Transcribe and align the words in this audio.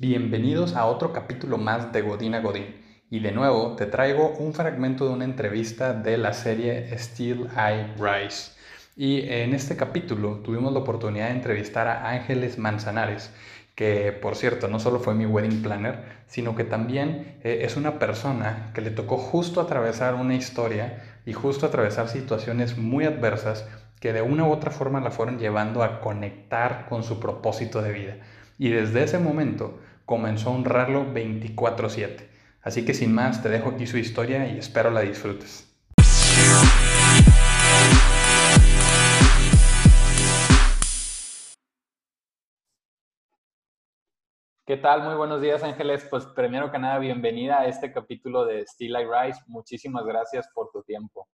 Bienvenidos 0.00 0.76
a 0.76 0.84
otro 0.84 1.12
capítulo 1.12 1.58
más 1.58 1.92
de 1.92 2.02
Godín 2.02 2.36
a 2.36 2.40
Godín. 2.40 2.76
Y 3.10 3.18
de 3.18 3.32
nuevo 3.32 3.74
te 3.74 3.86
traigo 3.86 4.28
un 4.38 4.54
fragmento 4.54 5.04
de 5.08 5.12
una 5.12 5.24
entrevista 5.24 5.92
de 5.92 6.16
la 6.16 6.34
serie 6.34 6.96
Still 6.96 7.48
I 7.56 8.00
Rise. 8.00 8.52
Y 8.94 9.28
en 9.28 9.54
este 9.54 9.76
capítulo 9.76 10.36
tuvimos 10.36 10.72
la 10.72 10.78
oportunidad 10.78 11.26
de 11.26 11.34
entrevistar 11.34 11.88
a 11.88 12.10
Ángeles 12.10 12.58
Manzanares, 12.58 13.32
que 13.74 14.12
por 14.12 14.36
cierto 14.36 14.68
no 14.68 14.78
solo 14.78 15.00
fue 15.00 15.16
mi 15.16 15.26
wedding 15.26 15.64
planner, 15.64 16.04
sino 16.28 16.54
que 16.54 16.62
también 16.62 17.40
eh, 17.42 17.62
es 17.62 17.76
una 17.76 17.98
persona 17.98 18.70
que 18.74 18.82
le 18.82 18.92
tocó 18.92 19.16
justo 19.16 19.60
atravesar 19.60 20.14
una 20.14 20.36
historia 20.36 21.02
y 21.26 21.32
justo 21.32 21.66
atravesar 21.66 22.08
situaciones 22.08 22.78
muy 22.78 23.04
adversas 23.04 23.66
que 23.98 24.12
de 24.12 24.22
una 24.22 24.46
u 24.46 24.52
otra 24.52 24.70
forma 24.70 25.00
la 25.00 25.10
fueron 25.10 25.40
llevando 25.40 25.82
a 25.82 26.00
conectar 26.00 26.86
con 26.88 27.02
su 27.02 27.18
propósito 27.18 27.82
de 27.82 27.92
vida. 27.92 28.16
Y 28.58 28.70
desde 28.70 29.04
ese 29.04 29.18
momento 29.18 29.78
comenzó 30.08 30.48
a 30.48 30.54
honrarlo 30.54 31.04
24/7. 31.12 32.30
Así 32.62 32.84
que 32.86 32.94
sin 32.94 33.12
más, 33.14 33.42
te 33.42 33.50
dejo 33.50 33.68
aquí 33.68 33.86
su 33.86 33.98
historia 33.98 34.50
y 34.50 34.58
espero 34.58 34.90
la 34.90 35.02
disfrutes. 35.02 35.70
¿Qué 44.66 44.78
tal? 44.78 45.02
Muy 45.02 45.14
buenos 45.14 45.42
días, 45.42 45.62
Ángeles. 45.62 46.06
Pues 46.10 46.24
primero 46.24 46.72
que 46.72 46.78
nada, 46.78 46.98
bienvenida 46.98 47.60
a 47.60 47.66
este 47.66 47.92
capítulo 47.92 48.46
de 48.46 48.66
Still 48.66 48.92
I 48.92 49.04
Rise. 49.04 49.40
Muchísimas 49.46 50.06
gracias 50.06 50.48
por 50.54 50.70
tu 50.70 50.82
tiempo. 50.82 51.28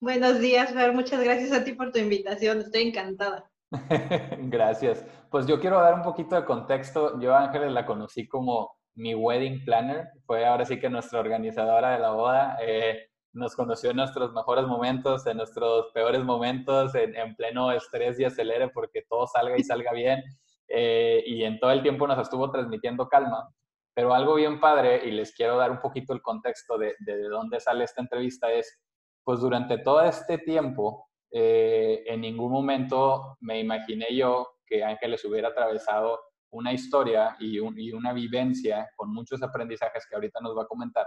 Buenos 0.00 0.40
días, 0.40 0.72
Fer. 0.72 0.94
Muchas 0.94 1.22
gracias 1.22 1.52
a 1.52 1.64
ti 1.64 1.74
por 1.74 1.92
tu 1.92 1.98
invitación. 1.98 2.60
Estoy 2.60 2.88
encantada. 2.88 3.49
Gracias. 4.50 5.04
Pues 5.30 5.46
yo 5.46 5.60
quiero 5.60 5.80
dar 5.80 5.94
un 5.94 6.02
poquito 6.02 6.34
de 6.34 6.44
contexto. 6.44 7.20
Yo 7.20 7.34
Ángeles 7.34 7.72
la 7.72 7.86
conocí 7.86 8.26
como 8.26 8.76
mi 8.94 9.14
wedding 9.14 9.64
planner. 9.64 10.08
Fue 10.26 10.44
ahora 10.44 10.64
sí 10.64 10.78
que 10.78 10.90
nuestra 10.90 11.20
organizadora 11.20 11.92
de 11.92 11.98
la 12.00 12.10
boda. 12.10 12.58
Eh, 12.60 13.06
nos 13.32 13.54
conoció 13.54 13.90
en 13.90 13.96
nuestros 13.96 14.32
mejores 14.32 14.66
momentos, 14.66 15.24
en 15.26 15.36
nuestros 15.36 15.86
peores 15.94 16.24
momentos, 16.24 16.94
en, 16.96 17.36
pleno 17.36 17.70
estrés 17.70 18.18
y 18.18 18.24
acelere 18.24 18.70
porque 18.70 19.02
todo 19.08 19.28
salga 19.28 19.56
y 19.56 19.62
salga 19.62 19.92
bien. 19.92 20.22
Eh, 20.66 21.22
y 21.26 21.44
en 21.44 21.60
todo 21.60 21.70
el 21.70 21.82
tiempo 21.82 22.08
nos 22.08 22.18
estuvo 22.18 22.50
transmitiendo 22.50 23.08
calma. 23.08 23.48
Pero 23.94 24.14
algo 24.14 24.34
bien 24.34 24.58
padre, 24.58 25.06
y 25.06 25.12
les 25.12 25.32
quiero 25.32 25.56
dar 25.56 25.70
un 25.70 25.80
poquito 25.80 26.12
el 26.12 26.22
contexto 26.22 26.76
de, 26.78 26.94
de 27.00 27.28
dónde 27.28 27.60
sale 27.60 27.84
esta 27.84 28.00
entrevista, 28.00 28.50
es, 28.52 28.80
pues 29.24 29.40
durante 29.40 29.78
todo 29.78 30.00
este 30.02 30.38
tiempo, 30.38 31.09
eh, 31.32 32.02
en 32.06 32.20
ningún 32.20 32.52
momento 32.52 33.36
me 33.40 33.60
imaginé 33.60 34.06
yo 34.14 34.56
que 34.66 34.84
Ángeles 34.84 35.24
hubiera 35.24 35.48
atravesado 35.48 36.20
una 36.52 36.72
historia 36.72 37.36
y, 37.38 37.58
una 37.58 38.12
vivencia 38.12 38.88
con 38.96 39.12
muchos 39.12 39.42
aprendizajes 39.42 40.06
que 40.08 40.16
ahorita 40.16 40.40
nos 40.40 40.56
va 40.56 40.62
a 40.62 40.66
comentar. 40.66 41.06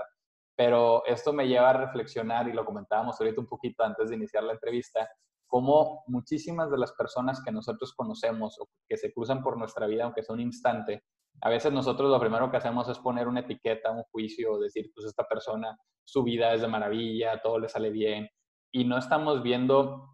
Pero 0.56 1.06
esto 1.06 1.34
me 1.34 1.48
lleva 1.48 1.72
a 1.72 1.74
reflexionar, 1.74 2.48
y 2.48 2.54
lo 2.54 2.64
comentábamos 2.64 3.20
ahorita 3.20 3.42
un 3.42 3.48
poquito 3.48 3.84
antes 3.84 4.10
de 4.10 4.16
iniciar 4.16 4.44
la 4.44 4.54
entrevista, 4.54 5.10
cómo 5.48 6.04
muchísimas 6.08 6.72
de 6.72 6.78
las 6.78 6.94
personas 6.94 7.42
que 7.44 7.52
nosotros 7.52 7.94
conocemos 7.94 8.60
o 8.60 8.70
que 8.88 8.98
se 8.98 9.12
cruzan 9.12 9.44
por 9.44 9.58
nuestra 9.58 9.88
vida, 9.88 10.06
aunque 10.06 10.24
sea 10.24 10.36
un 10.36 10.42
instante, 10.42 11.04
a 11.42 11.50
veces 11.50 11.74
nosotros 11.74 12.10
lo 12.10 12.20
primero 12.20 12.50
que 12.50 12.58
hacemos 12.58 12.88
es 12.88 13.00
poner 13.00 13.28
una 13.28 13.42
etiqueta, 13.42 13.92
un 13.92 14.04
juicio, 14.04 14.60
decir, 14.60 14.92
pues 14.94 15.08
esta 15.08 15.28
persona, 15.28 15.78
su 16.06 16.24
vida 16.24 16.54
es 16.54 16.62
de 16.62 16.68
maravilla, 16.68 17.42
todo 17.42 17.60
le 17.60 17.68
sale 17.68 17.90
bien, 17.90 18.30
y 18.72 18.86
no 18.86 18.98
estamos 18.98 19.44
viendo 19.44 20.13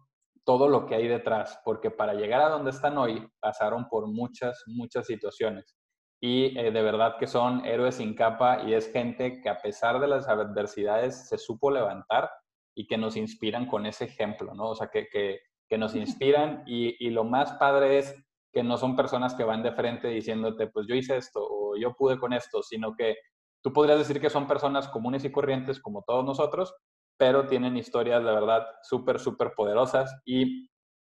todo 0.50 0.66
lo 0.66 0.84
que 0.84 0.96
hay 0.96 1.06
detrás, 1.06 1.60
porque 1.64 1.92
para 1.92 2.12
llegar 2.12 2.40
a 2.40 2.48
donde 2.48 2.72
están 2.72 2.98
hoy 2.98 3.24
pasaron 3.38 3.88
por 3.88 4.08
muchas, 4.08 4.64
muchas 4.66 5.06
situaciones. 5.06 5.76
Y 6.20 6.58
eh, 6.58 6.72
de 6.72 6.82
verdad 6.82 7.18
que 7.20 7.28
son 7.28 7.64
héroes 7.64 7.94
sin 7.94 8.16
capa 8.16 8.64
y 8.64 8.74
es 8.74 8.92
gente 8.92 9.40
que 9.40 9.48
a 9.48 9.58
pesar 9.62 10.00
de 10.00 10.08
las 10.08 10.26
adversidades 10.26 11.28
se 11.28 11.38
supo 11.38 11.70
levantar 11.70 12.28
y 12.74 12.88
que 12.88 12.98
nos 12.98 13.14
inspiran 13.16 13.68
con 13.68 13.86
ese 13.86 14.06
ejemplo, 14.06 14.52
¿no? 14.52 14.70
O 14.70 14.74
sea, 14.74 14.88
que, 14.88 15.06
que, 15.06 15.38
que 15.68 15.78
nos 15.78 15.94
inspiran 15.94 16.64
y, 16.66 16.96
y, 16.98 17.10
lo 17.10 17.22
más 17.22 17.52
padre 17.52 17.98
es 17.98 18.12
que 18.52 18.64
no 18.64 18.76
son 18.76 18.96
personas 18.96 19.36
que 19.36 19.44
van 19.44 19.62
de 19.62 19.70
frente 19.70 20.08
diciéndote, 20.08 20.66
pues 20.66 20.88
yo 20.88 20.96
hice 20.96 21.16
esto 21.16 21.46
o 21.48 21.76
yo 21.76 21.94
pude 21.94 22.18
con 22.18 22.32
esto, 22.32 22.60
sino 22.64 22.96
que 22.96 23.14
tú 23.62 23.72
podrías 23.72 23.98
decir 23.98 24.20
que 24.20 24.30
son 24.30 24.48
personas 24.48 24.88
comunes 24.88 25.24
y 25.24 25.30
corrientes 25.30 25.78
como 25.78 26.02
todos 26.02 26.24
nosotros, 26.24 26.74
pero 27.20 27.46
tienen 27.46 27.76
historias 27.76 28.24
de 28.24 28.32
verdad 28.32 28.66
súper, 28.82 29.20
súper 29.20 29.52
poderosas 29.54 30.10
y 30.24 30.70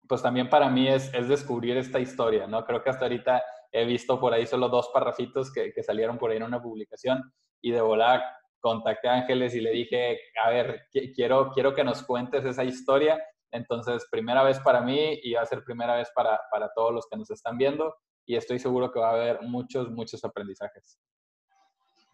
pues 0.07 0.21
también 0.21 0.51
para 0.51 0.69
mí 0.69 0.88
es, 0.88 1.11
es, 1.16 1.27
descubrir 1.27 1.77
esta 1.77 1.99
historia, 1.99 2.45
¿no? 2.45 2.63
Creo 2.63 2.83
que 2.83 2.91
hasta 2.91 3.05
ahorita 3.05 3.43
he 3.71 3.85
visto 3.85 4.19
por 4.19 4.31
ahí 4.31 4.45
solo 4.45 4.69
dos 4.69 4.91
parrafitos 4.93 5.51
que, 5.51 5.73
que 5.73 5.81
salieron 5.81 6.19
por 6.19 6.29
ahí 6.29 6.38
en 6.38 6.43
una 6.43 6.61
publicación 6.61 7.33
y 7.59 7.71
de 7.71 7.81
volar 7.81 8.21
contacté 8.59 9.07
a 9.07 9.16
Ángeles 9.16 9.55
y 9.55 9.61
le 9.61 9.71
dije, 9.71 10.19
a 10.43 10.51
ver, 10.51 10.83
quiero, 10.91 11.49
quiero 11.51 11.73
que 11.73 11.83
nos 11.83 12.03
cuentes 12.03 12.45
esa 12.45 12.63
historia. 12.63 13.19
Entonces, 13.49 14.05
primera 14.11 14.43
vez 14.43 14.59
para 14.59 14.81
mí 14.81 15.19
y 15.23 15.33
va 15.33 15.41
a 15.41 15.45
ser 15.47 15.63
primera 15.63 15.95
vez 15.95 16.11
para, 16.13 16.39
para 16.51 16.72
todos 16.75 16.93
los 16.93 17.07
que 17.07 17.17
nos 17.17 17.31
están 17.31 17.57
viendo 17.57 17.95
y 18.27 18.35
estoy 18.35 18.59
seguro 18.59 18.91
que 18.91 18.99
va 18.99 19.09
a 19.09 19.13
haber 19.13 19.41
muchos, 19.41 19.89
muchos 19.89 20.23
aprendizajes. 20.23 20.99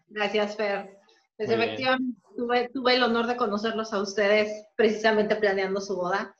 Gracias, 0.08 0.56
Fer. 0.56 1.01
Pues 1.36 1.50
efectivamente, 1.50 2.20
tuve, 2.36 2.68
tuve, 2.68 2.94
el 2.94 3.02
honor 3.02 3.26
de 3.26 3.36
conocerlos 3.36 3.92
a 3.92 4.00
ustedes 4.00 4.66
precisamente 4.76 5.36
planeando 5.36 5.80
su 5.80 5.96
boda. 5.96 6.36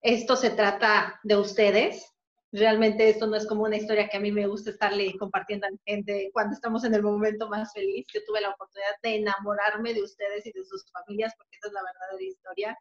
Esto 0.00 0.36
se 0.36 0.50
trata 0.50 1.20
de 1.22 1.36
ustedes. 1.36 2.06
Realmente 2.50 3.08
esto 3.08 3.26
no 3.26 3.36
es 3.36 3.46
como 3.46 3.64
una 3.64 3.76
historia 3.76 4.08
que 4.08 4.16
a 4.18 4.20
mí 4.20 4.30
me 4.30 4.46
gusta 4.46 4.70
estarle 4.70 5.16
compartiendo 5.18 5.66
a 5.66 5.70
la 5.70 5.76
gente 5.86 6.30
cuando 6.32 6.54
estamos 6.54 6.84
en 6.84 6.94
el 6.94 7.02
momento 7.02 7.48
más 7.48 7.72
feliz. 7.72 8.06
Yo 8.12 8.20
tuve 8.26 8.40
la 8.40 8.50
oportunidad 8.50 8.94
de 9.02 9.16
enamorarme 9.16 9.94
de 9.94 10.02
ustedes 10.02 10.44
y 10.46 10.52
de 10.52 10.64
sus 10.64 10.84
familias 10.90 11.32
porque 11.36 11.56
esa 11.56 11.68
es 11.68 11.72
la 11.72 11.82
verdadera 11.82 12.28
historia. 12.28 12.78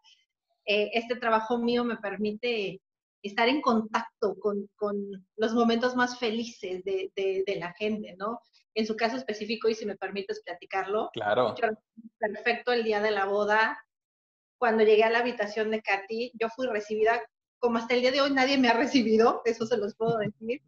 Eh, 0.66 0.92
este 0.94 1.16
trabajo 1.16 1.58
mío 1.58 1.84
me 1.84 1.98
permite 1.98 2.82
estar 3.24 3.48
en 3.48 3.62
contacto 3.62 4.36
con, 4.40 4.68
con 4.76 4.96
los 5.38 5.54
momentos 5.54 5.96
más 5.96 6.18
felices 6.20 6.84
de, 6.84 7.12
de, 7.16 7.44
de, 7.46 7.56
la 7.58 7.72
gente, 7.74 8.16
¿no? 8.18 8.40
En 8.74 8.86
su 8.86 8.96
caso 8.96 9.18
específico, 9.18 9.68
y 9.68 9.76
si 9.76 9.86
me 9.86 9.98
permites 9.98 10.42
platicarlo, 10.44 11.10
claro. 11.14 11.56
Yo, 11.56 11.70
perfecto 12.18 12.72
el 12.72 12.84
día 12.84 13.02
de 13.02 13.12
la 13.12 13.26
boda, 13.26 13.78
cuando 14.58 14.84
llegué 14.84 15.04
a 15.04 15.10
la 15.10 15.20
habitación 15.20 15.72
de 15.72 15.82
Katy, 15.82 16.32
yo 16.36 16.48
fui 16.50 16.68
recibida, 16.68 17.22
como 17.60 17.78
hasta 17.78 17.94
el 17.94 18.02
día 18.02 18.12
de 18.12 18.22
hoy 18.22 18.32
nadie 18.32 18.58
me 18.58 18.70
ha 18.70 18.74
recibido, 18.74 19.42
eso 19.46 19.66
se 19.66 19.78
los 19.78 19.96
puedo 19.96 20.18
decir. 20.18 20.62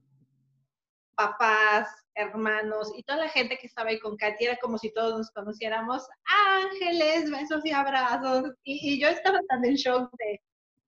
Papás, 1.15 1.87
hermanos 2.15 2.91
y 2.95 3.03
toda 3.03 3.19
la 3.19 3.29
gente 3.29 3.57
que 3.57 3.67
estaba 3.67 3.89
ahí 3.89 3.99
con 3.99 4.17
Katy, 4.17 4.45
era 4.45 4.57
como 4.57 4.77
si 4.77 4.91
todos 4.91 5.17
nos 5.17 5.31
conociéramos. 5.31 6.07
Ángeles, 6.25 7.29
besos 7.29 7.65
y 7.65 7.71
abrazos. 7.71 8.51
Y, 8.63 8.95
y 8.95 8.99
yo 8.99 9.07
estaba 9.09 9.39
tan 9.47 9.63
en 9.65 9.75
shock 9.75 10.11
de, 10.17 10.41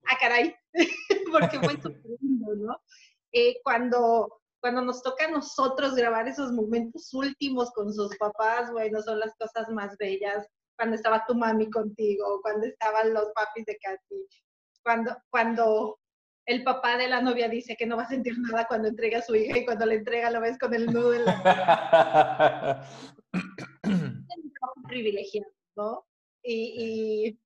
ah, 0.08 0.16
caray, 0.20 0.54
porque 1.32 1.58
fue 1.60 1.74
súper 1.82 2.10
lindo, 2.20 2.54
¿no? 2.56 2.80
Eh, 3.32 3.60
cuando, 3.62 4.40
cuando 4.66 4.82
nos 4.82 5.00
toca 5.00 5.26
a 5.26 5.30
nosotros 5.30 5.94
grabar 5.94 6.26
esos 6.26 6.50
momentos 6.50 7.14
últimos 7.14 7.70
con 7.70 7.94
sus 7.94 8.16
papás, 8.16 8.72
bueno, 8.72 9.00
son 9.00 9.20
las 9.20 9.32
cosas 9.36 9.68
más 9.68 9.96
bellas. 9.96 10.44
Cuando 10.76 10.96
estaba 10.96 11.24
tu 11.24 11.36
mami 11.36 11.70
contigo, 11.70 12.40
cuando 12.42 12.66
estaban 12.66 13.14
los 13.14 13.26
papis 13.32 13.64
de 13.64 13.78
Katy, 13.80 14.26
cuando, 14.82 15.16
cuando 15.30 16.00
el 16.46 16.64
papá 16.64 16.96
de 16.96 17.06
la 17.06 17.22
novia 17.22 17.48
dice 17.48 17.76
que 17.76 17.86
no 17.86 17.96
va 17.96 18.02
a 18.02 18.08
sentir 18.08 18.36
nada 18.40 18.66
cuando 18.66 18.88
entrega 18.88 19.20
a 19.20 19.22
su 19.22 19.36
hija 19.36 19.56
y 19.56 19.64
cuando 19.64 19.86
le 19.86 19.94
entrega 19.94 20.32
lo 20.32 20.40
ves 20.40 20.58
con 20.58 20.74
el 20.74 20.86
nudo 20.86 21.14
en 21.14 21.24
la... 21.26 22.84
privilegiado, 24.88 25.52
¿no? 25.76 26.04
Y, 26.42 27.28
y 27.28 27.40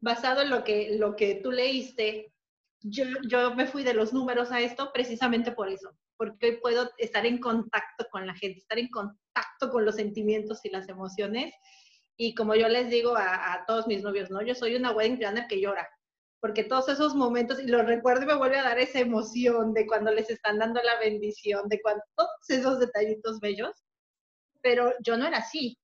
basado 0.00 0.40
en 0.40 0.48
lo 0.48 0.64
que, 0.64 0.96
lo 0.96 1.16
que 1.16 1.34
tú 1.34 1.50
leíste, 1.50 2.32
yo, 2.80 3.04
yo 3.28 3.54
me 3.54 3.66
fui 3.66 3.82
de 3.82 3.92
los 3.92 4.14
números 4.14 4.50
a 4.52 4.62
esto 4.62 4.90
precisamente 4.90 5.52
por 5.52 5.68
eso, 5.68 5.94
porque 6.22 6.50
hoy 6.50 6.56
puedo 6.58 6.88
estar 6.98 7.26
en 7.26 7.40
contacto 7.40 8.06
con 8.12 8.28
la 8.28 8.34
gente, 8.34 8.60
estar 8.60 8.78
en 8.78 8.88
contacto 8.90 9.70
con 9.72 9.84
los 9.84 9.96
sentimientos 9.96 10.64
y 10.64 10.70
las 10.70 10.88
emociones. 10.88 11.52
Y 12.16 12.36
como 12.36 12.54
yo 12.54 12.68
les 12.68 12.90
digo 12.90 13.16
a, 13.16 13.54
a 13.54 13.66
todos 13.66 13.88
mis 13.88 14.04
novios, 14.04 14.30
¿no? 14.30 14.40
Yo 14.40 14.54
soy 14.54 14.76
una 14.76 14.92
wedding 14.92 15.18
planner 15.18 15.48
que 15.48 15.60
llora, 15.60 15.88
porque 16.40 16.62
todos 16.62 16.88
esos 16.88 17.16
momentos, 17.16 17.60
y 17.60 17.66
los 17.66 17.84
recuerdo 17.84 18.22
y 18.22 18.26
me 18.26 18.36
vuelve 18.36 18.56
a 18.56 18.62
dar 18.62 18.78
esa 18.78 19.00
emoción 19.00 19.74
de 19.74 19.84
cuando 19.84 20.12
les 20.12 20.30
están 20.30 20.60
dando 20.60 20.80
la 20.84 20.96
bendición, 21.00 21.68
de 21.68 21.82
cuando, 21.82 22.04
todos 22.14 22.30
esos 22.48 22.78
detallitos 22.78 23.40
bellos, 23.40 23.72
pero 24.60 24.92
yo 25.04 25.16
no 25.16 25.26
era 25.26 25.38
así, 25.38 25.76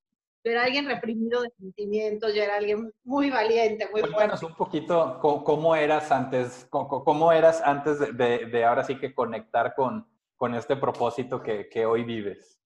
yo 0.45 0.53
era 0.53 0.63
alguien 0.63 0.85
reprimido 0.85 1.41
de 1.41 1.49
sentimientos, 1.59 2.33
yo 2.33 2.43
era 2.43 2.55
alguien 2.55 2.93
muy 3.03 3.29
valiente, 3.29 3.89
muy 3.91 3.99
Cuéntanos 3.99 4.41
un 4.41 4.55
poquito 4.55 5.19
cómo, 5.19 5.43
cómo, 5.43 5.75
eras 5.75 6.13
antes, 6.13 6.65
cómo, 6.69 7.03
cómo 7.03 7.33
eras 7.33 7.61
antes 7.61 7.99
de, 7.99 8.45
de, 8.45 8.63
ahora 8.63 8.85
sí 8.85 8.97
que 8.97 9.13
conectar 9.13 9.75
con, 9.75 10.08
con 10.39 10.55
este 10.55 10.77
propósito 10.77 11.43
que, 11.43 11.67
que, 11.69 11.85
hoy 11.85 12.05
vives. 12.05 12.57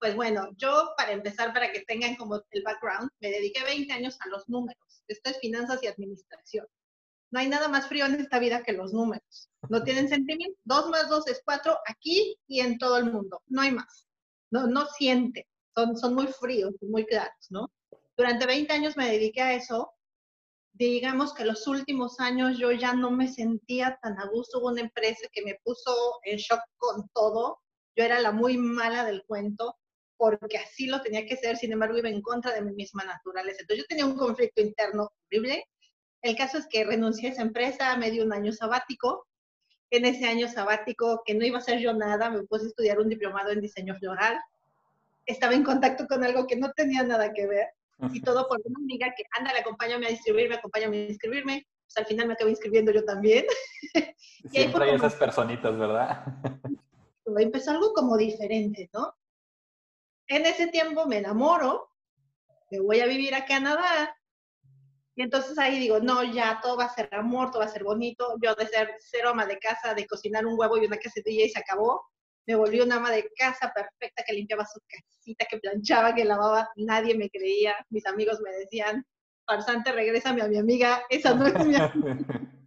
Pues 0.00 0.16
bueno, 0.16 0.48
yo 0.56 0.94
para 0.96 1.12
empezar, 1.12 1.52
para 1.52 1.70
que 1.70 1.82
tengan 1.82 2.16
como 2.16 2.42
el 2.50 2.62
background, 2.62 3.10
me 3.20 3.30
dediqué 3.30 3.62
20 3.62 3.92
años 3.92 4.18
a 4.22 4.28
los 4.30 4.48
números. 4.48 5.04
Esto 5.06 5.30
es 5.30 5.38
finanzas 5.38 5.82
y 5.82 5.88
administración. 5.88 6.66
No 7.30 7.38
hay 7.38 7.48
nada 7.48 7.68
más 7.68 7.86
frío 7.86 8.06
en 8.06 8.14
esta 8.14 8.38
vida 8.38 8.62
que 8.62 8.72
los 8.72 8.94
números. 8.94 9.50
No 9.68 9.82
tienen 9.84 10.08
sentimiento. 10.08 10.58
Dos 10.64 10.88
más 10.88 11.10
dos 11.10 11.28
es 11.28 11.42
cuatro 11.44 11.78
aquí 11.86 12.38
y 12.48 12.60
en 12.60 12.78
todo 12.78 12.96
el 12.96 13.12
mundo. 13.12 13.42
No 13.46 13.60
hay 13.60 13.72
más. 13.72 14.06
no, 14.50 14.66
no 14.66 14.86
siente, 14.86 15.46
son, 15.74 15.96
son 15.96 16.14
muy 16.14 16.28
fríos, 16.28 16.74
muy 16.80 17.04
claros, 17.04 17.46
¿no? 17.50 17.70
Durante 18.16 18.46
20 18.46 18.72
años 18.72 18.96
me 18.96 19.10
dediqué 19.10 19.42
a 19.42 19.54
eso. 19.54 19.92
Digamos 20.72 21.34
que 21.34 21.44
los 21.44 21.66
últimos 21.66 22.18
años 22.18 22.58
yo 22.58 22.72
ya 22.72 22.94
no 22.94 23.10
me 23.10 23.28
sentía 23.28 23.98
tan 24.02 24.18
a 24.18 24.26
gusto. 24.26 24.58
Hubo 24.58 24.68
una 24.68 24.80
empresa 24.80 25.28
que 25.32 25.42
me 25.42 25.58
puso 25.62 25.94
en 26.24 26.38
shock 26.38 26.60
con 26.76 27.08
todo. 27.14 27.60
Yo 27.94 28.04
era 28.04 28.20
la 28.20 28.32
muy 28.32 28.56
mala 28.56 29.04
del 29.04 29.22
cuento 29.24 29.76
porque 30.22 30.56
así 30.56 30.86
lo 30.86 31.02
tenía 31.02 31.26
que 31.26 31.36
ser, 31.36 31.56
sin 31.56 31.72
embargo 31.72 31.98
iba 31.98 32.08
en 32.08 32.22
contra 32.22 32.52
de 32.52 32.62
mi 32.62 32.72
misma 32.74 33.02
naturaleza. 33.02 33.62
Entonces 33.62 33.84
yo 33.84 33.88
tenía 33.88 34.06
un 34.06 34.16
conflicto 34.16 34.62
interno 34.62 35.10
horrible. 35.26 35.64
El 36.22 36.36
caso 36.36 36.58
es 36.58 36.68
que 36.68 36.84
renuncié 36.84 37.28
a 37.28 37.32
esa 37.32 37.42
empresa, 37.42 37.96
me 37.96 38.12
di 38.12 38.20
un 38.20 38.32
año 38.32 38.52
sabático. 38.52 39.26
En 39.90 40.04
ese 40.04 40.26
año 40.26 40.48
sabático, 40.48 41.22
que 41.26 41.34
no 41.34 41.44
iba 41.44 41.58
a 41.58 41.60
hacer 41.60 41.80
yo 41.80 41.92
nada, 41.92 42.30
me 42.30 42.44
puse 42.44 42.66
a 42.66 42.68
estudiar 42.68 43.00
un 43.00 43.08
diplomado 43.08 43.50
en 43.50 43.60
diseño 43.60 43.96
floral. 43.96 44.38
Estaba 45.26 45.54
en 45.54 45.64
contacto 45.64 46.06
con 46.06 46.22
algo 46.22 46.46
que 46.46 46.54
no 46.54 46.70
tenía 46.70 47.02
nada 47.02 47.32
que 47.32 47.48
ver. 47.48 47.66
Y 48.12 48.20
todo 48.20 48.48
por 48.48 48.60
una 48.64 48.78
amiga 48.80 49.12
que, 49.16 49.24
anda, 49.38 49.52
le 49.52 49.60
acompáñame 49.60 50.06
a 50.06 50.10
distribuirme, 50.10 50.56
acompáñame 50.56 50.96
a 50.98 51.10
inscribirme. 51.10 51.66
Pues 51.86 51.96
al 51.96 52.06
final 52.06 52.26
me 52.26 52.34
acabo 52.34 52.50
inscribiendo 52.50 52.92
yo 52.92 53.04
también. 53.04 53.44
Siempre 54.50 54.84
hay 54.84 54.96
esas 54.96 55.14
personitas, 55.14 55.78
¿verdad? 55.78 56.24
empezó 57.38 57.70
algo 57.70 57.92
como 57.92 58.16
diferente, 58.16 58.90
¿no? 58.92 59.14
En 60.26 60.44
ese 60.44 60.66
tiempo 60.68 61.06
me 61.06 61.18
enamoro, 61.18 61.90
me 62.70 62.80
voy 62.80 63.00
a 63.00 63.06
vivir 63.06 63.34
a 63.34 63.46
Canadá, 63.46 64.14
y 65.14 65.22
entonces 65.22 65.58
ahí 65.58 65.78
digo, 65.78 66.00
no, 66.00 66.22
ya 66.24 66.60
todo 66.62 66.76
va 66.76 66.84
a 66.84 66.94
ser 66.94 67.08
amor, 67.12 67.50
todo 67.50 67.60
va 67.60 67.66
a 67.66 67.72
ser 67.72 67.84
bonito. 67.84 68.34
Yo 68.42 68.54
de 68.54 68.66
ser 68.66 68.94
cero 68.98 69.30
ama 69.30 69.44
de 69.44 69.58
casa, 69.58 69.94
de 69.94 70.06
cocinar 70.06 70.46
un 70.46 70.58
huevo 70.58 70.78
y 70.78 70.86
una 70.86 70.96
casetilla 70.96 71.44
y 71.44 71.50
se 71.50 71.58
acabó, 71.58 72.02
me 72.46 72.54
volví 72.56 72.80
una 72.80 72.96
ama 72.96 73.10
de 73.10 73.30
casa 73.36 73.72
perfecta 73.72 74.24
que 74.26 74.32
limpiaba 74.32 74.66
su 74.66 74.80
casita, 74.86 75.46
que 75.48 75.58
planchaba, 75.58 76.14
que 76.14 76.24
lavaba. 76.24 76.68
Nadie 76.76 77.16
me 77.16 77.30
creía. 77.30 77.74
Mis 77.90 78.06
amigos 78.06 78.40
me 78.40 78.50
decían, 78.52 79.04
farsante, 79.46 79.92
regrésame 79.92 80.42
a 80.42 80.48
mi 80.48 80.58
amiga, 80.58 81.02
esa 81.08 81.34
no 81.34 81.46
es 81.46 81.54
mi 81.54 81.76
amiga. 81.76 81.92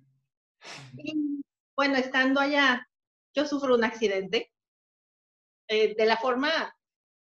y 0.97 1.41
bueno, 1.75 1.95
estando 1.97 2.39
allá, 2.39 2.87
yo 3.33 3.45
sufro 3.45 3.75
un 3.75 3.83
accidente. 3.83 4.51
Eh, 5.67 5.95
de 5.95 6.05
la 6.05 6.17
forma 6.17 6.73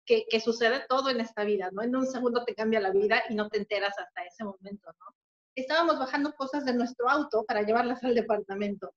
que, 0.06 0.40
sucede 0.40 0.86
todo 0.88 1.10
en 1.10 1.20
esta 1.20 1.44
vida, 1.44 1.70
¿no? 1.72 1.82
En 1.82 1.94
un 1.94 2.06
segundo 2.06 2.44
te 2.44 2.54
cambia 2.54 2.80
la 2.80 2.92
vida 2.92 3.22
y 3.28 3.34
no 3.34 3.48
te 3.48 3.58
enteras 3.58 3.98
hasta 3.98 4.24
ese 4.24 4.44
momento, 4.44 4.90
¿no? 4.98 5.14
Estábamos 5.54 5.98
bajando 5.98 6.32
cosas 6.34 6.64
de 6.64 6.72
nuestro 6.72 7.10
auto 7.10 7.44
para 7.44 7.62
llevarlas 7.62 8.02
al 8.04 8.14
departamento. 8.14 8.94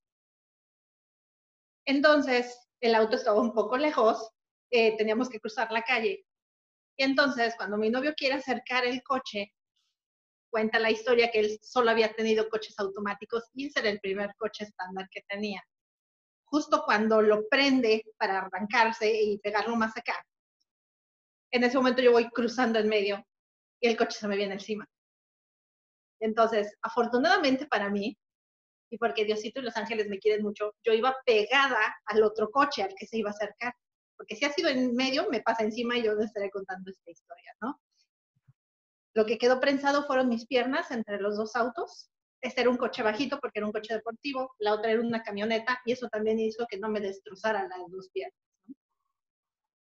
Entonces, 1.85 2.70
el 2.81 2.95
auto 2.95 3.15
estaba 3.15 3.39
un 3.39 3.53
poco 3.53 3.77
lejos, 3.77 4.31
eh, 4.71 4.97
teníamos 4.97 5.29
que 5.29 5.39
cruzar 5.39 5.71
la 5.71 5.83
calle. 5.83 6.25
Y 6.97 7.03
entonces, 7.03 7.55
cuando 7.55 7.77
mi 7.77 7.89
novio 7.89 8.13
quiere 8.15 8.35
acercar 8.35 8.85
el 8.85 9.01
coche, 9.03 9.53
cuenta 10.49 10.79
la 10.79 10.91
historia 10.91 11.31
que 11.31 11.39
él 11.39 11.59
solo 11.61 11.91
había 11.91 12.13
tenido 12.13 12.49
coches 12.49 12.77
automáticos 12.77 13.45
y 13.53 13.67
ese 13.67 13.79
era 13.79 13.89
el 13.89 14.01
primer 14.01 14.35
coche 14.37 14.65
estándar 14.65 15.07
que 15.09 15.21
tenía. 15.27 15.63
Justo 16.45 16.83
cuando 16.85 17.21
lo 17.21 17.47
prende 17.47 18.03
para 18.17 18.39
arrancarse 18.39 19.09
y 19.09 19.37
pegarlo 19.39 19.75
más 19.77 19.95
acá, 19.95 20.15
en 21.51 21.63
ese 21.63 21.77
momento 21.77 22.01
yo 22.01 22.11
voy 22.11 22.29
cruzando 22.29 22.79
en 22.79 22.89
medio 22.89 23.25
y 23.79 23.87
el 23.87 23.97
coche 23.97 24.17
se 24.19 24.27
me 24.27 24.35
viene 24.35 24.53
encima. 24.53 24.85
Entonces, 26.19 26.75
afortunadamente 26.81 27.65
para 27.65 27.89
mí, 27.89 28.17
y 28.91 28.97
porque 28.97 29.23
Diosito 29.23 29.61
y 29.61 29.63
los 29.63 29.77
ángeles 29.77 30.09
me 30.09 30.19
quieren 30.19 30.43
mucho, 30.43 30.75
yo 30.83 30.91
iba 30.91 31.15
pegada 31.25 31.95
al 32.05 32.23
otro 32.23 32.51
coche 32.51 32.83
al 32.83 32.93
que 32.93 33.07
se 33.07 33.17
iba 33.17 33.29
a 33.29 33.33
acercar. 33.33 33.73
Porque 34.17 34.35
si 34.35 34.45
ha 34.45 34.51
sido 34.51 34.69
en 34.69 34.93
medio, 34.93 35.29
me 35.31 35.41
pasa 35.41 35.63
encima 35.63 35.97
y 35.97 36.03
yo 36.03 36.13
les 36.13 36.25
estaré 36.27 36.51
contando 36.51 36.91
esta 36.91 37.09
historia, 37.09 37.55
¿no? 37.61 37.79
Lo 39.15 39.25
que 39.25 39.37
quedó 39.37 39.61
prensado 39.61 40.05
fueron 40.05 40.27
mis 40.27 40.45
piernas 40.45 40.91
entre 40.91 41.21
los 41.21 41.37
dos 41.37 41.55
autos. 41.55 42.09
Este 42.41 42.61
era 42.61 42.69
un 42.69 42.77
coche 42.77 43.01
bajito 43.01 43.39
porque 43.39 43.59
era 43.59 43.65
un 43.65 43.71
coche 43.71 43.93
deportivo, 43.93 44.53
la 44.59 44.73
otra 44.73 44.91
era 44.91 45.01
una 45.01 45.23
camioneta 45.23 45.79
y 45.85 45.93
eso 45.93 46.09
también 46.09 46.39
hizo 46.39 46.65
que 46.69 46.77
no 46.77 46.89
me 46.89 46.99
destrozara 46.99 47.67
las 47.67 47.79
dos 47.89 48.09
piernas. 48.11 48.37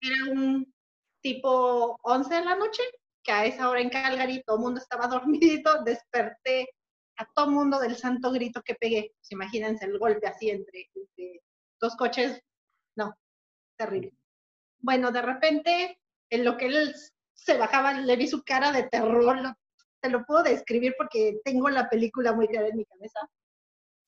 Era 0.01 0.33
un 0.33 0.73
tipo 1.21 1.99
11 2.03 2.33
de 2.33 2.45
la 2.45 2.55
noche, 2.55 2.83
que 3.25 3.33
a 3.33 3.45
esa 3.45 3.69
hora 3.69 3.81
en 3.81 3.91
Calgary 3.91 4.43
todo 4.47 4.57
el 4.57 4.63
mundo 4.63 4.81
estaba 4.81 5.09
dormidito, 5.09 5.83
desperté 5.83 6.69
a 7.21 7.27
todo 7.35 7.51
mundo 7.51 7.79
del 7.79 7.97
santo 7.97 8.33
grito 8.33 8.63
que 8.63 8.75
pegué. 8.75 9.13
Pues 9.19 9.31
imagínense 9.33 9.85
el 9.85 9.99
golpe 9.99 10.27
así 10.27 10.49
entre, 10.49 10.91
dos 11.79 11.95
coches. 11.97 12.43
No, 12.97 13.15
terrible. 13.77 14.15
Bueno, 14.79 15.13
de 15.13 15.21
repente, 15.21 16.01
en 16.31 16.45
lo 16.45 16.57
que 16.57 16.67
él 16.67 16.95
se 17.35 17.59
bajaba, 17.59 17.93
le 17.93 18.17
vi 18.17 18.27
su 18.27 18.43
cara 18.43 18.73
de 18.73 18.85
terror. 18.85 19.55
Te 20.01 20.09
lo 20.09 20.25
puedo 20.25 20.43
describir 20.43 20.95
porque 20.97 21.41
tengo 21.45 21.69
la 21.69 21.91
película 21.91 22.33
muy 22.33 22.49
clara 22.49 22.69
en 22.69 22.79
mi 22.79 22.87
cabeza. 22.87 23.21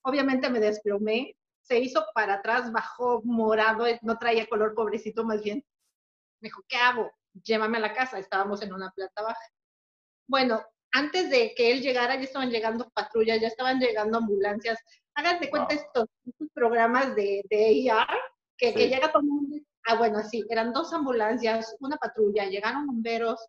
Obviamente 0.05 0.49
me 0.49 0.59
desplomé, 0.59 1.37
se 1.61 1.79
hizo 1.79 2.07
para 2.15 2.35
atrás, 2.35 2.73
bajó 2.73 3.21
morado, 3.25 3.85
no 4.01 4.19
traía 4.19 4.47
color 4.47 4.75
pobrecito 4.75 5.23
más 5.23 5.43
bien. 5.43 5.63
Me 6.41 6.49
dijo, 6.49 6.63
¿qué 6.67 6.77
hago? 6.77 7.13
Llévame 7.45 7.77
a 7.77 7.83
la 7.83 7.93
casa. 7.93 8.19
Estábamos 8.19 8.63
en 8.63 8.73
una 8.73 8.91
planta 8.91 9.23
baja. 9.23 9.45
Bueno, 10.27 10.63
antes 10.93 11.31
de 11.31 11.55
que 11.55 11.73
él 11.73 11.81
llegara, 11.81 12.17
ya 12.17 12.23
estaban 12.23 12.51
llegando 12.51 12.91
patrullas, 12.91 13.41
ya 13.41 13.49
estaban 13.49 13.81
llegando 13.81 14.19
ambulancias. 14.19 14.79
Hagan 15.15 15.41
de 15.41 15.51
cuenta 15.51 15.75
estos, 15.75 16.07
programas 16.55 17.15
de, 17.17 17.43
de 17.49 17.91
AR, 17.91 18.19
que, 18.57 18.75
que 18.75 18.89
llega 18.89 19.11
todo 19.11 19.23
el 19.23 19.29
mundo. 19.29 19.57
Ah, 19.85 19.97
bueno, 19.97 20.23
sí, 20.23 20.45
eran 20.49 20.73
dos 20.73 20.93
ambulancias, 20.93 21.75
una 21.81 21.97
patrulla, 21.97 22.47
llegaron 22.47 22.87
bomberos, 22.87 23.45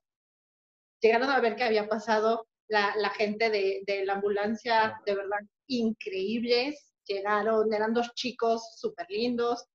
llegaron 1.00 1.30
a 1.30 1.40
ver 1.40 1.56
qué 1.56 1.64
había 1.66 1.88
pasado. 1.88 2.48
La, 2.70 2.96
la 2.96 3.10
gente 3.10 3.50
de, 3.50 3.84
de, 3.86 4.06
la 4.06 4.14
ambulancia, 4.14 5.00
de 5.06 5.16
verdad, 5.16 5.40
increíbles, 5.68 6.94
llegaron, 7.06 7.72
eran 7.74 7.94
dos 7.94 8.14
chicos 8.16 8.80
súper 8.80 9.06
lindos, 9.10 9.66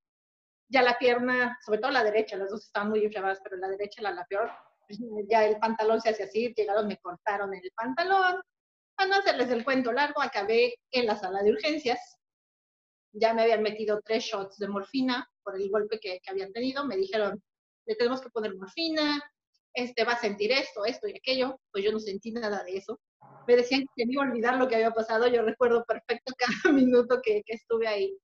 ya 0.69 0.83
la 0.83 0.99
pierna, 0.99 1.59
sobre 1.65 1.81
todo 1.81 1.91
la 1.91 2.03
derecha, 2.03 2.37
las 2.37 2.51
dos 2.51 2.65
estaban 2.65 2.89
muy 2.89 3.05
inflamadas, 3.05 3.41
pero 3.43 3.57
la 3.57 3.69
derecha 3.69 4.03
la, 4.03 4.11
la 4.13 4.27
peor, 4.27 4.51
ya 5.29 5.45
el 5.45 5.59
pantalón 5.59 6.01
se 6.01 6.11
hacía 6.11 6.27
así, 6.27 6.53
llegaron, 6.57 6.87
me 6.87 6.99
cortaron 6.99 7.55
el 7.55 7.71
pantalón. 7.75 8.41
Para 8.97 9.11
no 9.11 9.17
hacerles 9.17 9.51
el 9.51 9.65
cuento 9.65 9.93
largo, 9.93 10.21
acabé 10.21 10.75
en 10.91 11.07
la 11.07 11.17
sala 11.17 11.43
de 11.43 11.53
urgencias. 11.53 12.17
Ya 13.13 13.33
me 13.33 13.43
habían 13.43 13.63
metido 13.63 14.01
tres 14.05 14.25
shots 14.25 14.59
de 14.59 14.69
morfina 14.69 15.29
por 15.43 15.57
el 15.57 15.71
golpe 15.71 15.99
que, 16.01 16.21
que 16.21 16.31
habían 16.31 16.53
tenido. 16.53 16.85
Me 16.85 16.97
dijeron, 16.97 17.43
le 17.87 17.95
tenemos 17.95 18.21
que 18.21 18.31
poner 18.31 18.55
morfina, 18.57 19.23
este 19.75 20.05
va 20.05 20.13
a 20.13 20.21
sentir 20.21 20.53
esto, 20.53 20.85
esto 20.85 21.09
y 21.09 21.17
aquello. 21.17 21.61
Pues 21.71 21.85
yo 21.85 21.93
no 21.93 22.01
sentí 22.01 22.33
nada 22.33 22.65
de 22.65 22.77
eso. 22.77 23.01
Me 23.47 23.57
decían 23.57 23.85
que 23.95 24.07
me 24.07 24.13
iba 24.13 24.25
a 24.25 24.29
olvidar 24.29 24.57
lo 24.57 24.69
que 24.69 24.75
había 24.77 24.91
pasado. 24.91 25.29
Yo 25.29 25.43
recuerdo 25.43 25.85
perfecto 25.85 26.35
cada 26.39 26.75
minuto 26.75 27.21
que, 27.23 27.43
que 27.45 27.55
estuve 27.55 27.87
ahí. 27.87 28.19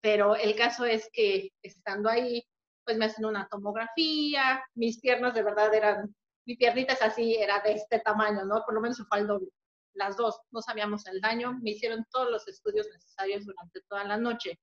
Pero 0.00 0.36
el 0.36 0.54
caso 0.54 0.84
es 0.84 1.08
que 1.12 1.50
estando 1.62 2.08
ahí, 2.08 2.44
pues 2.88 2.96
me 2.96 3.04
hacen 3.04 3.26
una 3.26 3.46
tomografía, 3.48 4.64
mis 4.74 4.98
piernas 4.98 5.34
de 5.34 5.42
verdad 5.42 5.74
eran, 5.74 6.16
mi 6.46 6.56
piernita 6.56 6.94
es 6.94 7.02
así, 7.02 7.34
era 7.34 7.60
de 7.60 7.72
este 7.72 8.00
tamaño, 8.00 8.46
¿no? 8.46 8.62
Por 8.64 8.72
lo 8.72 8.80
menos 8.80 8.96
fue 9.06 9.18
al 9.18 9.26
doble. 9.26 9.50
Las 9.92 10.16
dos, 10.16 10.40
no 10.52 10.62
sabíamos 10.62 11.06
el 11.06 11.20
daño, 11.20 11.58
me 11.60 11.72
hicieron 11.72 12.06
todos 12.10 12.30
los 12.30 12.48
estudios 12.48 12.88
necesarios 12.90 13.44
durante 13.44 13.82
toda 13.90 14.04
la 14.04 14.16
noche. 14.16 14.58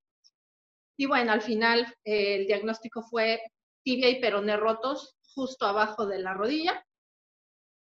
Y 0.98 1.06
bueno, 1.06 1.34
al 1.34 1.44
final 1.44 1.86
eh, 2.04 2.38
el 2.38 2.48
diagnóstico 2.48 3.04
fue 3.04 3.44
tibia 3.84 4.10
y 4.10 4.20
peroné 4.20 4.58
rotos 4.58 5.16
justo 5.36 5.68
abajo 5.68 6.08
de 6.08 6.18
la 6.18 6.34
rodilla 6.34 6.84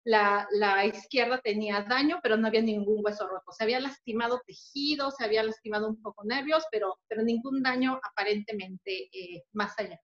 la, 0.04 0.48
la, 0.52 0.86
izquierda 0.86 1.40
tenía 1.40 1.84
daño, 1.84 2.20
pero 2.24 2.38
no 2.38 2.48
había 2.48 2.62
ningún 2.62 3.04
hueso 3.04 3.28
roto. 3.28 3.52
Se 3.52 3.64
había 3.64 3.80
lastimado 3.80 4.42
tejido, 4.46 5.12
se 5.12 5.24
había 5.24 5.44
lastimado 5.44 5.88
un 5.88 6.02
poco 6.02 6.24
nervios, 6.24 6.66
pero, 6.72 7.00
pero 7.08 7.22
ningún 7.22 7.62
daño 7.62 8.00
aparentemente 8.04 9.10
eh, 9.14 9.44
más 9.54 9.78
allá. 9.78 10.00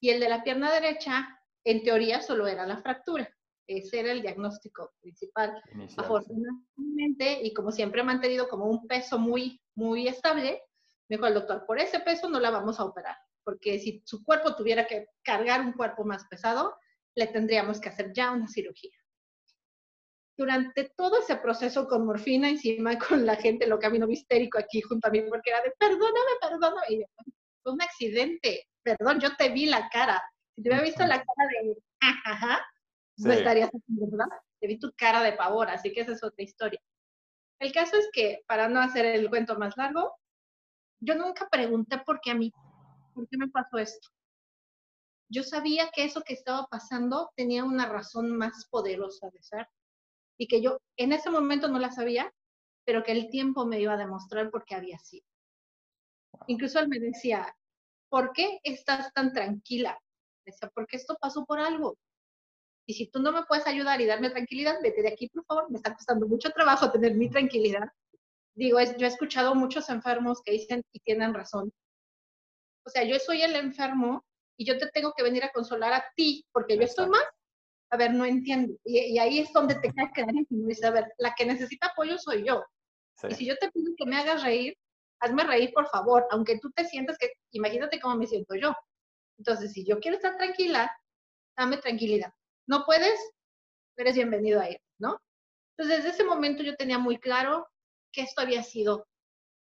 Y 0.00 0.10
el 0.10 0.20
de 0.20 0.28
la 0.28 0.42
pierna 0.42 0.72
derecha, 0.72 1.40
en 1.64 1.82
teoría, 1.82 2.20
solo 2.20 2.46
era 2.46 2.66
la 2.66 2.78
fractura. 2.78 3.28
Ese 3.66 4.00
era 4.00 4.12
el 4.12 4.22
diagnóstico 4.22 4.92
principal. 5.00 5.60
Afortunadamente, 5.96 7.40
y 7.42 7.52
como 7.52 7.72
siempre 7.72 8.02
he 8.02 8.04
mantenido 8.04 8.48
como 8.48 8.66
un 8.66 8.86
peso 8.86 9.18
muy, 9.18 9.60
muy 9.74 10.06
estable, 10.06 10.62
me 11.08 11.16
dijo 11.16 11.26
el 11.26 11.34
doctor, 11.34 11.64
por 11.66 11.80
ese 11.80 12.00
peso 12.00 12.28
no 12.28 12.38
la 12.38 12.50
vamos 12.50 12.78
a 12.78 12.84
operar, 12.84 13.16
porque 13.44 13.78
si 13.78 14.02
su 14.04 14.22
cuerpo 14.24 14.54
tuviera 14.54 14.86
que 14.86 15.08
cargar 15.22 15.60
un 15.60 15.72
cuerpo 15.72 16.04
más 16.04 16.24
pesado, 16.26 16.76
le 17.14 17.26
tendríamos 17.28 17.80
que 17.80 17.88
hacer 17.88 18.12
ya 18.12 18.30
una 18.32 18.46
cirugía 18.46 18.96
durante 20.36 20.92
todo 20.96 21.18
ese 21.18 21.36
proceso 21.36 21.88
con 21.88 22.06
morfina 22.06 22.48
encima, 22.48 22.98
con 23.08 23.24
la 23.24 23.36
gente, 23.36 23.66
lo 23.66 23.78
que 23.78 23.88
vino 23.88 24.08
histérico 24.08 24.58
aquí 24.58 24.80
junto 24.82 25.08
a 25.08 25.10
mí, 25.10 25.22
porque 25.22 25.50
era 25.50 25.62
de, 25.62 25.72
perdóname, 25.78 26.30
perdóname. 26.40 26.86
Y 26.90 27.04
fue 27.66 27.72
un 27.72 27.82
accidente, 27.82 28.68
perdón, 28.84 29.18
yo 29.18 29.34
te 29.34 29.48
vi 29.48 29.66
la 29.66 29.88
cara. 29.88 30.22
Si 30.54 30.62
te 30.62 30.68
hubiera 30.68 30.84
visto 30.84 31.04
la 31.04 31.16
cara 31.16 31.48
de, 31.50 31.76
jajaja, 32.00 32.64
no 33.16 33.32
estarías 33.32 33.70
¿verdad? 33.88 34.26
Te 34.60 34.68
vi 34.68 34.78
tu 34.78 34.92
cara 34.96 35.20
de 35.20 35.32
pavor, 35.32 35.68
así 35.68 35.92
que 35.92 36.02
esa 36.02 36.12
es 36.12 36.22
otra 36.22 36.44
historia. 36.44 36.80
El 37.58 37.72
caso 37.72 37.96
es 37.96 38.08
que, 38.12 38.44
para 38.46 38.68
no 38.68 38.80
hacer 38.80 39.04
el 39.04 39.28
cuento 39.28 39.58
más 39.58 39.76
largo, 39.76 40.14
yo 41.00 41.16
nunca 41.16 41.48
pregunté 41.50 41.98
por 41.98 42.20
qué 42.20 42.30
a 42.30 42.34
mí, 42.36 42.52
por 43.12 43.26
qué 43.28 43.36
me 43.36 43.48
pasó 43.48 43.78
esto. 43.78 44.10
yo 45.28 45.42
sabía 45.42 45.90
que 45.92 46.04
eso 46.04 46.22
que 46.22 46.34
estaba 46.34 46.68
pasando 46.70 47.32
tenía 47.34 47.64
una 47.64 47.86
razón 47.86 48.30
más 48.30 48.68
poderosa 48.70 49.28
de 49.30 49.42
ser 49.42 49.66
y 50.38 50.46
que 50.46 50.62
yo 50.62 50.78
en 50.96 51.12
ese 51.12 51.30
momento 51.30 51.66
no 51.66 51.80
la 51.80 51.90
sabía, 51.90 52.32
pero 52.84 53.02
que 53.02 53.10
el 53.10 53.28
tiempo 53.28 53.66
me 53.66 53.80
iba 53.80 53.94
a 53.94 53.96
demostrar 53.96 54.52
por 54.52 54.64
qué 54.64 54.76
había 54.76 55.00
sido. 55.00 55.26
Incluso 56.46 56.78
él 56.78 56.88
me 56.88 56.98
decía, 56.98 57.54
¿por 58.08 58.32
qué 58.32 58.60
estás 58.62 59.12
tan 59.12 59.32
tranquila? 59.32 59.98
Decía, 60.44 60.70
porque 60.74 60.96
esto 60.96 61.16
pasó 61.20 61.44
por 61.44 61.58
algo. 61.58 61.98
Y 62.86 62.94
si 62.94 63.08
tú 63.08 63.20
no 63.20 63.32
me 63.32 63.42
puedes 63.44 63.66
ayudar 63.66 64.00
y 64.00 64.06
darme 64.06 64.30
tranquilidad, 64.30 64.76
vete 64.80 65.02
de 65.02 65.08
aquí, 65.08 65.28
por 65.28 65.44
favor. 65.44 65.70
Me 65.70 65.78
está 65.78 65.94
costando 65.94 66.26
mucho 66.28 66.50
trabajo 66.50 66.90
tener 66.92 67.14
mi 67.14 67.28
tranquilidad. 67.28 67.88
Digo, 68.54 68.78
es, 68.78 68.96
yo 68.96 69.06
he 69.06 69.10
escuchado 69.10 69.54
muchos 69.54 69.88
enfermos 69.90 70.40
que 70.42 70.52
dicen 70.52 70.82
y 70.92 71.00
tienen 71.00 71.34
razón. 71.34 71.72
O 72.84 72.90
sea, 72.90 73.02
yo 73.02 73.18
soy 73.18 73.42
el 73.42 73.56
enfermo 73.56 74.24
y 74.56 74.64
yo 74.64 74.78
te 74.78 74.88
tengo 74.88 75.12
que 75.16 75.24
venir 75.24 75.42
a 75.44 75.50
consolar 75.50 75.92
a 75.92 76.04
ti 76.14 76.46
porque 76.52 76.76
yo 76.76 76.82
estoy 76.82 77.08
mal. 77.08 77.24
A 77.90 77.96
ver, 77.96 78.14
no 78.14 78.24
entiendo. 78.24 78.74
Y, 78.84 79.18
ahí 79.18 79.40
es 79.40 79.52
donde 79.52 79.74
te 79.74 79.92
cae 79.92 80.12
quedar 80.14 80.34
y 80.34 80.46
dices, 80.48 80.84
a 80.84 80.90
ver, 80.90 81.12
la 81.18 81.34
que 81.34 81.44
necesita 81.44 81.88
apoyo 81.88 82.18
soy 82.18 82.46
yo. 82.46 82.64
Y 83.28 83.34
si 83.34 83.46
yo 83.46 83.56
te 83.56 83.70
pido 83.70 83.92
que 83.96 84.06
me 84.06 84.16
hagas 84.16 84.42
reír, 84.42 84.76
hazme 85.20 85.44
reír, 85.44 85.72
por 85.72 85.88
favor, 85.88 86.26
aunque 86.30 86.58
tú 86.58 86.70
te 86.70 86.84
sientas 86.84 87.16
que, 87.18 87.32
imagínate 87.52 88.00
cómo 88.00 88.16
me 88.16 88.26
siento 88.26 88.54
yo. 88.54 88.74
Entonces, 89.38 89.72
si 89.72 89.84
yo 89.84 89.98
quiero 90.00 90.16
estar 90.16 90.36
tranquila, 90.36 90.90
dame 91.56 91.78
tranquilidad. 91.78 92.32
No 92.66 92.84
puedes, 92.84 93.18
eres 93.96 94.14
bienvenido 94.14 94.60
a 94.60 94.70
ir, 94.70 94.80
¿no? 94.98 95.20
Entonces, 95.76 96.04
desde 96.04 96.10
ese 96.10 96.24
momento 96.24 96.62
yo 96.62 96.76
tenía 96.76 96.98
muy 96.98 97.18
claro 97.18 97.66
que 98.12 98.22
esto 98.22 98.40
había 98.40 98.62
sido 98.62 99.06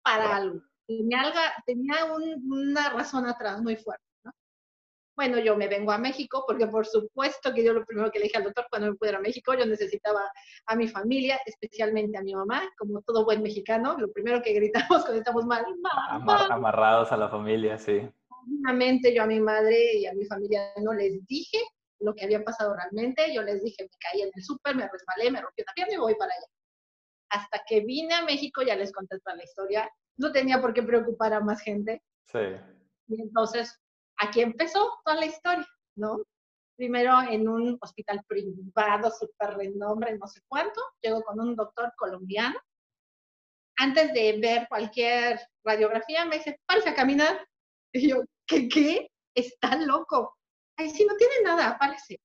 para 0.02 0.36
algo. 0.36 0.62
Tenía, 0.86 1.32
tenía 1.66 2.04
una 2.04 2.90
razón 2.90 3.26
atrás 3.26 3.60
muy 3.62 3.76
fuerte. 3.76 4.03
Bueno, 5.16 5.38
yo 5.38 5.56
me 5.56 5.68
vengo 5.68 5.92
a 5.92 5.98
México 5.98 6.44
porque 6.46 6.66
por 6.66 6.86
supuesto 6.86 7.54
que 7.54 7.62
yo 7.62 7.72
lo 7.72 7.84
primero 7.84 8.10
que 8.10 8.18
le 8.18 8.24
dije 8.24 8.38
al 8.38 8.44
doctor 8.44 8.66
cuando 8.68 8.90
me 8.90 8.96
fui 8.96 9.08
a 9.08 9.20
México, 9.20 9.54
yo 9.54 9.64
necesitaba 9.64 10.20
a 10.66 10.76
mi 10.76 10.88
familia, 10.88 11.40
especialmente 11.46 12.18
a 12.18 12.22
mi 12.22 12.34
mamá, 12.34 12.62
como 12.76 13.00
todo 13.02 13.24
buen 13.24 13.42
mexicano, 13.42 13.96
lo 13.96 14.10
primero 14.12 14.42
que 14.42 14.52
gritamos 14.52 14.88
cuando 15.02 15.18
estamos 15.18 15.44
mal, 15.46 15.64
amarrados 16.50 17.12
a 17.12 17.16
la 17.16 17.28
familia, 17.28 17.78
sí. 17.78 18.08
Obviamente 18.28 19.14
yo 19.14 19.22
a 19.22 19.26
mi 19.26 19.40
madre 19.40 19.94
y 19.94 20.06
a 20.06 20.12
mi 20.14 20.26
familia 20.26 20.72
no 20.82 20.92
les 20.92 21.24
dije 21.26 21.58
lo 22.00 22.14
que 22.14 22.24
había 22.24 22.44
pasado 22.44 22.74
realmente, 22.74 23.32
yo 23.32 23.42
les 23.42 23.62
dije, 23.62 23.84
me 23.84 23.98
caí 23.98 24.22
en 24.22 24.30
el 24.34 24.42
súper, 24.42 24.74
me 24.74 24.88
resbalé, 24.88 25.30
me 25.30 25.40
rompí 25.40 25.62
una 25.62 25.72
pierna 25.74 25.94
y 25.94 25.98
voy 25.98 26.14
para 26.16 26.32
allá. 26.32 26.46
Hasta 27.30 27.62
que 27.66 27.80
vine 27.80 28.14
a 28.14 28.24
México, 28.24 28.62
ya 28.62 28.76
les 28.76 28.92
conté 28.92 29.18
toda 29.20 29.36
la 29.36 29.44
historia, 29.44 29.90
no 30.16 30.32
tenía 30.32 30.60
por 30.60 30.74
qué 30.74 30.82
preocupar 30.82 31.32
a 31.32 31.40
más 31.40 31.60
gente. 31.62 32.02
Sí. 32.26 32.40
Y 33.08 33.22
entonces 33.22 33.80
aquí 34.18 34.40
empezó 34.40 35.00
toda 35.04 35.16
la 35.16 35.26
historia, 35.26 35.66
¿no? 35.96 36.22
Primero 36.76 37.22
en 37.22 37.48
un 37.48 37.78
hospital 37.80 38.22
privado, 38.26 39.10
súper 39.10 39.56
renombre, 39.56 40.18
no 40.18 40.26
sé 40.26 40.40
cuánto, 40.48 40.80
llego 41.00 41.22
con 41.22 41.40
un 41.40 41.54
doctor 41.54 41.92
colombiano. 41.96 42.58
Antes 43.76 44.12
de 44.12 44.38
ver 44.40 44.66
cualquier 44.68 45.40
radiografía, 45.64 46.24
me 46.24 46.38
dice, 46.38 46.60
párese 46.66 46.90
a 46.90 46.94
caminar. 46.94 47.46
Y 47.92 48.08
yo, 48.08 48.24
¿qué? 48.46 48.68
¿Qué? 48.68 49.10
Está 49.34 49.76
loco. 49.76 50.36
Ay, 50.76 50.90
sí, 50.90 51.04
no 51.04 51.16
tiene 51.16 51.34
nada, 51.44 51.78
párese. 51.78 52.20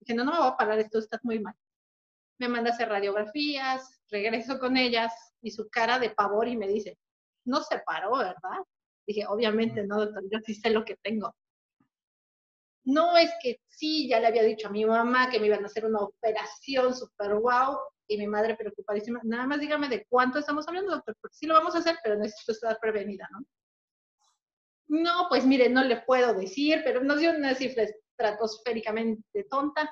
Dije, 0.00 0.14
no, 0.14 0.24
no 0.24 0.32
me 0.32 0.38
voy 0.38 0.48
a 0.48 0.56
parar, 0.56 0.78
esto 0.78 0.98
está 0.98 1.18
muy 1.22 1.40
mal. 1.40 1.54
Me 2.38 2.48
manda 2.48 2.70
hacer 2.70 2.88
radiografías, 2.88 4.00
regreso 4.10 4.58
con 4.58 4.76
ellas 4.76 5.12
y 5.40 5.50
su 5.50 5.68
cara 5.68 5.98
de 5.98 6.10
pavor 6.10 6.48
y 6.48 6.56
me 6.56 6.68
dice, 6.68 6.98
no 7.44 7.62
se 7.62 7.78
paró, 7.80 8.16
¿verdad? 8.16 8.58
Dije, 9.06 9.26
obviamente 9.26 9.84
no, 9.86 9.98
doctor, 9.98 10.22
yo 10.30 10.38
sí 10.44 10.54
sé 10.54 10.70
lo 10.70 10.84
que 10.84 10.96
tengo. 11.02 11.34
No 12.84 13.16
es 13.16 13.30
que 13.42 13.60
sí, 13.68 14.08
ya 14.08 14.18
le 14.20 14.26
había 14.26 14.42
dicho 14.42 14.68
a 14.68 14.70
mi 14.70 14.84
mamá 14.84 15.30
que 15.30 15.38
me 15.38 15.46
iban 15.46 15.62
a 15.62 15.66
hacer 15.66 15.84
una 15.84 16.00
operación 16.00 16.94
super 16.94 17.34
wow 17.34 17.78
y 18.08 18.18
mi 18.18 18.26
madre 18.26 18.56
preocupadísima. 18.56 19.20
Nada 19.22 19.46
más 19.46 19.60
dígame 19.60 19.88
de 19.88 20.04
cuánto 20.08 20.38
estamos 20.38 20.66
hablando, 20.66 20.92
doctor, 20.92 21.16
porque 21.20 21.36
sí 21.36 21.46
lo 21.46 21.54
vamos 21.54 21.74
a 21.74 21.78
hacer, 21.78 21.96
pero 22.02 22.16
necesito 22.16 22.52
estar 22.52 22.78
prevenida, 22.80 23.28
¿no? 23.32 23.44
No, 24.88 25.26
pues 25.28 25.46
mire, 25.46 25.70
no 25.70 25.84
le 25.84 26.02
puedo 26.02 26.34
decir, 26.34 26.82
pero 26.84 27.02
nos 27.02 27.20
dio 27.20 27.30
una 27.30 27.54
cifra 27.54 27.84
estratosféricamente 27.84 29.44
tonta. 29.48 29.90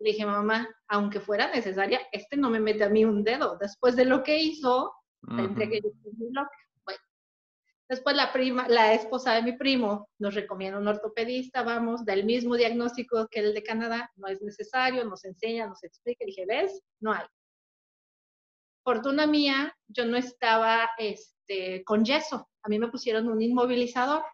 Le 0.00 0.10
dije, 0.10 0.26
mamá, 0.26 0.68
aunque 0.88 1.20
fuera 1.20 1.52
necesaria, 1.52 2.00
este 2.10 2.36
no 2.36 2.50
me 2.50 2.58
mete 2.58 2.82
a 2.84 2.88
mí 2.88 3.04
un 3.04 3.22
dedo. 3.22 3.56
Después 3.60 3.94
de 3.94 4.06
lo 4.06 4.22
que 4.24 4.36
hizo, 4.38 4.92
tendré 5.36 5.68
que 5.68 5.80
decirlo. 5.80 6.26
loca. 6.32 6.63
Después 7.88 8.16
la 8.16 8.32
prima, 8.32 8.66
la 8.68 8.94
esposa 8.94 9.34
de 9.34 9.42
mi 9.42 9.52
primo 9.52 10.08
nos 10.18 10.34
recomienda 10.34 10.78
un 10.78 10.88
ortopedista, 10.88 11.62
vamos, 11.62 12.04
del 12.04 12.24
mismo 12.24 12.56
diagnóstico 12.56 13.28
que 13.30 13.40
el 13.40 13.52
de 13.52 13.62
Canadá, 13.62 14.10
no 14.16 14.26
es 14.28 14.40
necesario, 14.40 15.04
nos 15.04 15.24
enseña, 15.24 15.66
nos 15.66 15.84
explica, 15.84 16.24
y 16.24 16.28
dije, 16.28 16.46
¿ves? 16.46 16.82
No 17.00 17.12
hay. 17.12 17.26
Fortuna 18.82 19.26
mía, 19.26 19.76
yo 19.86 20.06
no 20.06 20.16
estaba 20.16 20.90
este, 20.98 21.84
con 21.84 22.04
yeso, 22.04 22.48
a 22.62 22.68
mí 22.68 22.78
me 22.78 22.88
pusieron 22.88 23.28
un 23.28 23.42
inmovilizador, 23.42 24.24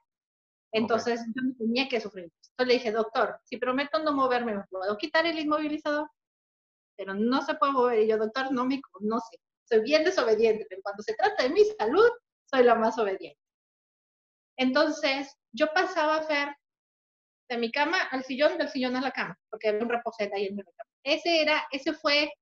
entonces 0.72 1.20
yo 1.34 1.42
no 1.42 1.54
tenía 1.56 1.88
que 1.88 2.00
sufrir. 2.00 2.30
Entonces 2.50 2.66
le 2.68 2.74
dije, 2.74 2.92
doctor, 2.92 3.40
si 3.44 3.56
prometo 3.56 3.98
no 3.98 4.12
moverme, 4.12 4.54
¿me 4.54 4.64
puedo 4.70 4.96
quitar 4.96 5.26
el 5.26 5.38
inmovilizador? 5.38 6.08
Pero 6.96 7.14
no 7.14 7.42
se 7.42 7.54
puede 7.54 7.72
mover. 7.72 8.00
Y 8.00 8.08
yo, 8.08 8.18
doctor, 8.18 8.52
no 8.52 8.64
me 8.66 8.80
conoce. 8.80 9.38
Soy 9.64 9.80
bien 9.82 10.04
desobediente, 10.04 10.66
pero 10.68 10.82
cuando 10.82 11.02
se 11.02 11.14
trata 11.14 11.42
de 11.42 11.50
mi 11.50 11.64
salud, 11.64 12.08
soy 12.50 12.64
la 12.64 12.74
más 12.74 12.98
obediente. 12.98 13.38
Entonces, 14.56 15.36
yo 15.52 15.68
pasaba 15.72 16.16
a 16.16 16.20
hacer 16.20 16.48
de 17.48 17.58
mi 17.58 17.70
cama 17.70 18.02
al 18.10 18.24
sillón, 18.24 18.58
del 18.58 18.68
sillón 18.68 18.96
a 18.96 19.00
la 19.00 19.10
cama, 19.10 19.38
porque 19.48 19.68
había 19.68 19.82
un 19.82 19.88
reposete 19.88 20.36
ahí 20.36 20.46
en 20.46 20.56
mi 20.56 20.62
cama. 20.62 20.90
Ese 21.02 21.40
era, 21.40 21.66
ese 21.70 21.92
fue, 21.92 22.32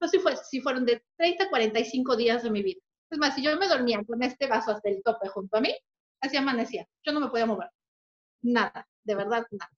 no 0.00 0.08
sé 0.08 0.18
si, 0.18 0.22
fue, 0.22 0.36
si 0.36 0.60
fueron 0.60 0.84
de 0.84 1.02
30 1.16 1.44
a 1.44 1.48
45 1.48 2.16
días 2.16 2.42
de 2.42 2.50
mi 2.50 2.62
vida. 2.62 2.80
Es 3.10 3.18
más, 3.18 3.34
si 3.34 3.42
yo 3.42 3.56
me 3.56 3.68
dormía 3.68 4.02
con 4.04 4.22
este 4.22 4.46
vaso 4.46 4.72
hasta 4.72 4.88
el 4.88 5.02
tope 5.02 5.28
junto 5.28 5.56
a 5.56 5.60
mí, 5.60 5.74
así 6.20 6.36
amanecía. 6.36 6.86
Yo 7.04 7.12
no 7.12 7.20
me 7.20 7.28
podía 7.28 7.46
mover. 7.46 7.70
Nada, 8.42 8.86
de 9.04 9.14
verdad, 9.14 9.46
nada. 9.50 9.70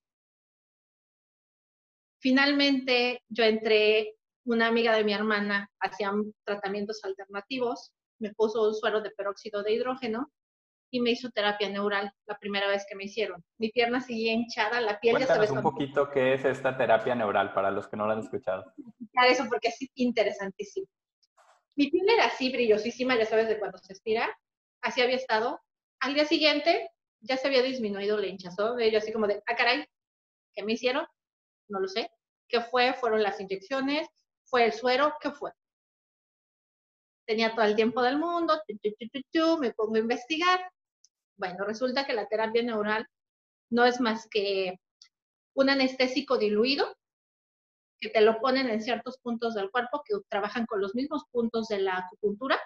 Finalmente, 2.18 3.22
yo 3.28 3.44
entré, 3.44 4.16
una 4.44 4.66
amiga 4.66 4.96
de 4.96 5.04
mi 5.04 5.12
hermana 5.12 5.70
hacía 5.80 6.12
tratamientos 6.44 7.04
alternativos 7.04 7.92
me 8.20 8.32
puso 8.34 8.68
un 8.68 8.74
suero 8.74 9.00
de 9.00 9.10
peróxido 9.10 9.62
de 9.62 9.72
hidrógeno 9.72 10.30
y 10.90 11.00
me 11.00 11.10
hizo 11.10 11.30
terapia 11.30 11.68
neural 11.68 12.12
la 12.26 12.38
primera 12.38 12.68
vez 12.68 12.84
que 12.88 12.96
me 12.96 13.04
hicieron. 13.04 13.44
Mi 13.58 13.70
pierna 13.70 14.00
seguía 14.00 14.32
hinchada, 14.32 14.80
la 14.80 14.98
piel 14.98 15.16
Cuéntanos 15.16 15.48
ya 15.48 15.52
un 15.54 15.62
poquito 15.62 16.10
qué 16.10 16.34
es 16.34 16.44
esta 16.44 16.76
terapia 16.76 17.14
neural 17.14 17.52
para 17.54 17.70
los 17.70 17.88
que 17.88 17.96
no 17.96 18.06
la 18.06 18.14
han 18.14 18.20
escuchado. 18.20 18.72
Eso 19.28 19.44
porque 19.48 19.68
es 19.68 19.78
interesantísimo. 19.94 20.86
Mi 21.76 21.90
piel 21.90 22.08
era 22.08 22.26
así 22.26 22.50
brillosísima, 22.50 23.16
ya 23.16 23.24
sabes 23.24 23.48
de 23.48 23.58
cuando 23.58 23.78
se 23.78 23.92
estira, 23.92 24.28
así 24.82 25.00
había 25.00 25.16
estado. 25.16 25.60
Al 26.00 26.14
día 26.14 26.24
siguiente 26.24 26.90
ya 27.20 27.36
se 27.36 27.46
había 27.46 27.62
disminuido 27.62 28.18
la 28.18 28.26
hinchazón, 28.26 28.78
yo 28.80 28.98
así 28.98 29.12
como 29.12 29.26
de, 29.26 29.42
ah, 29.46 29.54
caray, 29.54 29.84
¿qué 30.54 30.64
me 30.64 30.72
hicieron? 30.72 31.06
No 31.68 31.80
lo 31.80 31.88
sé. 31.88 32.10
¿Qué 32.48 32.60
fue? 32.60 32.92
¿Fueron 32.94 33.22
las 33.22 33.40
inyecciones? 33.40 34.08
¿Fue 34.44 34.64
el 34.64 34.72
suero? 34.72 35.14
¿Qué 35.20 35.30
fue? 35.30 35.52
Tenía 37.26 37.54
todo 37.54 37.64
el 37.64 37.76
tiempo 37.76 38.02
del 38.02 38.18
mundo, 38.18 38.60
me 39.60 39.72
pongo 39.72 39.94
a 39.96 40.00
investigar. 40.00 40.60
Bueno, 41.36 41.64
resulta 41.64 42.06
que 42.06 42.12
la 42.12 42.26
terapia 42.26 42.62
neural 42.62 43.06
no 43.70 43.84
es 43.84 44.00
más 44.00 44.28
que 44.28 44.78
un 45.54 45.70
anestésico 45.70 46.38
diluido 46.38 46.96
que 48.00 48.08
te 48.08 48.20
lo 48.20 48.40
ponen 48.40 48.68
en 48.68 48.82
ciertos 48.82 49.18
puntos 49.18 49.54
del 49.54 49.70
cuerpo 49.70 50.02
que 50.04 50.16
trabajan 50.28 50.66
con 50.66 50.80
los 50.80 50.94
mismos 50.94 51.24
puntos 51.30 51.68
de 51.68 51.80
la 51.80 51.98
acupuntura. 51.98 52.58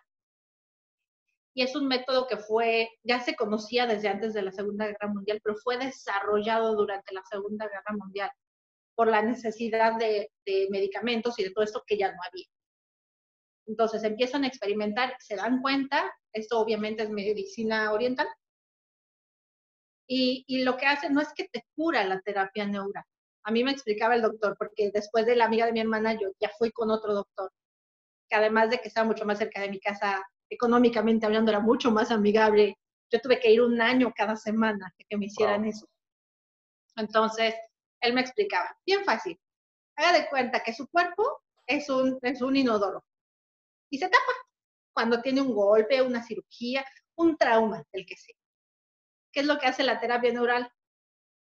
Y 1.56 1.62
es 1.62 1.76
un 1.76 1.86
método 1.86 2.26
que 2.26 2.36
fue, 2.36 2.88
ya 3.04 3.20
se 3.20 3.36
conocía 3.36 3.86
desde 3.86 4.08
antes 4.08 4.34
de 4.34 4.42
la 4.42 4.52
Segunda 4.52 4.86
Guerra 4.86 5.08
Mundial, 5.08 5.40
pero 5.42 5.56
fue 5.56 5.76
desarrollado 5.76 6.74
durante 6.74 7.14
la 7.14 7.22
Segunda 7.30 7.66
Guerra 7.66 7.96
Mundial 7.96 8.30
por 8.96 9.08
la 9.08 9.22
necesidad 9.22 9.98
de, 9.98 10.30
de 10.46 10.68
medicamentos 10.70 11.38
y 11.38 11.44
de 11.44 11.50
todo 11.50 11.64
esto 11.64 11.82
que 11.86 11.98
ya 11.98 12.12
no 12.12 12.18
había. 12.28 12.46
Entonces 13.66 14.04
empiezan 14.04 14.44
a 14.44 14.48
experimentar, 14.48 15.16
se 15.20 15.36
dan 15.36 15.62
cuenta, 15.62 16.12
esto 16.32 16.58
obviamente 16.58 17.02
es 17.02 17.10
medicina 17.10 17.92
oriental, 17.92 18.28
y, 20.06 20.62
lo 20.64 20.76
que 20.76 20.86
hace 20.86 21.08
no 21.08 21.22
es 21.22 21.32
que 21.34 21.48
te 21.48 21.64
cura 21.74 22.04
la 22.04 22.20
terapia 22.20 22.66
neural. 22.66 23.04
A 23.44 23.50
mí 23.50 23.64
me 23.64 23.70
explicaba 23.70 24.14
el 24.14 24.22
doctor, 24.22 24.54
porque 24.58 24.90
después 24.92 25.24
de 25.24 25.36
la 25.36 25.46
amiga 25.46 25.64
de 25.66 25.72
mi 25.72 25.80
hermana, 25.80 26.12
yo 26.12 26.28
ya 26.38 26.50
fui 26.58 26.70
con 26.72 26.90
otro 26.90 27.14
doctor, 27.14 27.50
que 28.28 28.36
además 28.36 28.70
de 28.70 28.78
que 28.78 28.88
estaba 28.88 29.06
mucho 29.06 29.24
más 29.24 29.38
cerca 29.38 29.62
de 29.62 29.70
mi 29.70 29.80
casa, 29.80 30.22
económicamente 30.50 31.24
hablando, 31.24 31.50
era 31.50 31.60
mucho 31.60 31.90
más 31.90 32.10
amigable. 32.10 32.76
Yo 33.10 33.20
tuve 33.20 33.40
que 33.40 33.50
ir 33.50 33.62
un 33.62 33.80
año 33.80 34.12
cada 34.14 34.36
semana 34.36 34.92
que 35.08 35.16
me 35.16 35.26
hicieran 35.26 35.64
eso. 35.64 35.86
Entonces, 36.96 37.54
él 38.00 38.12
me 38.12 38.20
explicaba, 38.20 38.76
bien 38.84 39.04
fácil, 39.04 39.38
haga 39.96 40.18
de 40.18 40.28
cuenta 40.28 40.62
que 40.62 40.74
su 40.74 40.86
cuerpo 40.88 41.40
es 41.66 41.88
un, 41.88 42.18
es 42.22 42.42
un 42.42 42.56
inodoro 42.56 43.02
y 43.90 43.98
se 43.98 44.08
tapa 44.08 44.32
cuando 44.92 45.20
tiene 45.20 45.40
un 45.40 45.54
golpe, 45.54 46.02
una 46.02 46.22
cirugía, 46.22 46.84
un 47.16 47.36
trauma, 47.36 47.82
del 47.92 48.06
que 48.06 48.16
sea. 48.16 48.36
¿Qué 49.32 49.40
es 49.40 49.46
lo 49.46 49.58
que 49.58 49.66
hace 49.66 49.82
la 49.82 50.00
terapia 50.00 50.32
neural? 50.32 50.70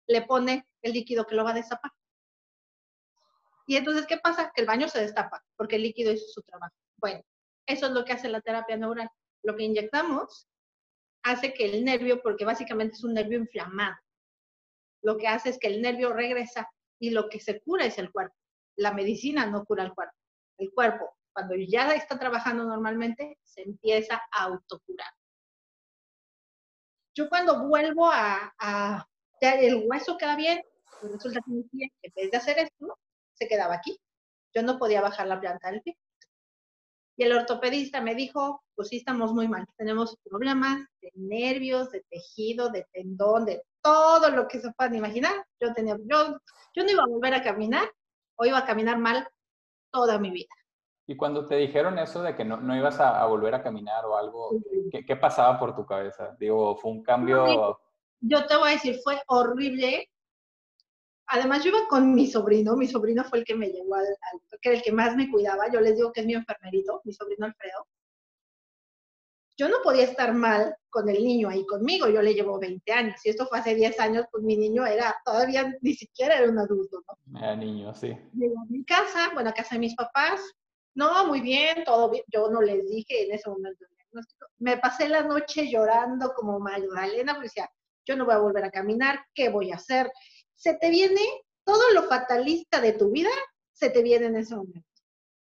le 0.08 0.22
pone 0.24 0.68
el 0.82 0.94
líquido 0.94 1.26
que 1.26 1.36
lo 1.36 1.44
va 1.44 1.52
a 1.52 1.56
destapar. 1.56 1.92
Y 3.68 3.78
entonces, 3.78 4.06
¿qué 4.06 4.18
pasa? 4.18 4.52
Que 4.54 4.62
el 4.62 4.68
baño 4.68 4.88
se 4.90 5.00
destapa 5.00 5.44
porque 5.56 5.78
el 5.78 5.84
líquido 5.84 6.12
hizo 6.12 6.28
su 6.28 6.42
trabajo. 6.42 6.76
Bueno, 6.98 7.24
eso 7.66 7.86
es 7.86 7.92
lo 7.94 8.04
que 8.04 8.14
hace 8.14 8.28
la 8.28 8.42
terapia 8.42 8.76
neural. 8.76 9.10
Lo 9.44 9.56
que 9.56 9.64
inyectamos 9.64 10.48
hace 11.24 11.54
que 11.54 11.66
el 11.66 11.86
nervio, 11.86 12.22
porque 12.22 12.46
básicamente 12.46 12.96
es 12.96 13.04
un 13.04 13.14
nervio 13.14 13.38
inflamado, 13.38 13.96
lo 15.04 15.18
que 15.18 15.28
hace 15.28 15.50
es 15.50 15.60
que 15.60 15.68
el 15.68 15.82
nervio 15.82 16.14
regresa 16.14 16.70
y 17.00 17.12
lo 17.12 17.30
que 17.30 17.40
se 17.40 17.62
cura 17.62 17.86
es 17.86 17.98
el 17.98 18.12
cuerpo. 18.12 18.36
La 18.76 18.94
medicina 18.94 19.46
no 19.46 19.66
cura 19.66 19.84
el 19.84 19.94
cuerpo. 19.94 20.16
El 20.58 20.72
cuerpo, 20.74 21.18
cuando 21.34 21.56
ya 21.56 21.94
está 21.94 22.18
trabajando 22.18 22.64
normalmente, 22.64 23.38
se 23.44 23.62
empieza 23.62 24.22
a 24.32 24.44
autocurar. 24.44 25.12
Yo 27.14 27.30
cuando 27.30 27.68
vuelvo 27.68 28.10
a, 28.10 28.54
a 28.58 29.08
el 29.42 29.84
hueso 29.88 30.18
queda 30.18 30.36
bien, 30.36 30.62
pues 31.00 31.14
resulta 31.14 31.42
que 31.42 31.52
mi 31.52 31.66
en 31.82 32.14
vez 32.16 32.32
de 32.32 32.38
hacer 32.38 32.60
esto, 32.60 32.98
se 33.34 33.48
quedaba 33.48 33.76
aquí. 33.76 34.00
Yo 34.54 34.62
no 34.62 34.78
podía 34.78 35.02
bajar 35.02 35.28
la 35.28 35.40
planta 35.40 35.72
del 35.72 35.82
pie. 35.82 35.98
Y 37.18 37.24
el 37.24 37.34
ortopedista 37.34 38.02
me 38.02 38.16
dijo, 38.16 38.64
pues 38.76 38.90
sí, 38.90 38.98
estamos 38.98 39.34
muy 39.34 39.48
mal, 39.48 39.66
tenemos 39.78 40.18
problemas 40.24 40.80
de 41.02 41.12
nervios, 41.16 41.92
de 41.92 42.04
tejido, 42.10 42.70
de 42.70 42.88
tendón, 42.92 43.46
de 43.46 43.64
todo 43.82 44.30
lo 44.30 44.48
que 44.48 44.60
se 44.60 44.72
puedan 44.72 44.96
imaginar. 44.96 45.46
Yo, 45.60 45.74
tenía, 45.74 45.98
yo, 46.06 46.40
yo 46.74 46.84
no 46.84 46.92
iba 46.92 47.04
a 47.04 47.08
volver 47.08 47.34
a 47.34 47.44
caminar 47.44 47.92
o 48.36 48.46
iba 48.46 48.58
a 48.58 48.66
caminar 48.66 48.98
mal 48.98 49.28
toda 49.92 50.18
mi 50.20 50.32
vida. 50.32 50.50
Y 51.12 51.18
cuando 51.18 51.46
te 51.46 51.56
dijeron 51.56 52.00
eso 52.00 52.22
de 52.22 52.36
que 52.36 52.46
no, 52.46 52.58
no 52.58 52.76
ibas 52.76 53.00
a, 53.00 53.26
volver 53.26 53.54
a 53.54 53.62
caminar 53.62 54.06
o 54.06 54.18
algo, 54.18 54.52
¿qué, 54.92 55.06
¿qué, 55.06 55.16
pasaba 55.18 55.60
por 55.60 55.76
tu 55.76 55.86
cabeza? 55.86 56.36
Digo, 56.40 56.76
fue 56.78 56.92
un 56.92 57.04
cambio... 57.04 57.80
Yo 58.22 58.46
te 58.46 58.56
voy 58.56 58.70
a 58.70 58.74
decir, 58.74 59.00
fue 59.04 59.22
horrible 59.28 60.08
además 61.32 61.64
yo 61.64 61.70
iba 61.70 61.88
con 61.90 62.14
mi 62.14 62.28
sobrino, 62.28 62.76
mi 62.76 62.88
sobrino 62.88 63.24
fue 63.24 63.40
el 63.40 63.46
que 63.46 63.56
me 63.56 63.70
llevó 63.70 63.96
al, 63.96 64.06
que 64.62 64.70
era 64.70 64.78
el 64.78 64.84
que 64.84 64.92
más 64.92 65.16
me 65.16 65.32
cuidaba, 65.32 65.72
yo 65.72 65.80
les 65.80 65.96
digo 65.96 66.12
que 66.12 66.22
es 66.22 66.28
mi 66.28 66.34
enfermerito, 66.34 67.02
mi 67.06 67.14
sobrino 67.14 67.46
Alfredo. 67.46 67.88
Yo 69.58 69.70
no 69.70 69.78
podía 69.84 70.04
estar 70.04 70.34
mal 70.34 70.76
con 70.90 71.08
el 71.08 71.24
niño 71.24 71.48
ahí 71.50 71.66
conmigo, 71.66 72.08
yo 72.10 72.22
le 72.22 72.34
llevo 72.34 72.60
20 72.60 72.92
años, 72.92 73.16
y 73.24 73.30
esto 73.30 73.46
fue 73.46 73.60
hace 73.60 73.76
10 73.76 74.00
años, 74.00 74.26
pues 74.32 74.44
mi 74.44 74.58
niño 74.58 74.86
era, 74.86 75.16
todavía 75.24 75.74
ni 75.82 75.94
siquiera 75.94 76.38
era 76.38 76.50
un 76.50 76.60
adulto, 76.60 77.02
¿no? 77.08 77.40
Era 77.40 77.56
niño, 77.56 77.94
sí. 77.94 78.08
Llegué 78.34 78.56
a 78.56 78.66
mi 78.70 78.84
casa, 78.84 79.30
bueno, 79.34 79.52
a 79.52 79.54
casa 79.54 79.76
de 79.76 79.80
mis 79.80 79.96
papás, 79.96 80.42
no, 80.96 81.28
muy 81.28 81.42
bien, 81.42 81.84
todo 81.84 82.10
bien, 82.10 82.24
yo 82.28 82.50
no 82.50 82.62
les 82.62 82.88
dije 82.88 83.26
en 83.26 83.34
ese 83.34 83.50
momento 83.50 83.86
Me 84.60 84.78
pasé 84.78 85.08
la 85.08 85.24
noche 85.24 85.70
llorando 85.70 86.34
como 86.34 86.60
Magdalena, 86.60 87.34
porque 87.34 87.48
decía, 87.48 87.70
yo 88.06 88.16
no 88.16 88.26
voy 88.26 88.34
a 88.34 88.40
volver 88.40 88.66
a 88.66 88.72
caminar, 88.72 89.20
¿qué 89.34 89.50
voy 89.50 89.72
a 89.72 89.76
hacer? 89.76 90.12
se 90.62 90.76
te 90.76 90.92
viene 90.92 91.22
todo 91.64 91.82
lo 91.96 92.04
fatalista 92.04 92.80
de 92.80 92.94
tu 92.94 93.10
vida, 93.10 93.32
se 93.74 93.90
te 93.90 94.04
viene 94.04 94.28
en 94.28 94.36
ese 94.36 94.56
momento. 94.56 94.88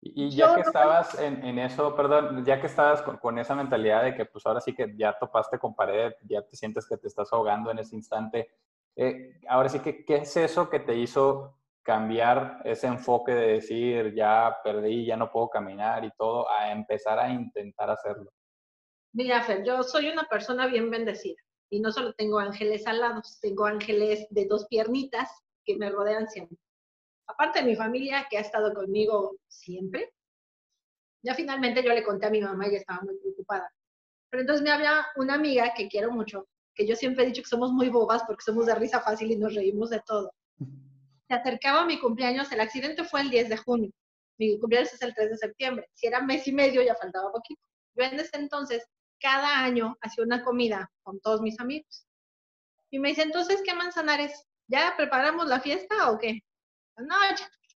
Y, 0.01 0.31
ya 0.31 0.55
que 0.55 0.61
estabas 0.61 1.19
en, 1.19 1.59
eso, 1.59 1.95
perdón, 1.95 2.43
ya 2.43 2.59
que 2.59 2.65
estabas 2.65 3.03
con, 3.03 3.37
esa 3.37 3.53
mentalidad 3.53 4.03
de 4.03 4.15
que 4.15 4.25
pues 4.25 4.43
ahora 4.45 4.59
sí 4.59 4.73
que 4.73 4.91
ya 4.97 5.17
topaste 5.17 5.59
con 5.59 5.75
pared, 5.75 6.13
ya 6.27 6.41
te 6.41 6.57
sientes 6.57 6.87
que 6.87 6.97
te 6.97 7.07
estás 7.07 7.31
ahogando 7.31 7.69
en 7.69 7.77
ese 7.77 7.95
instante, 7.95 8.49
eh, 8.95 9.39
ahora 9.47 9.69
sí 9.69 9.79
que, 9.79 10.03
¿qué 10.03 10.15
es 10.17 10.35
eso 10.35 10.67
que 10.67 10.79
te 10.79 10.95
hizo 10.95 11.55
cambiar 11.83 12.61
ese 12.63 12.87
enfoque 12.87 13.33
de 13.33 13.47
decir, 13.53 14.13
ya 14.15 14.57
perdí, 14.63 15.05
ya 15.05 15.17
no 15.17 15.29
puedo 15.31 15.49
caminar 15.49 16.03
y 16.05 16.11
todo, 16.17 16.49
a 16.49 16.71
empezar 16.71 17.19
a 17.19 17.29
intentar 17.29 17.89
hacerlo? 17.89 18.31
Mira, 19.13 19.43
Fer, 19.43 19.63
yo 19.63 19.83
soy 19.83 20.09
una 20.09 20.23
persona 20.23 20.67
bien 20.67 20.89
bendecida 20.89 21.39
y 21.69 21.79
no 21.79 21.91
solo 21.91 22.13
tengo 22.13 22.39
ángeles 22.39 22.87
alados, 22.87 23.39
tengo 23.41 23.65
ángeles 23.65 24.25
de 24.29 24.45
dos 24.47 24.65
piernitas 24.67 25.29
que 25.65 25.75
me 25.75 25.89
rodean 25.89 26.27
siempre. 26.27 26.57
Aparte 27.27 27.59
de 27.59 27.65
mi 27.65 27.75
familia 27.75 28.27
que 28.29 28.37
ha 28.37 28.41
estado 28.41 28.73
conmigo 28.73 29.37
siempre, 29.47 30.13
ya 31.23 31.35
finalmente 31.35 31.83
yo 31.83 31.93
le 31.93 32.03
conté 32.03 32.25
a 32.25 32.31
mi 32.31 32.41
mamá 32.41 32.67
y 32.67 32.75
estaba 32.75 33.01
muy 33.01 33.17
preocupada. 33.17 33.71
Pero 34.29 34.41
entonces 34.41 34.63
me 34.63 34.71
habla 34.71 35.07
una 35.15 35.35
amiga 35.35 35.73
que 35.75 35.87
quiero 35.87 36.11
mucho, 36.11 36.47
que 36.73 36.87
yo 36.87 36.95
siempre 36.95 37.23
he 37.23 37.27
dicho 37.27 37.43
que 37.43 37.49
somos 37.49 37.71
muy 37.71 37.89
bobas 37.89 38.23
porque 38.25 38.43
somos 38.43 38.65
de 38.65 38.75
risa 38.75 38.99
fácil 38.99 39.31
y 39.31 39.37
nos 39.37 39.53
reímos 39.53 39.89
de 39.89 40.01
todo. 40.05 40.33
Se 41.33 41.39
acercaba 41.39 41.83
mi 41.83 41.99
cumpleaños, 41.99 42.51
el 42.51 42.59
accidente 42.59 43.03
fue 43.03 43.21
el 43.21 43.31
10 43.31 43.49
de 43.49 43.57
junio, 43.57 43.89
mi 44.37 44.59
cumpleaños 44.59 44.93
es 44.93 45.01
el 45.01 45.15
3 45.15 45.31
de 45.31 45.37
septiembre, 45.37 45.89
si 45.95 46.05
era 46.05 46.21
mes 46.21 46.47
y 46.47 46.51
medio 46.51 46.83
ya 46.83 46.93
faltaba 46.93 47.31
poquito. 47.31 47.59
Yo 47.95 48.05
en 48.05 48.19
ese 48.19 48.37
entonces 48.37 48.85
cada 49.19 49.63
año 49.63 49.97
hacía 50.01 50.23
una 50.23 50.43
comida 50.43 50.91
con 51.01 51.19
todos 51.21 51.41
mis 51.41 51.59
amigos. 51.59 52.05
Y 52.91 52.99
me 52.99 53.09
dice, 53.09 53.23
entonces, 53.23 53.63
¿qué 53.65 53.73
manzanares? 53.73 54.45
¿Ya 54.67 54.93
preparamos 54.95 55.47
la 55.47 55.59
fiesta 55.59 56.11
o 56.11 56.19
qué? 56.19 56.41
No, 56.97 57.15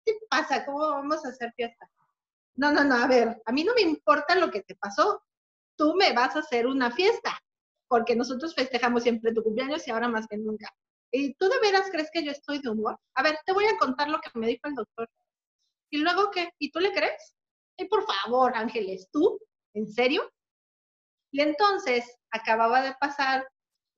¿qué 0.05 0.13
te 0.13 0.27
pasa? 0.29 0.67
¿Cómo 0.67 0.81
vamos 0.81 1.25
a 1.25 1.31
hacer 1.31 1.51
fiesta? 1.57 1.89
No, 2.57 2.71
no, 2.73 2.85
no, 2.85 2.97
a 2.97 3.07
ver, 3.07 3.41
a 3.43 3.53
mí 3.53 3.65
no 3.65 3.73
me 3.73 3.81
importa 3.81 4.35
lo 4.35 4.51
que 4.51 4.65
te 4.65 4.75
pasó. 4.75 5.23
Tú 5.79 5.95
me 5.95 6.13
vas 6.13 6.37
a 6.37 6.41
hacer 6.41 6.67
una 6.67 6.91
fiesta, 6.91 7.41
porque 7.89 8.15
nosotros 8.17 8.55
festejamos 8.55 9.03
siempre 9.03 9.33
tu 9.33 9.43
cumpleaños 9.43 9.89
y 9.89 9.93
ahora 9.93 10.09
más 10.09 10.27
que 10.27 10.37
nunca. 10.37 10.69
¿Y 11.13 11.35
tú 11.35 11.49
de 11.49 11.61
veras 11.61 11.89
crees 11.91 12.11
que 12.13 12.25
yo 12.25 12.33
estoy 12.33 12.61
de 12.61 12.71
humor? 12.71 12.99
A 13.15 13.23
ver, 13.23 13.39
te 13.45 13.53
voy 13.53 13.65
a 13.67 13.79
contar 13.79 14.09
lo 14.09 14.21
que 14.21 14.31
me 14.35 14.49
dijo 14.49 14.67
el 14.69 14.75
doctor. 14.75 15.09
¿Y 15.91 15.99
luego 15.99 16.31
qué? 16.31 16.51
¿Y 16.59 16.71
tú 16.71 16.81
le 16.81 16.93
crees? 16.93 17.35
Y 17.79 17.87
por 17.87 18.05
favor, 18.05 18.53
Ángeles, 18.57 19.09
¿tú? 19.13 19.39
¿En 19.75 19.87
serio? 19.87 20.31
Y 21.31 21.41
entonces 21.41 22.19
acababa 22.31 22.83
de 22.83 22.95
pasar 23.01 23.47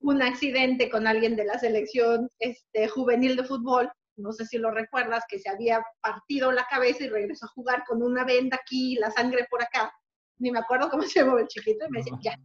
un 0.01 0.23
accidente 0.23 0.91
con 0.91 1.07
alguien 1.07 1.37
de 1.37 1.45
la 1.45 1.59
selección 1.59 2.31
este, 2.39 2.89
juvenil 2.89 3.37
de 3.37 3.45
fútbol, 3.45 3.91
no 4.17 4.33
sé 4.33 4.45
si 4.47 4.59
lo 4.59 4.71
recuerdas, 4.71 5.25
que 5.29 5.39
se 5.39 5.49
había 5.49 5.83
partido 6.01 6.53
la 6.53 6.67
cabeza 6.67 7.05
y 7.05 7.09
regresó 7.09 7.47
a 7.47 7.51
jugar 7.51 7.85
con 7.87 8.03
una 8.03 8.25
venda 8.25 8.59
aquí, 8.61 8.97
la 8.97 9.11
sangre 9.11 9.47
por 9.51 9.63
acá. 9.63 9.93
Ni 10.39 10.51
me 10.51 10.59
acuerdo 10.59 10.91
cómo 10.91 11.03
se 11.05 11.21
llamaba 11.21 11.41
el 11.41 11.49
chiquito 11.49 11.87
y 11.87 11.91
me 11.91 11.99
decía, 11.99 12.19
ya, 12.23 12.37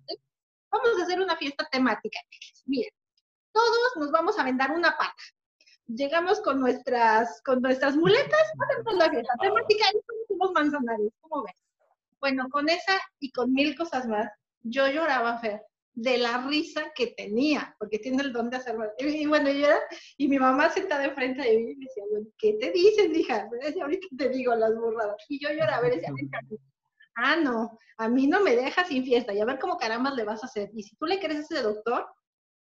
vamos 0.72 1.00
a 1.00 1.04
hacer 1.04 1.20
una 1.20 1.36
fiesta 1.36 1.68
temática. 1.72 2.20
Miren, 2.66 2.92
todos 3.54 3.96
nos 3.98 4.12
vamos 4.12 4.38
a 4.38 4.44
vendar 4.44 4.72
una 4.72 4.92
pata. 4.98 5.16
Llegamos 5.88 6.42
con 6.42 6.60
nuestras, 6.60 7.42
con 7.44 7.62
nuestras 7.62 7.96
muletas, 7.96 8.42
hacemos 8.70 8.96
la 8.96 9.10
fiesta 9.10 9.34
temática 9.40 9.86
y 9.94 10.28
somos 10.28 10.52
manzanares, 10.54 11.12
¿cómo 11.22 11.44
ves? 11.44 11.56
Bueno, 12.20 12.50
con 12.50 12.70
esa 12.70 13.00
y 13.20 13.32
con 13.32 13.54
mil 13.54 13.76
cosas 13.76 14.08
más, 14.08 14.30
yo 14.62 14.88
lloraba, 14.88 15.40
Fer, 15.40 15.62
de 15.94 16.18
la 16.18 16.48
risa 16.48 16.92
que 16.96 17.08
tenía, 17.08 17.76
porque 17.78 18.00
tiene 18.00 18.24
el 18.24 18.34
don 18.34 18.50
de 18.50 18.58
hacerlo. 18.58 18.86
Y 18.98 19.26
bueno, 19.28 19.52
yo 19.52 19.68
era, 19.68 19.80
y 20.18 20.28
mi 20.28 20.40
mamá 20.40 20.70
sentada 20.70 21.06
enfrente 21.06 21.42
de 21.42 21.58
mí 21.58 21.76
me 21.76 21.86
decía, 21.86 22.04
bueno, 22.10 22.28
¿qué 22.38 22.54
te 22.54 22.72
dicen, 22.72 23.16
hija? 23.16 23.48
ahorita 23.82 24.08
te 24.18 24.30
digo 24.30 24.56
las 24.56 24.74
burradas. 24.76 25.18
Y 25.28 25.40
yo 25.40 25.50
lloraba 25.50 25.86
y 25.88 25.92
decía, 25.92 26.14
ah, 27.16 27.36
no, 27.36 27.78
a 27.98 28.08
mí 28.08 28.26
no 28.28 28.42
me 28.42 28.56
deja 28.56 28.86
sin 28.86 29.04
fiesta, 29.04 29.34
y 29.34 29.42
a 29.42 29.46
ver 29.46 29.60
cómo 29.60 29.78
caramba 29.78 30.12
le 30.12 30.24
vas 30.24 30.44
a 30.44 30.48
hacer. 30.48 30.72
Y 30.74 30.84
si 30.84 30.96
tú 30.96 31.06
le 31.06 31.20
crees 31.20 31.40
a 31.40 31.42
ese 31.42 31.62
doctor, 31.62 32.08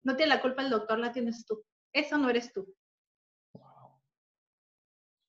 no 0.05 0.17
tiene 0.17 0.35
la 0.35 0.43
culpa 0.43 0.63
el 0.63 0.71
doctor, 0.71 0.99
la 0.99 1.13
tienes 1.13 1.45
tú. 1.47 1.65
Eso 1.93 2.19
no 2.19 2.31
eres 2.31 2.53
tú. 2.53 2.73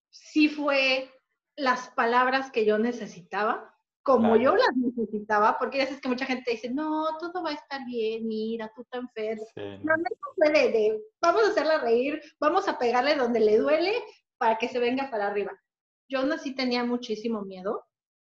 Sí 0.09 0.49
fue 0.49 1.11
las 1.55 1.89
palabras 1.91 2.51
que 2.51 2.65
yo 2.65 2.77
necesitaba, 2.77 3.73
como 4.03 4.35
yo 4.35 4.55
las 4.55 4.75
necesitaba, 4.75 5.57
porque 5.57 5.79
ya 5.79 5.85
sabes 5.85 6.01
que 6.01 6.09
mucha 6.09 6.25
gente 6.25 6.51
dice, 6.51 6.69
no, 6.69 7.17
todo 7.17 7.41
va 7.41 7.51
a 7.51 7.53
estar 7.53 7.83
bien, 7.85 8.27
mira, 8.27 8.71
tú 8.75 8.81
estás 8.81 9.01
enfermo. 9.01 9.45
No, 9.83 9.97
no 9.97 10.03
puede, 10.35 10.71
de, 10.71 11.01
vamos 11.21 11.43
a 11.43 11.47
hacerla 11.47 11.79
reír, 11.79 12.21
vamos 12.39 12.67
a 12.67 12.77
pegarle 12.77 13.15
donde 13.15 13.39
le 13.39 13.57
duele 13.57 13.93
para 14.37 14.57
que 14.57 14.67
se 14.67 14.79
venga 14.79 15.09
para 15.09 15.27
arriba. 15.27 15.51
Yo 16.07 16.23
no 16.23 16.37
sí 16.37 16.53
tenía 16.53 16.83
muchísimo 16.83 17.41
miedo. 17.41 17.83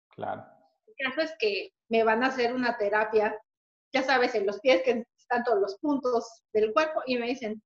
Claro. 0.08 0.44
El 0.86 1.06
caso 1.06 1.20
es 1.20 1.34
que 1.38 1.72
me 1.88 2.02
van 2.02 2.24
a 2.24 2.28
hacer 2.28 2.54
una 2.54 2.76
terapia, 2.76 3.38
ya 3.92 4.02
sabes, 4.02 4.34
en 4.34 4.46
los 4.46 4.58
pies 4.60 4.82
que 4.82 5.04
todos 5.44 5.60
los 5.60 5.78
puntos 5.78 6.42
del 6.52 6.72
cuerpo, 6.72 7.02
y 7.06 7.18
me 7.18 7.26
dicen, 7.26 7.62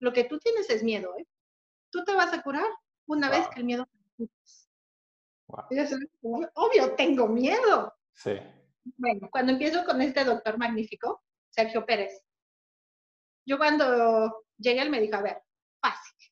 lo 0.00 0.12
que 0.12 0.24
tú 0.24 0.38
tienes 0.38 0.68
es 0.70 0.82
miedo, 0.82 1.14
¿eh? 1.18 1.26
Tú 1.90 2.04
te 2.04 2.14
vas 2.14 2.32
a 2.32 2.42
curar 2.42 2.66
una 3.06 3.30
vez 3.30 3.46
que 3.48 3.60
el 3.60 3.66
miedo 3.66 3.86
obvio, 6.54 6.94
tengo 6.96 7.28
miedo. 7.28 7.94
Sí. 8.14 8.32
Bueno, 8.96 9.28
cuando 9.30 9.52
empiezo 9.52 9.84
con 9.84 10.00
este 10.00 10.24
doctor 10.24 10.58
magnífico, 10.58 11.22
Sergio 11.50 11.84
Pérez, 11.84 12.24
yo 13.46 13.58
cuando 13.58 14.44
llegué 14.56 14.82
él 14.82 14.90
me 14.90 15.00
dijo, 15.00 15.16
a 15.16 15.22
ver, 15.22 15.42
fácil. 15.80 16.30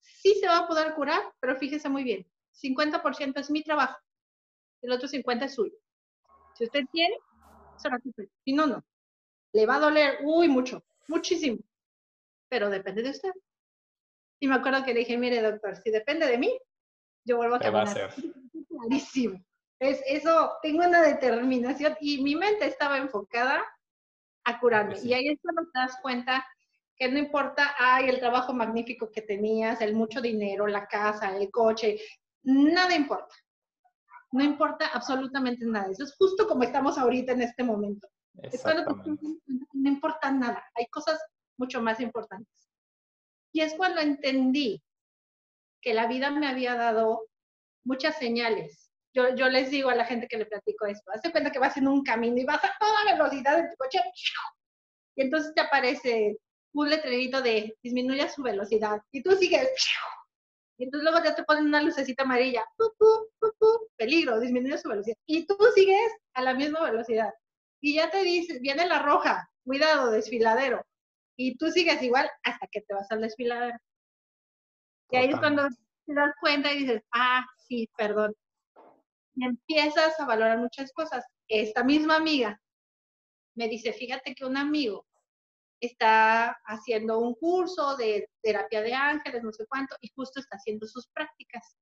Sí 0.00 0.34
se 0.40 0.46
va 0.46 0.58
a 0.58 0.68
poder 0.68 0.94
curar, 0.94 1.20
pero 1.40 1.56
fíjese 1.56 1.88
muy 1.88 2.04
bien, 2.04 2.30
50% 2.52 3.38
es 3.40 3.50
mi 3.50 3.62
trabajo, 3.62 3.98
el 4.82 4.92
otro 4.92 5.08
50% 5.08 5.44
es 5.44 5.54
suyo. 5.54 5.76
Si 6.54 6.64
usted 6.64 6.84
quiere, 6.92 7.16
se 7.80 8.30
Si 8.44 8.52
no, 8.52 8.66
no. 8.66 8.84
Le 9.52 9.66
va 9.66 9.76
a 9.76 9.80
doler, 9.80 10.18
uy, 10.22 10.48
mucho, 10.48 10.84
muchísimo, 11.08 11.58
pero 12.48 12.70
depende 12.70 13.02
de 13.02 13.10
usted. 13.10 13.32
Y 14.40 14.48
me 14.48 14.54
acuerdo 14.54 14.84
que 14.84 14.94
le 14.94 15.00
dije, 15.00 15.18
mire, 15.18 15.42
doctor, 15.42 15.76
si 15.76 15.90
depende 15.90 16.26
de 16.26 16.38
mí, 16.38 16.58
yo 17.24 17.36
vuelvo 17.36 17.56
a 17.56 17.60
caminar. 17.60 18.14
Clarísimo. 18.68 19.44
Es, 19.78 20.02
eso, 20.06 20.52
tengo 20.62 20.86
una 20.86 21.02
determinación 21.02 21.96
y 22.00 22.22
mi 22.22 22.36
mente 22.36 22.66
estaba 22.66 22.98
enfocada 22.98 23.62
a 24.44 24.60
curarme. 24.60 24.98
Y 25.02 25.12
ahí 25.12 25.28
es 25.28 25.38
cuando 25.42 25.62
te 25.70 25.78
das 25.78 25.96
cuenta 26.00 26.46
que 26.96 27.08
no 27.08 27.18
importa, 27.18 27.74
ay, 27.78 28.08
el 28.08 28.18
trabajo 28.18 28.52
magnífico 28.52 29.10
que 29.10 29.22
tenías, 29.22 29.80
el 29.80 29.94
mucho 29.94 30.20
dinero, 30.20 30.66
la 30.66 30.86
casa, 30.86 31.34
el 31.34 31.50
coche, 31.50 31.98
nada 32.42 32.94
importa. 32.94 33.34
No 34.32 34.44
importa 34.44 34.86
absolutamente 34.88 35.64
nada. 35.64 35.90
Eso 35.90 36.04
es 36.04 36.14
justo 36.16 36.46
como 36.46 36.62
estamos 36.62 36.98
ahorita 36.98 37.32
en 37.32 37.42
este 37.42 37.62
momento. 37.62 38.08
no 39.72 39.88
importa 39.88 40.30
nada. 40.30 40.64
Hay 40.74 40.86
cosas 40.86 41.20
mucho 41.56 41.82
más 41.82 42.00
importantes. 42.00 42.68
Y 43.52 43.60
es 43.60 43.74
cuando 43.74 44.00
entendí 44.00 44.82
que 45.82 45.94
la 45.94 46.06
vida 46.06 46.30
me 46.30 46.46
había 46.46 46.74
dado 46.74 47.26
muchas 47.84 48.18
señales. 48.18 48.90
Yo, 49.12 49.34
yo 49.34 49.48
les 49.48 49.70
digo 49.70 49.90
a 49.90 49.96
la 49.96 50.04
gente 50.04 50.28
que 50.28 50.38
le 50.38 50.46
platico 50.46 50.86
esto, 50.86 51.10
hace 51.12 51.32
cuenta 51.32 51.50
que 51.50 51.58
vas 51.58 51.76
en 51.76 51.88
un 51.88 52.04
camino 52.04 52.36
y 52.36 52.44
vas 52.44 52.62
a 52.62 52.70
toda 52.78 53.12
velocidad 53.12 53.58
en 53.58 53.68
tu 53.68 53.76
coche 53.76 53.98
y 55.16 55.22
entonces 55.22 55.52
te 55.54 55.60
aparece 55.60 56.36
un 56.72 56.88
letrerito 56.88 57.42
de 57.42 57.76
disminuye 57.82 58.28
su 58.28 58.42
velocidad 58.42 59.00
y 59.10 59.22
tú 59.22 59.32
sigues 59.32 59.68
y 60.80 60.84
entonces 60.84 61.10
luego 61.10 61.22
ya 61.22 61.34
te 61.34 61.44
ponen 61.44 61.66
una 61.66 61.82
lucecita 61.82 62.22
amarilla, 62.22 62.64
peligro, 63.96 64.40
disminuye 64.40 64.78
su 64.78 64.88
velocidad 64.88 65.16
y 65.26 65.44
tú 65.44 65.54
sigues 65.74 66.10
a 66.32 66.40
la 66.40 66.54
misma 66.54 66.80
velocidad 66.80 67.34
y 67.82 67.96
ya 67.96 68.10
te 68.10 68.22
dice, 68.22 68.58
viene 68.60 68.86
la 68.86 69.00
roja, 69.02 69.50
cuidado, 69.62 70.10
desfiladero 70.10 70.82
y 71.36 71.58
tú 71.58 71.70
sigues 71.70 72.02
igual 72.02 72.30
hasta 72.44 72.66
que 72.72 72.80
te 72.80 72.94
vas 72.94 73.10
al 73.10 73.20
desfiladero. 73.20 73.76
Y 75.10 75.16
ahí 75.16 75.28
es 75.28 75.38
cuando 75.38 75.68
te 75.68 76.14
das 76.14 76.32
cuenta 76.40 76.72
y 76.72 76.78
dices, 76.78 77.02
ah, 77.12 77.44
sí, 77.68 77.86
perdón. 77.98 78.34
Y 79.34 79.44
empiezas 79.44 80.18
a 80.18 80.24
valorar 80.24 80.58
muchas 80.58 80.92
cosas. 80.92 81.26
Esta 81.48 81.84
misma 81.84 82.16
amiga 82.16 82.58
me 83.54 83.68
dice, 83.68 83.92
fíjate 83.92 84.34
que 84.34 84.46
un 84.46 84.56
amigo 84.56 85.06
está 85.80 86.60
haciendo 86.66 87.18
un 87.18 87.34
curso 87.34 87.96
de 87.96 88.28
terapia 88.42 88.82
de 88.82 88.94
ángeles, 88.94 89.42
no 89.42 89.52
sé 89.52 89.66
cuánto, 89.66 89.96
y 90.00 90.10
justo 90.14 90.40
está 90.40 90.56
haciendo 90.56 90.86
sus 90.86 91.08
prácticas. 91.08 91.76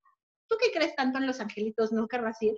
¿Tú 0.47 0.55
qué 0.59 0.71
crees 0.71 0.95
tanto 0.95 1.19
en 1.19 1.27
los 1.27 1.39
angelitos? 1.39 1.91
¿No 1.91 2.07
querrás 2.07 2.41
ir? 2.41 2.55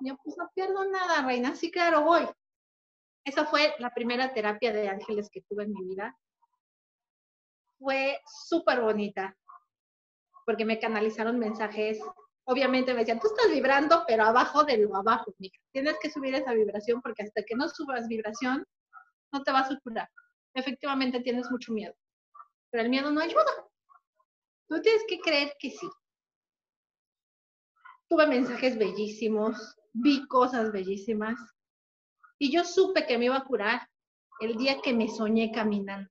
Yo, 0.00 0.16
pues 0.22 0.36
no 0.38 0.48
pierdo 0.54 0.88
nada, 0.90 1.22
reina. 1.26 1.54
Sí, 1.56 1.70
claro, 1.70 2.02
voy. 2.02 2.26
Esa 3.24 3.44
fue 3.44 3.74
la 3.78 3.92
primera 3.92 4.32
terapia 4.32 4.72
de 4.72 4.88
ángeles 4.88 5.28
que 5.30 5.42
tuve 5.42 5.64
en 5.64 5.72
mi 5.72 5.84
vida. 5.84 6.16
Fue 7.78 8.20
súper 8.46 8.80
bonita, 8.80 9.36
porque 10.46 10.64
me 10.64 10.78
canalizaron 10.78 11.38
mensajes. 11.38 12.00
Obviamente 12.44 12.94
me 12.94 13.00
decían, 13.00 13.20
tú 13.20 13.26
estás 13.26 13.50
vibrando, 13.50 14.04
pero 14.06 14.24
abajo 14.24 14.64
de 14.64 14.78
lo 14.78 14.96
abajo, 14.96 15.34
mija. 15.38 15.58
Tienes 15.72 15.96
que 16.00 16.10
subir 16.10 16.34
esa 16.34 16.54
vibración, 16.54 17.02
porque 17.02 17.24
hasta 17.24 17.42
que 17.42 17.54
no 17.54 17.68
subas 17.68 18.08
vibración, 18.08 18.64
no 19.32 19.42
te 19.42 19.52
vas 19.52 19.70
a 19.70 19.78
curar. 19.80 20.08
Efectivamente 20.54 21.20
tienes 21.20 21.50
mucho 21.50 21.72
miedo, 21.72 21.94
pero 22.70 22.82
el 22.82 22.90
miedo 22.90 23.10
no 23.10 23.20
ayuda. 23.20 23.44
Tú 24.68 24.80
tienes 24.80 25.02
que 25.08 25.20
creer 25.20 25.54
que 25.58 25.70
sí. 25.70 25.88
Tuve 28.08 28.26
mensajes 28.26 28.78
bellísimos, 28.78 29.76
vi 29.92 30.26
cosas 30.28 30.72
bellísimas 30.72 31.38
y 32.38 32.52
yo 32.52 32.64
supe 32.64 33.06
que 33.06 33.18
me 33.18 33.26
iba 33.26 33.36
a 33.36 33.44
curar 33.44 33.88
el 34.40 34.56
día 34.56 34.80
que 34.82 34.92
me 34.92 35.08
soñé 35.08 35.52
caminando. 35.52 36.10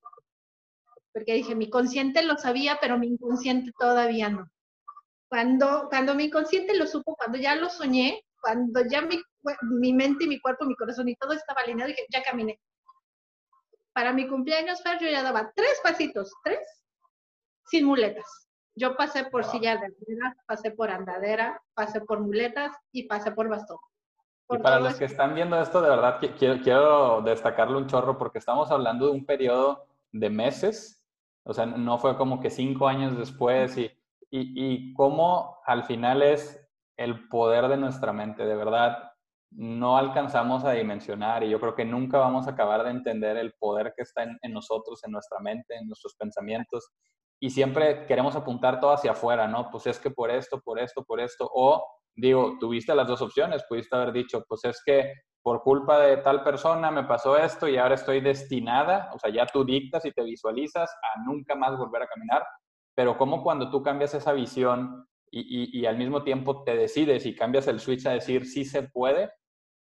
Porque 1.12 1.34
dije, 1.34 1.56
mi 1.56 1.69
consciente 1.69 2.21
lo 2.23 2.38
sabía, 2.38 2.77
pero 2.80 2.99
mi 2.99 3.08
inconsciente 3.08 3.71
todavía 3.80 4.30
no. 4.30 4.47
Cuando, 5.30 5.88
cuando 5.89 6.13
mi 6.13 6.25
inconsciente 6.25 6.77
lo 6.77 6.86
supo, 6.86 7.15
cuando 7.15 7.38
ya 7.39 7.56
lo 7.56 7.69
soñé, 7.69 8.23
cuando 8.39 8.82
ya 8.89 9.01
mi, 9.01 9.19
mi 9.62 9.93
mente 9.93 10.25
y 10.25 10.27
mi 10.27 10.39
cuerpo, 10.39 10.65
mi 10.65 10.75
corazón 10.75 11.10
y 11.10 11.15
todo 11.15 11.34
estaba 11.34 11.62
alineado, 11.62 11.89
dije, 11.89 12.06
ya 12.12 12.21
caminé 12.21 12.60
para 13.98 14.14
mi 14.14 14.28
cumpleaños, 14.28 14.84
Fer, 14.84 15.00
yo 15.00 15.08
ya 15.10 15.24
daba 15.24 15.52
tres 15.56 15.82
pasitos, 15.82 16.32
tres, 16.44 16.60
sin 17.66 17.84
muletas. 17.84 18.48
Yo 18.76 18.96
pasé 18.96 19.24
por 19.24 19.44
silla 19.44 19.78
de 19.78 19.88
ruedas, 19.88 20.38
pasé 20.46 20.70
por 20.70 20.92
andadera, 20.92 21.60
pasé 21.74 22.02
por 22.02 22.20
muletas 22.20 22.78
y 22.92 23.08
pasé 23.08 23.32
por 23.32 23.50
bastón. 23.50 23.80
y 24.52 24.60
para 24.60 24.80
los 24.80 24.94
que 24.94 25.06
están 25.06 25.34
viendo 25.34 25.60
esto, 25.60 25.82
de 25.82 25.90
verdad 25.90 26.20
quiero, 26.38 26.62
quiero 26.62 27.22
destacarle 27.24 27.76
un 27.76 27.88
chorro 27.88 28.20
porque 28.20 28.38
estamos 28.38 28.70
hablando 28.70 29.08
de 29.08 29.14
un 29.14 29.26
periodo 29.26 29.88
de 30.12 30.30
meses, 30.30 31.04
o 31.42 31.52
sea, 31.52 31.66
no 31.66 31.98
fue 31.98 32.16
como 32.18 32.40
que 32.40 32.52
cinco 32.52 32.88
años 32.88 33.18
después 33.18 33.80
y, 33.80 33.86
y, 34.30 34.54
y 34.64 34.94
cómo 34.94 35.60
al 35.66 35.86
final 35.86 36.22
es 36.22 36.64
el 36.98 37.28
poder 37.30 37.68
de 37.68 37.78
nuestra 37.78 38.14
mente, 38.14 38.46
de 38.46 38.56
verdad 38.56 39.07
no 39.52 39.98
alcanzamos 39.98 40.64
a 40.66 40.72
dimensionar 40.72 41.44
y 41.44 41.50
yo 41.50 41.60
creo 41.60 41.76
que 41.76 41.86
nunca 41.86 42.18
vamos 42.18 42.48
a 42.48 42.52
acabar 42.52 42.84
de 42.84 42.92
entender 42.92 43.38
el 43.38 43.54
poder 43.60 43.94
que 43.96 44.04
está 44.04 44.24
en, 44.24 44.54
nosotros, 44.54 45.04
en 45.04 45.12
nuestra 45.12 45.40
mente, 45.40 45.76
en 45.76 45.88
nuestros 45.88 46.16
pensamientos. 46.16 46.92
Y 47.40 47.50
siempre 47.50 48.06
queremos 48.08 48.36
apuntar 48.36 48.80
todo 48.80 48.92
hacia 48.92 49.12
afuera, 49.12 49.48
¿no? 49.48 49.70
Pues 49.72 49.88
es 49.88 50.00
que 50.00 50.12
por 50.12 50.32
esto, 50.32 50.60
por 50.62 50.80
esto, 50.80 51.04
por 51.04 51.20
esto. 51.20 51.50
O 51.54 51.86
digo, 52.16 52.58
tuviste 52.60 52.94
las 52.96 53.08
dos 53.08 53.22
opciones, 53.22 53.64
pudiste 53.70 53.96
haber 53.96 54.12
dicho, 54.12 54.44
pues 54.48 54.66
es 54.66 54.82
que 54.84 55.14
por 55.42 55.62
culpa 55.62 56.00
de 56.00 56.18
tal 56.18 56.44
persona 56.44 56.92
me 56.92 57.04
pasó 57.04 57.38
esto 57.38 57.70
y 57.70 57.78
ahora 57.78 57.96
estoy 57.96 58.20
destinada, 58.20 59.10
o 59.14 59.20
sea, 59.20 59.32
ya 59.32 59.46
tú 59.46 59.64
dictas 59.64 60.04
y 60.04 60.12
te 60.12 60.24
visualizas 60.24 60.90
a 60.92 61.24
nunca 61.26 61.56
más 61.56 61.78
volver 61.78 62.02
a 62.02 62.08
caminar. 62.08 62.44
Pero 62.96 63.18
como 63.18 63.44
cuando 63.44 63.70
tú 63.70 63.82
cambias 63.82 64.14
esa 64.14 64.34
visión 64.34 65.08
y, 65.32 65.80
y, 65.80 65.86
al 65.86 65.98
mismo 65.98 66.24
tiempo 66.24 66.64
te 66.64 66.76
decides 66.76 67.26
y 67.26 67.36
cambias 67.36 67.68
el 67.68 67.80
switch 67.80 68.06
a 68.08 68.12
decir 68.12 68.46
sí 68.46 68.66
se 68.66 68.84
puede, 68.84 69.30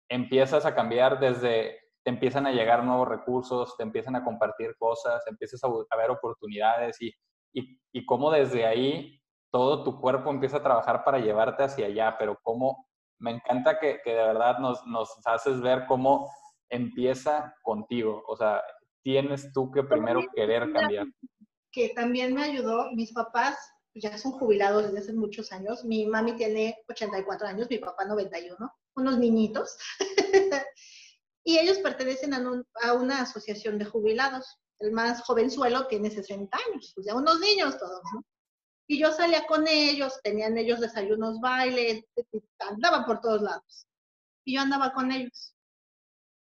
empiezas 0.10 0.66
a 0.66 0.76
cambiar 0.76 1.20
desde, 1.20 1.80
te 2.04 2.10
empiezan 2.10 2.46
a 2.46 2.52
llegar 2.52 2.84
nuevos 2.84 3.08
recursos, 3.08 3.76
te 3.78 3.84
empiezan 3.84 4.16
a 4.16 4.24
compartir 4.24 4.76
cosas, 4.78 5.26
empiezas 5.28 5.62
a, 5.64 5.98
ver 5.98 6.12
oportunidades 6.12 7.02
y, 7.02 7.14
y, 7.54 7.80
y 7.92 8.06
cómo 8.06 8.32
desde 8.32 8.66
ahí 8.66 9.20
todo 9.52 9.84
tu 9.84 10.00
cuerpo 10.00 10.30
empieza 10.30 10.58
a 10.58 10.64
trabajar 10.64 11.04
para 11.04 11.20
llevarte 11.20 11.64
hacia 11.64 11.88
allá, 11.88 12.16
pero 12.20 12.40
cómo 12.44 12.88
me 13.20 13.32
encanta 13.32 13.80
que, 13.80 14.02
que 14.04 14.12
de 14.12 14.24
verdad 14.24 14.60
nos, 14.60 14.86
nos 14.86 15.10
haces 15.26 15.62
ver 15.62 15.86
cómo 15.88 16.30
empieza 16.70 17.56
contigo, 17.64 18.24
o 18.28 18.36
sea, 18.36 18.62
tienes 19.04 19.54
tú 19.54 19.72
que 19.72 19.84
primero 19.84 20.22
querer 20.36 20.72
cambiar. 20.74 21.06
Que 21.72 21.90
también 21.90 22.34
me 22.34 22.44
ayudó, 22.44 22.92
mis 22.94 23.14
papás 23.14 23.56
ya 23.94 24.18
son 24.18 24.34
jubilados 24.34 24.84
desde 24.84 25.00
hace 25.00 25.14
muchos 25.14 25.52
años. 25.52 25.86
Mi 25.86 26.06
mami 26.06 26.36
tiene 26.36 26.78
84 26.90 27.48
años, 27.48 27.68
mi 27.70 27.78
papá 27.78 28.06
91, 28.06 28.58
unos 28.96 29.18
niñitos. 29.18 29.78
y 31.44 31.60
ellos 31.60 31.78
pertenecen 31.80 32.34
a, 32.34 32.94
una 32.94 33.22
asociación 33.22 33.78
de 33.78 33.86
jubilados. 33.86 34.60
El 34.80 34.92
más 34.92 35.22
jovenzuelo 35.22 35.88
tiene 35.88 36.12
60 36.12 36.58
años, 36.68 36.94
o 36.98 37.02
sea, 37.02 37.16
unos 37.16 37.40
niños 37.40 37.78
todos, 37.78 38.02
¿no? 38.14 38.26
Y 38.88 39.00
yo 39.00 39.12
salía 39.12 39.48
con 39.48 39.68
ellos, 39.68 40.20
tenían 40.22 40.58
ellos 40.58 40.80
desayunos, 40.80 41.40
bailes, 41.40 42.04
andaban 42.60 43.06
por 43.06 43.20
todos 43.20 43.42
lados. 43.42 43.88
Y 44.44 44.56
yo 44.56 44.62
andaba 44.62 44.94
con 44.94 45.12
ellos. 45.12 45.56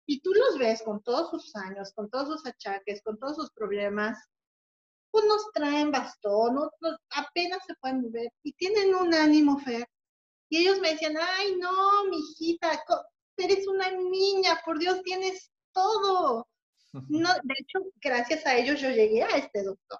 Y 0.06 0.22
tú 0.22 0.34
los 0.34 0.58
ves 0.58 0.82
con 0.84 1.02
todos 1.04 1.30
sus 1.30 1.56
años, 1.56 1.92
con 1.94 2.10
todos 2.10 2.28
sus 2.30 2.46
achaques, 2.46 3.02
con 3.04 3.20
todos 3.20 3.36
sus 3.36 3.52
problemas, 3.52 4.18
unos 5.14 5.52
traen 5.54 5.92
bastón, 5.92 6.58
otros 6.58 6.98
apenas 7.10 7.60
se 7.68 7.76
pueden 7.76 8.02
mover 8.02 8.32
y 8.44 8.54
tienen 8.54 8.96
un 8.96 9.14
ánimo 9.14 9.60
feo. 9.60 9.86
Y 10.52 10.58
ellos 10.58 10.80
me 10.80 10.92
decían, 10.92 11.16
ay, 11.18 11.56
no, 11.56 12.06
mi 12.10 12.18
hijita, 12.20 12.84
eres 13.38 13.68
una 13.68 13.90
niña, 13.92 14.60
por 14.66 14.78
Dios, 14.78 15.02
tienes 15.04 15.52
todo. 15.74 16.48
No, 17.08 17.30
de 17.44 17.54
hecho, 17.58 17.80
gracias 18.02 18.46
a 18.46 18.58
ellos 18.58 18.82
yo 18.82 18.90
llegué 18.90 19.24
a 19.24 19.38
este 19.38 19.64
doctor, 19.64 20.00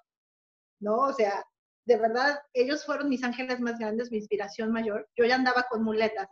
¿no? 0.78 0.96
O 0.96 1.12
sea, 1.14 1.42
de 1.86 1.96
verdad, 1.96 2.38
ellos 2.52 2.84
fueron 2.84 3.08
mis 3.08 3.24
ángeles 3.24 3.60
más 3.60 3.78
grandes, 3.78 4.10
mi 4.10 4.18
inspiración 4.18 4.70
mayor. 4.70 5.08
Yo 5.16 5.24
ya 5.24 5.36
andaba 5.36 5.64
con 5.70 5.82
muletas. 5.82 6.28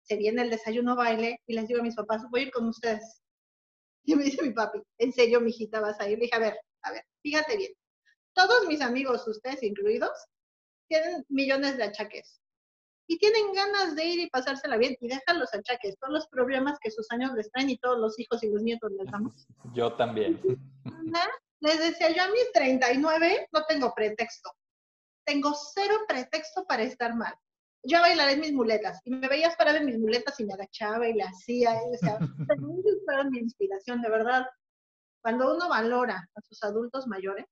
Se 0.00 0.16
viene 0.16 0.40
el 0.40 0.48
desayuno 0.48 0.96
baile 0.96 1.42
y 1.46 1.54
les 1.54 1.68
digo 1.68 1.80
a 1.80 1.82
mis 1.82 1.94
papás, 1.94 2.22
voy 2.30 2.40
a 2.40 2.42
ir 2.44 2.50
con 2.52 2.66
ustedes. 2.68 3.20
Y 4.04 4.16
me 4.16 4.24
dice 4.24 4.42
mi 4.42 4.54
papi, 4.54 4.80
¿en 4.96 5.12
serio, 5.12 5.42
mi 5.42 5.50
hijita, 5.50 5.78
vas 5.80 6.00
a 6.00 6.08
ir? 6.08 6.16
Le 6.16 6.24
dije, 6.24 6.36
a 6.36 6.40
ver, 6.40 6.58
a 6.84 6.92
ver, 6.92 7.04
fíjate 7.20 7.58
bien 7.58 7.74
todos 8.38 8.68
mis 8.68 8.80
amigos, 8.80 9.26
ustedes 9.26 9.64
incluidos, 9.64 10.16
tienen 10.88 11.24
millones 11.28 11.76
de 11.76 11.82
achaques 11.82 12.40
y 13.08 13.18
tienen 13.18 13.52
ganas 13.54 13.96
de 13.96 14.04
ir 14.04 14.20
y 14.20 14.30
pasársela 14.30 14.76
bien 14.76 14.94
y 15.00 15.08
dejan 15.08 15.40
los 15.40 15.52
achaques, 15.54 15.96
todos 15.98 16.12
los 16.12 16.28
problemas 16.28 16.78
que 16.78 16.90
sus 16.90 17.10
años 17.10 17.32
les 17.34 17.50
traen 17.50 17.70
y 17.70 17.78
todos 17.78 17.98
los 17.98 18.18
hijos 18.18 18.42
y 18.42 18.50
los 18.50 18.62
nietos 18.62 18.92
les 18.92 19.10
damos. 19.10 19.46
Yo 19.74 19.92
también. 19.94 20.40
Les 21.60 21.80
decía, 21.80 22.14
yo 22.14 22.22
a 22.22 22.28
mis 22.28 22.52
39 22.52 23.48
no 23.52 23.64
tengo 23.64 23.92
pretexto. 23.92 24.48
Tengo 25.26 25.52
cero 25.74 25.96
pretexto 26.06 26.64
para 26.68 26.84
estar 26.84 27.16
mal. 27.16 27.34
Yo 27.82 28.00
bailaré 28.00 28.36
mis 28.36 28.52
muletas 28.52 29.00
y 29.04 29.10
me 29.10 29.26
veías 29.26 29.56
parar 29.56 29.74
en 29.74 29.86
mis 29.86 29.98
muletas 29.98 30.38
y 30.38 30.44
me 30.44 30.54
agachaba 30.54 31.08
y 31.08 31.14
le 31.14 31.24
hacía. 31.24 31.74
Y, 31.74 31.94
o 31.94 31.98
sea, 31.98 32.18
fueron 33.04 33.30
mi 33.30 33.38
inspiración, 33.40 34.00
de 34.02 34.08
verdad. 34.08 34.46
Cuando 35.20 35.52
uno 35.52 35.68
valora 35.68 36.28
a 36.32 36.40
sus 36.42 36.62
adultos 36.62 37.08
mayores, 37.08 37.46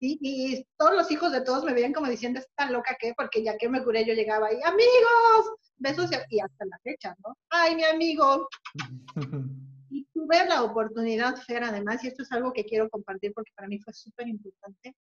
y, 0.00 0.66
todos 0.76 0.94
los 0.94 1.10
hijos 1.10 1.32
de 1.32 1.40
todos 1.40 1.64
me 1.64 1.72
veían 1.72 1.92
como 1.92 2.08
diciendo, 2.08 2.40
está 2.40 2.70
loca 2.70 2.96
que, 3.00 3.14
porque 3.16 3.42
ya 3.42 3.56
que 3.56 3.68
me 3.68 3.82
curé 3.82 4.04
yo 4.04 4.14
llegaba 4.14 4.48
ahí, 4.48 4.60
amigos, 4.64 5.54
besos 5.76 6.10
y, 6.30 6.40
hasta 6.40 6.64
la 6.66 6.78
fecha, 6.82 7.16
¿no? 7.24 7.36
Ay, 7.50 7.76
mi 7.76 7.84
amigo. 7.84 8.48
y 9.90 10.04
tuve 10.12 10.46
la 10.46 10.62
oportunidad, 10.62 11.36
Fer, 11.36 11.64
además, 11.64 12.04
y 12.04 12.08
esto 12.08 12.22
es 12.22 12.32
algo 12.32 12.52
que 12.52 12.64
quiero 12.64 12.90
compartir 12.90 13.32
porque 13.34 13.52
para 13.54 13.68
mí 13.68 13.78
fue 13.80 13.92
súper 13.92 14.28
importante, 14.28 14.94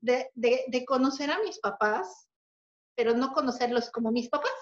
de, 0.00 0.30
de, 0.34 0.64
de, 0.68 0.84
conocer 0.84 1.30
a 1.30 1.40
mis 1.42 1.58
papás, 1.60 2.28
pero 2.94 3.14
no 3.14 3.32
conocerlos 3.32 3.90
como 3.90 4.12
mis 4.12 4.28
papás, 4.28 4.52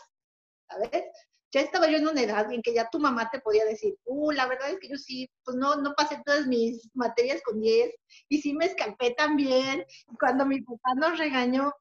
¿sabes? 0.69 1.05
Ya 1.53 1.61
estaba 1.61 1.87
yo 1.87 1.99
en 1.99 2.09
una 2.09 2.23
edad 2.23 2.51
en 2.51 2.63
que 2.63 2.73
ya 2.73 2.89
tu 2.89 2.99
mamá 2.99 3.29
te 3.31 3.41
podía 3.41 3.65
decir, 3.67 3.97
uh, 4.05 4.31
la 4.33 4.47
verdad 4.47 4.71
es 4.71 4.79
que 4.81 4.89
yo 4.89 4.97
sí, 4.97 5.31
pues 5.45 5.57
no, 5.57 5.77
no 5.77 5.95
pasé 5.95 6.23
todas 6.25 6.47
mis 6.47 6.89
materias 6.95 7.43
con 7.45 7.61
10 7.61 7.95
y 8.29 8.41
sí 8.41 8.55
me 8.55 8.65
escapé 8.65 9.15
también. 9.15 9.85
Cuando 10.19 10.47
mi 10.47 10.63
papá 10.63 10.95
nos 10.97 11.19
regañó, 11.19 11.73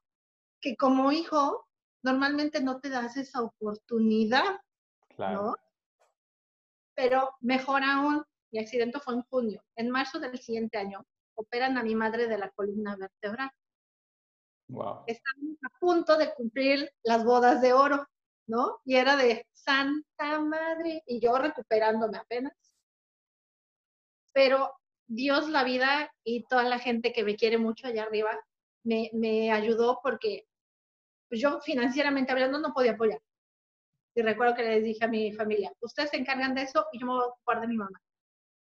que 0.60 0.76
como 0.76 1.10
hijo, 1.10 1.66
normalmente 2.02 2.60
no 2.60 2.80
te 2.80 2.90
das 2.90 3.16
esa 3.16 3.42
oportunidad, 3.42 4.60
claro. 5.16 5.42
¿no? 5.42 5.56
Pero 6.94 7.30
mejor 7.40 7.82
aún, 7.82 8.22
mi 8.52 8.60
accidente 8.60 9.00
fue 9.00 9.14
en 9.14 9.22
junio. 9.22 9.64
En 9.76 9.90
marzo 9.90 10.20
del 10.20 10.38
siguiente 10.38 10.76
año, 10.76 11.04
operan 11.34 11.78
a 11.78 11.82
mi 11.82 11.94
madre 11.94 12.26
de 12.26 12.38
la 12.38 12.50
columna 12.50 12.96
vertebral. 12.96 13.50
Wow. 14.68 15.04
Estamos 15.06 15.56
a 15.64 15.78
punto 15.78 16.16
de 16.16 16.34
cumplir 16.34 16.90
las 17.02 17.24
bodas 17.24 17.60
de 17.60 17.72
oro, 17.72 18.06
¿no? 18.46 18.80
Y 18.84 18.96
era 18.96 19.16
de 19.16 19.46
Santa 19.52 20.40
Madre, 20.40 21.02
y 21.06 21.20
yo 21.20 21.36
recuperándome 21.38 22.18
apenas. 22.18 22.54
Pero 24.32 24.72
Dios, 25.06 25.48
la 25.48 25.64
vida 25.64 26.12
y 26.24 26.44
toda 26.44 26.64
la 26.64 26.78
gente 26.78 27.12
que 27.12 27.24
me 27.24 27.36
quiere 27.36 27.58
mucho 27.58 27.86
allá 27.86 28.04
arriba 28.04 28.30
me, 28.84 29.10
me 29.12 29.52
ayudó 29.52 30.00
porque 30.02 30.46
pues 31.28 31.40
yo 31.40 31.60
financieramente 31.60 32.32
hablando 32.32 32.58
no 32.58 32.72
podía 32.72 32.92
apoyar. 32.92 33.20
Y 34.14 34.22
recuerdo 34.22 34.54
que 34.54 34.62
les 34.64 34.84
dije 34.84 35.04
a 35.04 35.08
mi 35.08 35.32
familia, 35.32 35.72
ustedes 35.80 36.10
se 36.10 36.18
encargan 36.18 36.54
de 36.54 36.62
eso 36.62 36.86
y 36.92 37.00
yo 37.00 37.06
me 37.06 37.12
voy 37.14 37.24
a 37.24 37.28
ocupar 37.28 37.60
de 37.60 37.68
mi 37.68 37.76
mamá. 37.76 37.98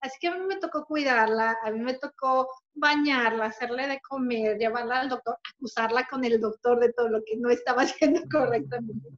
Así 0.02 0.18
que 0.20 0.28
a 0.28 0.36
mí 0.36 0.44
me 0.46 0.56
tocó 0.56 0.84
cuidarla, 0.84 1.56
a 1.62 1.70
mí 1.70 1.78
me 1.80 1.94
tocó 1.94 2.48
bañarla, 2.74 3.46
hacerle 3.46 3.86
de 3.86 4.00
comer, 4.00 4.58
llevarla 4.58 5.00
al 5.00 5.08
doctor, 5.08 5.38
acusarla 5.54 6.06
con 6.10 6.24
el 6.24 6.40
doctor 6.40 6.80
de 6.80 6.92
todo 6.92 7.08
lo 7.08 7.22
que 7.24 7.36
no 7.36 7.50
estaba 7.50 7.82
haciendo 7.82 8.20
correctamente. 8.30 9.08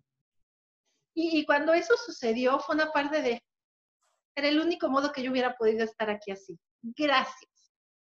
Y, 1.15 1.39
y 1.39 1.47
cuando 1.47 1.73
eso 1.73 1.95
sucedió, 1.97 2.59
fue 2.59 2.75
una 2.75 2.91
parte 2.91 3.23
de, 3.23 3.43
era 4.37 4.49
el 4.49 4.61
único 4.61 4.89
modo 4.89 5.13
que 5.13 5.23
yo 5.23 5.31
hubiera 5.31 5.57
podido 5.57 5.85
estar 5.85 6.11
aquí 6.11 6.33
así. 6.33 6.59
Gracias. 6.83 7.51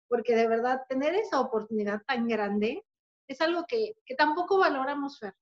Porque 0.10 0.36
de 0.36 0.48
verdad, 0.48 0.82
tener 0.90 1.14
esa 1.16 1.40
oportunidad 1.40 2.02
tan 2.08 2.28
grande 2.28 2.84
es 3.28 3.42
algo 3.42 3.66
que, 3.68 3.94
que 4.06 4.16
tampoco 4.16 4.58
valoramos, 4.58 5.20
Fer 5.20 5.34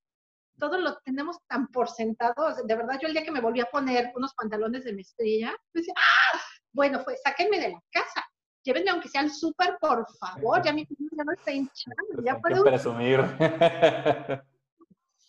todo 0.59 0.77
lo 0.77 0.97
tenemos 0.99 1.37
tan 1.47 1.67
por 1.67 1.89
sentado. 1.89 2.55
De 2.65 2.75
verdad, 2.75 2.97
yo 3.01 3.07
el 3.07 3.13
día 3.13 3.23
que 3.23 3.31
me 3.31 3.41
volví 3.41 3.59
a 3.59 3.65
poner 3.65 4.11
unos 4.15 4.33
pantalones 4.33 4.83
de 4.83 4.93
mezclilla, 4.93 5.51
me 5.73 5.81
decía, 5.81 5.93
¡ah! 5.97 6.39
Bueno, 6.71 7.01
pues 7.03 7.21
sáquenme 7.23 7.59
de 7.59 7.69
la 7.69 7.79
casa. 7.91 8.25
Llévenme 8.63 8.89
aunque 8.89 9.09
sea 9.09 9.21
al 9.21 9.31
súper, 9.31 9.77
por 9.79 10.05
favor. 10.17 10.61
Ya 10.63 10.73
mi 10.73 10.87
ya 10.87 11.23
no 11.23 11.33
está 11.33 11.51
hinchado. 11.51 11.95
Ya 12.23 12.39
puedo... 12.39 12.63
presumir. 12.63 13.19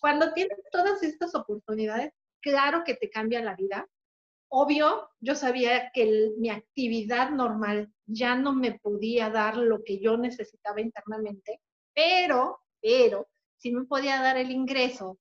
Cuando 0.01 0.33
tienes 0.33 0.59
todas 0.71 1.03
estas 1.03 1.35
oportunidades, 1.35 2.13
claro 2.41 2.83
que 2.85 2.95
te 2.95 3.11
cambia 3.11 3.43
la 3.43 3.55
vida. 3.55 3.89
Obvio, 4.49 5.11
yo 5.21 5.35
sabía 5.35 5.91
que 5.93 6.31
mi 6.39 6.51
actividad 6.51 7.31
normal 7.31 7.93
ya 8.07 8.37
no 8.37 8.53
me 8.53 8.79
podía 8.79 9.31
dar 9.31 9.57
lo 9.57 9.83
que 9.83 9.99
yo 9.99 10.17
necesitaba 10.17 10.81
internamente, 10.81 11.61
pero, 11.95 12.61
pero, 12.81 13.29
si 13.57 13.73
me 13.73 13.85
podía 13.85 14.21
dar 14.21 14.37
el 14.37 14.51
ingreso 14.51 15.19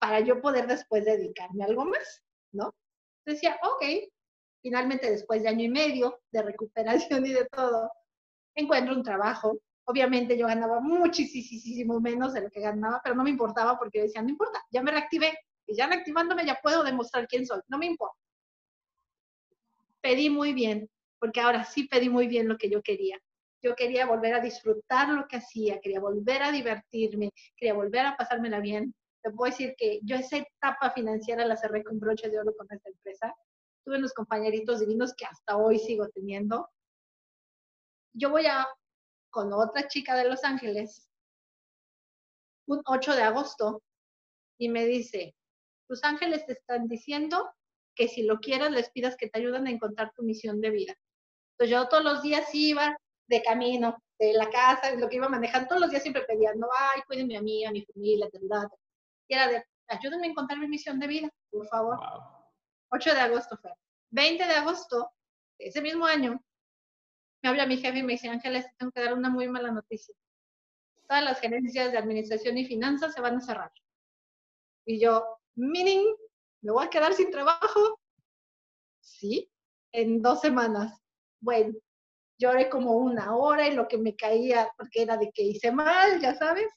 para 0.00 0.20
yo 0.20 0.40
poder 0.40 0.66
después 0.66 1.04
dedicarme 1.04 1.62
a 1.62 1.66
algo 1.66 1.84
más, 1.84 2.24
¿no? 2.52 2.74
Decía, 3.24 3.58
ok, 3.62 3.84
finalmente 4.62 5.10
después 5.10 5.42
de 5.42 5.48
año 5.48 5.64
y 5.64 5.68
medio 5.68 6.20
de 6.32 6.42
recuperación 6.42 7.26
y 7.26 7.32
de 7.32 7.44
todo, 7.46 7.90
encuentro 8.54 8.94
un 8.94 9.02
trabajo. 9.02 9.58
Obviamente 9.88 10.36
yo 10.36 10.46
ganaba 10.46 10.80
muchísimo 10.80 11.98
menos 12.00 12.34
de 12.34 12.42
lo 12.42 12.50
que 12.50 12.60
ganaba, 12.60 13.00
pero 13.02 13.14
no 13.14 13.24
me 13.24 13.30
importaba 13.30 13.78
porque 13.78 14.02
decía, 14.02 14.22
no 14.22 14.28
importa, 14.28 14.62
ya 14.70 14.82
me 14.82 14.90
reactivé 14.90 15.38
y 15.66 15.74
ya 15.74 15.86
reactivándome 15.86 16.44
ya 16.44 16.58
puedo 16.62 16.84
demostrar 16.84 17.26
quién 17.26 17.46
soy, 17.46 17.60
no 17.68 17.78
me 17.78 17.86
importa. 17.86 18.16
Pedí 20.02 20.30
muy 20.30 20.52
bien, 20.52 20.88
porque 21.18 21.40
ahora 21.40 21.64
sí 21.64 21.88
pedí 21.88 22.08
muy 22.08 22.28
bien 22.28 22.48
lo 22.48 22.56
que 22.58 22.70
yo 22.70 22.82
quería 22.82 23.18
yo 23.62 23.74
quería 23.74 24.06
volver 24.06 24.34
a 24.34 24.40
disfrutar 24.40 25.08
lo 25.10 25.26
que 25.26 25.36
hacía, 25.36 25.80
quería 25.80 26.00
volver 26.00 26.42
a 26.42 26.52
divertirme, 26.52 27.32
quería 27.56 27.74
volver 27.74 28.06
a 28.06 28.16
pasármela 28.16 28.60
bien. 28.60 28.94
Te 29.22 29.30
puedo 29.30 29.50
decir 29.50 29.74
que 29.76 30.00
yo 30.02 30.16
esa 30.16 30.38
etapa 30.38 30.90
financiera 30.90 31.44
la 31.44 31.56
cerré 31.56 31.82
con 31.82 31.98
broche 31.98 32.28
de 32.28 32.38
oro 32.38 32.54
con 32.56 32.66
esta 32.70 32.88
empresa. 32.88 33.34
Tuve 33.84 33.98
unos 33.98 34.12
compañeritos 34.12 34.80
divinos 34.80 35.14
que 35.14 35.24
hasta 35.24 35.56
hoy 35.56 35.78
sigo 35.78 36.08
teniendo. 36.08 36.68
Yo 38.12 38.30
voy 38.30 38.46
a, 38.46 38.66
con 39.30 39.52
otra 39.52 39.88
chica 39.88 40.16
de 40.16 40.28
Los 40.28 40.44
Ángeles, 40.44 41.08
un 42.66 42.82
8 42.84 43.14
de 43.14 43.22
agosto, 43.22 43.82
y 44.58 44.68
me 44.68 44.86
dice, 44.86 45.34
Los 45.88 46.04
Ángeles 46.04 46.44
te 46.46 46.52
están 46.52 46.88
diciendo 46.88 47.52
que 47.94 48.08
si 48.08 48.22
lo 48.22 48.38
quieres 48.38 48.70
les 48.70 48.90
pidas 48.90 49.16
que 49.16 49.28
te 49.28 49.38
ayuden 49.38 49.66
a 49.66 49.70
encontrar 49.70 50.12
tu 50.14 50.22
misión 50.22 50.60
de 50.60 50.70
vida. 50.70 50.94
Entonces 51.52 51.76
yo 51.76 51.88
todos 51.88 52.04
los 52.04 52.22
días 52.22 52.48
iba, 52.54 52.96
de 53.28 53.42
camino, 53.42 54.02
de 54.18 54.32
la 54.32 54.48
casa, 54.50 54.94
lo 54.94 55.08
que 55.08 55.16
iba 55.16 55.28
manejando, 55.28 55.68
todos 55.68 55.80
los 55.80 55.90
días 55.90 56.02
siempre 56.02 56.22
pedían, 56.22 56.58
no, 56.58 56.68
ay, 56.94 57.02
cuídenme 57.06 57.36
a 57.36 57.42
mí, 57.42 57.64
a 57.64 57.70
mi 57.70 57.84
familia, 57.84 58.28
verdad. 58.32 58.68
Y 59.28 59.34
era 59.34 59.48
de, 59.48 59.64
ayúdenme 59.88 60.26
a 60.26 60.30
encontrar 60.30 60.58
mi 60.58 60.68
misión 60.68 60.98
de 60.98 61.06
vida, 61.06 61.30
por 61.50 61.66
favor. 61.68 61.98
8 62.90 63.14
de 63.14 63.20
agosto 63.20 63.56
fue. 63.58 63.72
20 64.10 64.46
de 64.46 64.54
agosto, 64.54 65.10
ese 65.58 65.82
mismo 65.82 66.06
año, 66.06 66.42
me 67.42 67.48
habla 67.48 67.66
mi 67.66 67.76
jefe 67.76 67.98
y 67.98 68.02
me 68.02 68.14
dice, 68.14 68.28
Ángeles, 68.28 68.66
tengo 68.76 68.92
que 68.92 69.02
dar 69.02 69.14
una 69.14 69.30
muy 69.30 69.48
mala 69.48 69.70
noticia. 69.70 70.14
Todas 71.08 71.24
las 71.24 71.40
gerencias 71.40 71.92
de 71.92 71.98
administración 71.98 72.58
y 72.58 72.66
finanzas 72.66 73.14
se 73.14 73.20
van 73.20 73.36
a 73.36 73.40
cerrar. 73.40 73.72
Y 74.84 75.00
yo, 75.00 75.24
meaning, 75.54 76.14
me 76.62 76.72
voy 76.72 76.84
a 76.84 76.90
quedar 76.90 77.14
sin 77.14 77.30
trabajo. 77.30 78.00
Sí, 79.00 79.50
en 79.92 80.20
dos 80.20 80.40
semanas. 80.40 81.00
Bueno, 81.40 81.74
lloré 82.38 82.68
como 82.68 82.96
una 82.96 83.36
hora 83.36 83.68
y 83.68 83.74
lo 83.74 83.88
que 83.88 83.98
me 83.98 84.16
caía, 84.16 84.72
porque 84.76 85.02
era 85.02 85.16
de 85.16 85.30
que 85.32 85.42
hice 85.42 85.72
mal, 85.72 86.20
ya 86.20 86.34
sabes. 86.34 86.72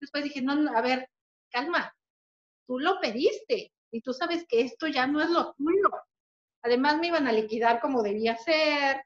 Después 0.00 0.24
dije, 0.24 0.42
no, 0.42 0.76
a 0.76 0.80
ver, 0.80 1.08
calma, 1.50 1.94
tú 2.66 2.78
lo 2.78 3.00
pediste 3.00 3.72
y 3.90 4.00
tú 4.00 4.12
sabes 4.12 4.44
que 4.48 4.62
esto 4.62 4.86
ya 4.88 5.06
no 5.06 5.20
es 5.20 5.30
lo 5.30 5.52
tuyo. 5.54 5.90
Además 6.62 6.98
me 6.98 7.08
iban 7.08 7.26
a 7.26 7.32
liquidar 7.32 7.80
como 7.80 8.02
debía 8.02 8.36
ser, 8.36 9.02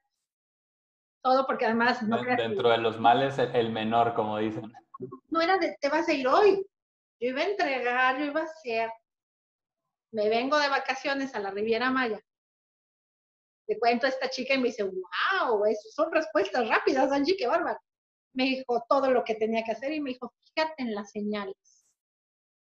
todo 1.26 1.44
porque 1.44 1.64
además... 1.64 2.00
No 2.04 2.22
Dentro 2.22 2.70
de 2.70 2.78
los 2.78 3.00
males, 3.00 3.36
el 3.38 3.72
menor, 3.72 4.14
como 4.14 4.38
dicen. 4.38 4.72
No 5.28 5.40
era 5.40 5.58
de, 5.58 5.76
te 5.80 5.88
vas 5.88 6.08
a 6.08 6.12
ir 6.12 6.28
hoy. 6.28 6.64
Yo 7.20 7.30
iba 7.30 7.40
a 7.40 7.46
entregar, 7.46 8.18
yo 8.18 8.26
iba 8.26 8.42
a 8.42 8.44
hacer. 8.44 8.90
Me 10.12 10.28
vengo 10.28 10.56
de 10.56 10.68
vacaciones 10.68 11.34
a 11.34 11.40
la 11.40 11.50
Riviera 11.50 11.90
Maya 11.90 12.20
le 13.68 13.78
cuento 13.78 14.06
a 14.06 14.10
esta 14.10 14.30
chica 14.30 14.54
y 14.54 14.58
me 14.58 14.68
dice, 14.68 14.84
wow, 14.84 15.64
eso 15.66 15.88
son 15.90 16.12
respuestas 16.12 16.68
rápidas, 16.68 17.10
Angie, 17.10 17.36
qué 17.36 17.46
bárbaro. 17.46 17.80
Me 18.32 18.44
dijo 18.44 18.84
todo 18.88 19.10
lo 19.10 19.24
que 19.24 19.34
tenía 19.34 19.64
que 19.64 19.72
hacer 19.72 19.92
y 19.92 20.00
me 20.00 20.10
dijo, 20.10 20.32
fíjate 20.54 20.82
en 20.82 20.94
las 20.94 21.10
señales. 21.10 21.84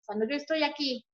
Cuando 0.05 0.27
yo 0.29 0.37
estoy 0.37 0.63
aquí 0.63 1.05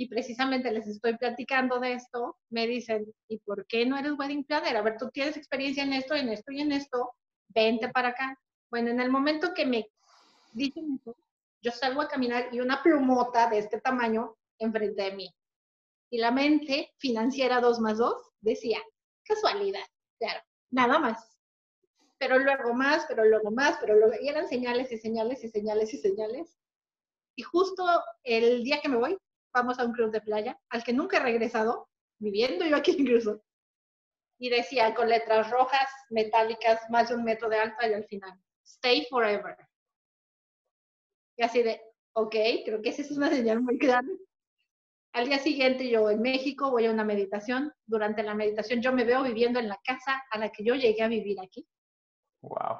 y 0.00 0.08
precisamente 0.08 0.72
les 0.72 0.86
estoy 0.86 1.18
platicando 1.18 1.78
de 1.78 1.92
esto, 1.92 2.38
me 2.48 2.66
dicen, 2.66 3.04
¿y 3.28 3.36
por 3.40 3.66
qué 3.66 3.84
no 3.84 3.98
eres 3.98 4.14
wedding 4.18 4.44
planner? 4.44 4.74
A 4.78 4.80
ver, 4.80 4.96
tú 4.96 5.10
tienes 5.10 5.36
experiencia 5.36 5.82
en 5.82 5.92
esto, 5.92 6.14
en 6.14 6.30
esto 6.30 6.52
y 6.52 6.62
en 6.62 6.72
esto, 6.72 7.12
vente 7.48 7.90
para 7.90 8.08
acá. 8.08 8.34
Bueno, 8.70 8.88
en 8.88 8.98
el 8.98 9.10
momento 9.10 9.52
que 9.52 9.66
me 9.66 9.90
dicen 10.54 10.98
eso, 10.98 11.14
yo 11.60 11.70
salgo 11.70 12.00
a 12.00 12.08
caminar 12.08 12.48
y 12.50 12.60
una 12.60 12.82
plumota 12.82 13.50
de 13.50 13.58
este 13.58 13.78
tamaño 13.78 14.38
enfrente 14.58 15.02
de 15.02 15.12
mí. 15.12 15.34
Y 16.08 16.16
la 16.16 16.30
mente 16.30 16.94
financiera 16.96 17.60
2 17.60 17.78
más 17.80 17.98
2 17.98 18.14
decía, 18.40 18.78
casualidad, 19.22 19.84
claro, 20.18 20.40
nada 20.70 20.98
más. 20.98 21.38
Pero 22.16 22.38
luego 22.38 22.72
más, 22.72 23.04
pero 23.06 23.26
luego 23.26 23.50
más, 23.50 23.76
pero 23.78 23.96
luego, 23.96 24.14
y 24.18 24.30
eran 24.30 24.48
señales 24.48 24.90
y 24.92 24.96
señales 24.96 25.44
y 25.44 25.50
señales 25.50 25.92
y 25.92 25.98
señales. 25.98 26.56
Y 27.36 27.42
justo 27.42 27.84
el 28.24 28.64
día 28.64 28.80
que 28.80 28.88
me 28.88 28.96
voy, 28.96 29.18
vamos 29.52 29.78
a 29.78 29.84
un 29.84 29.92
club 29.92 30.10
de 30.10 30.20
playa, 30.20 30.58
al 30.68 30.84
que 30.84 30.92
nunca 30.92 31.18
he 31.18 31.20
regresado, 31.20 31.88
viviendo 32.18 32.64
yo 32.64 32.76
aquí 32.76 32.92
incluso. 32.98 33.42
Y 34.38 34.48
decía 34.48 34.94
con 34.94 35.08
letras 35.08 35.50
rojas, 35.50 35.88
metálicas, 36.08 36.80
más 36.90 37.08
de 37.08 37.16
un 37.16 37.24
metro 37.24 37.48
de 37.48 37.58
alto 37.58 37.86
y 37.86 37.92
al 37.92 38.04
final, 38.04 38.40
stay 38.64 39.06
forever. 39.10 39.56
Y 41.36 41.42
así 41.42 41.62
de, 41.62 41.80
ok, 42.14 42.34
creo 42.64 42.82
que 42.82 42.90
esa 42.90 43.02
es 43.02 43.10
una 43.10 43.30
señal 43.30 43.60
muy 43.60 43.76
grande. 43.78 44.18
Al 45.12 45.26
día 45.26 45.38
siguiente 45.38 45.88
yo 45.88 46.08
en 46.08 46.22
México 46.22 46.70
voy 46.70 46.86
a 46.86 46.90
una 46.90 47.04
meditación. 47.04 47.72
Durante 47.84 48.22
la 48.22 48.34
meditación 48.34 48.80
yo 48.80 48.92
me 48.92 49.04
veo 49.04 49.22
viviendo 49.22 49.58
en 49.58 49.68
la 49.68 49.80
casa 49.84 50.22
a 50.30 50.38
la 50.38 50.50
que 50.50 50.64
yo 50.64 50.74
llegué 50.74 51.02
a 51.02 51.08
vivir 51.08 51.38
aquí. 51.40 51.66
Wow. 52.42 52.78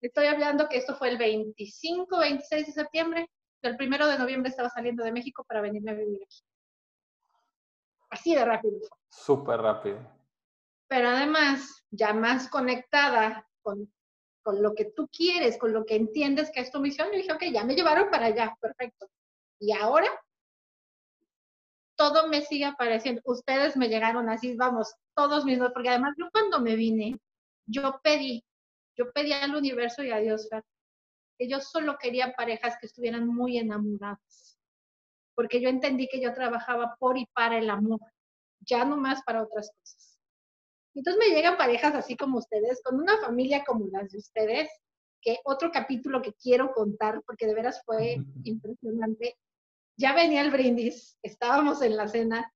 Estoy 0.00 0.26
hablando 0.26 0.68
que 0.68 0.78
esto 0.78 0.96
fue 0.96 1.10
el 1.10 1.18
25, 1.18 2.18
26 2.18 2.66
de 2.66 2.72
septiembre. 2.72 3.30
El 3.62 3.76
primero 3.76 4.06
de 4.08 4.18
noviembre 4.18 4.50
estaba 4.50 4.68
saliendo 4.68 5.04
de 5.04 5.12
México 5.12 5.44
para 5.44 5.60
venirme 5.60 5.92
a 5.92 5.94
vivir 5.94 6.20
aquí. 6.22 6.42
Así 8.10 8.34
de 8.34 8.44
rápido. 8.44 8.78
Súper 9.08 9.60
rápido. 9.60 9.98
pero 10.92 11.08
además 11.08 11.86
ya 11.90 12.12
más 12.12 12.48
conectada 12.48 13.48
con, 13.62 13.90
con 14.42 14.60
lo 14.62 14.74
que 14.74 14.92
tú 14.94 15.08
quieres, 15.08 15.56
con 15.56 15.72
lo 15.72 15.86
que 15.86 15.96
entiendes 15.96 16.50
que 16.50 16.60
es 16.60 16.70
tu 16.70 16.80
misión, 16.80 17.08
y 17.14 17.16
dije, 17.16 17.32
ok, 17.32 17.44
ya 17.50 17.64
me 17.64 17.74
llevaron 17.74 18.10
para 18.10 18.26
allá, 18.26 18.54
perfecto. 18.60 19.08
Y 19.58 19.72
ahora 19.72 20.08
todo 21.96 22.28
me 22.28 22.42
sigue 22.42 22.66
apareciendo. 22.66 23.22
Ustedes 23.24 23.74
me 23.74 23.88
llegaron 23.88 24.28
así, 24.28 24.54
vamos, 24.54 24.94
todos 25.14 25.46
mismos, 25.46 25.70
porque 25.72 25.88
además 25.88 26.14
yo 26.18 26.28
cuando 26.30 26.60
me 26.60 26.76
vine, 26.76 27.18
yo 27.66 27.98
pedí, 28.02 28.44
yo 28.94 29.10
pedí 29.12 29.32
al 29.32 29.54
universo 29.54 30.02
y 30.02 30.10
a 30.10 30.18
Dios, 30.18 30.46
que 31.38 31.48
yo 31.48 31.60
solo 31.60 31.96
quería 31.98 32.34
parejas 32.34 32.76
que 32.80 32.86
estuvieran 32.86 33.26
muy 33.26 33.58
enamoradas, 33.58 34.58
porque 35.34 35.60
yo 35.60 35.68
entendí 35.68 36.08
que 36.08 36.20
yo 36.20 36.32
trabajaba 36.32 36.96
por 36.98 37.18
y 37.18 37.26
para 37.26 37.58
el 37.58 37.70
amor, 37.70 38.00
ya 38.60 38.84
no 38.84 38.96
más 38.96 39.22
para 39.22 39.42
otras 39.42 39.70
cosas. 39.78 40.18
Entonces 40.94 41.18
me 41.18 41.34
llegan 41.34 41.56
parejas 41.56 41.94
así 41.94 42.16
como 42.16 42.38
ustedes, 42.38 42.82
con 42.82 43.00
una 43.00 43.18
familia 43.18 43.64
como 43.64 43.86
las 43.90 44.10
de 44.10 44.18
ustedes, 44.18 44.68
que 45.20 45.38
otro 45.44 45.70
capítulo 45.70 46.20
que 46.20 46.34
quiero 46.34 46.72
contar, 46.72 47.22
porque 47.24 47.46
de 47.46 47.54
veras 47.54 47.82
fue 47.84 48.18
impresionante. 48.44 49.36
Ya 49.96 50.12
venía 50.14 50.42
el 50.42 50.50
brindis, 50.50 51.16
estábamos 51.22 51.80
en 51.80 51.96
la 51.96 52.08
cena, 52.08 52.52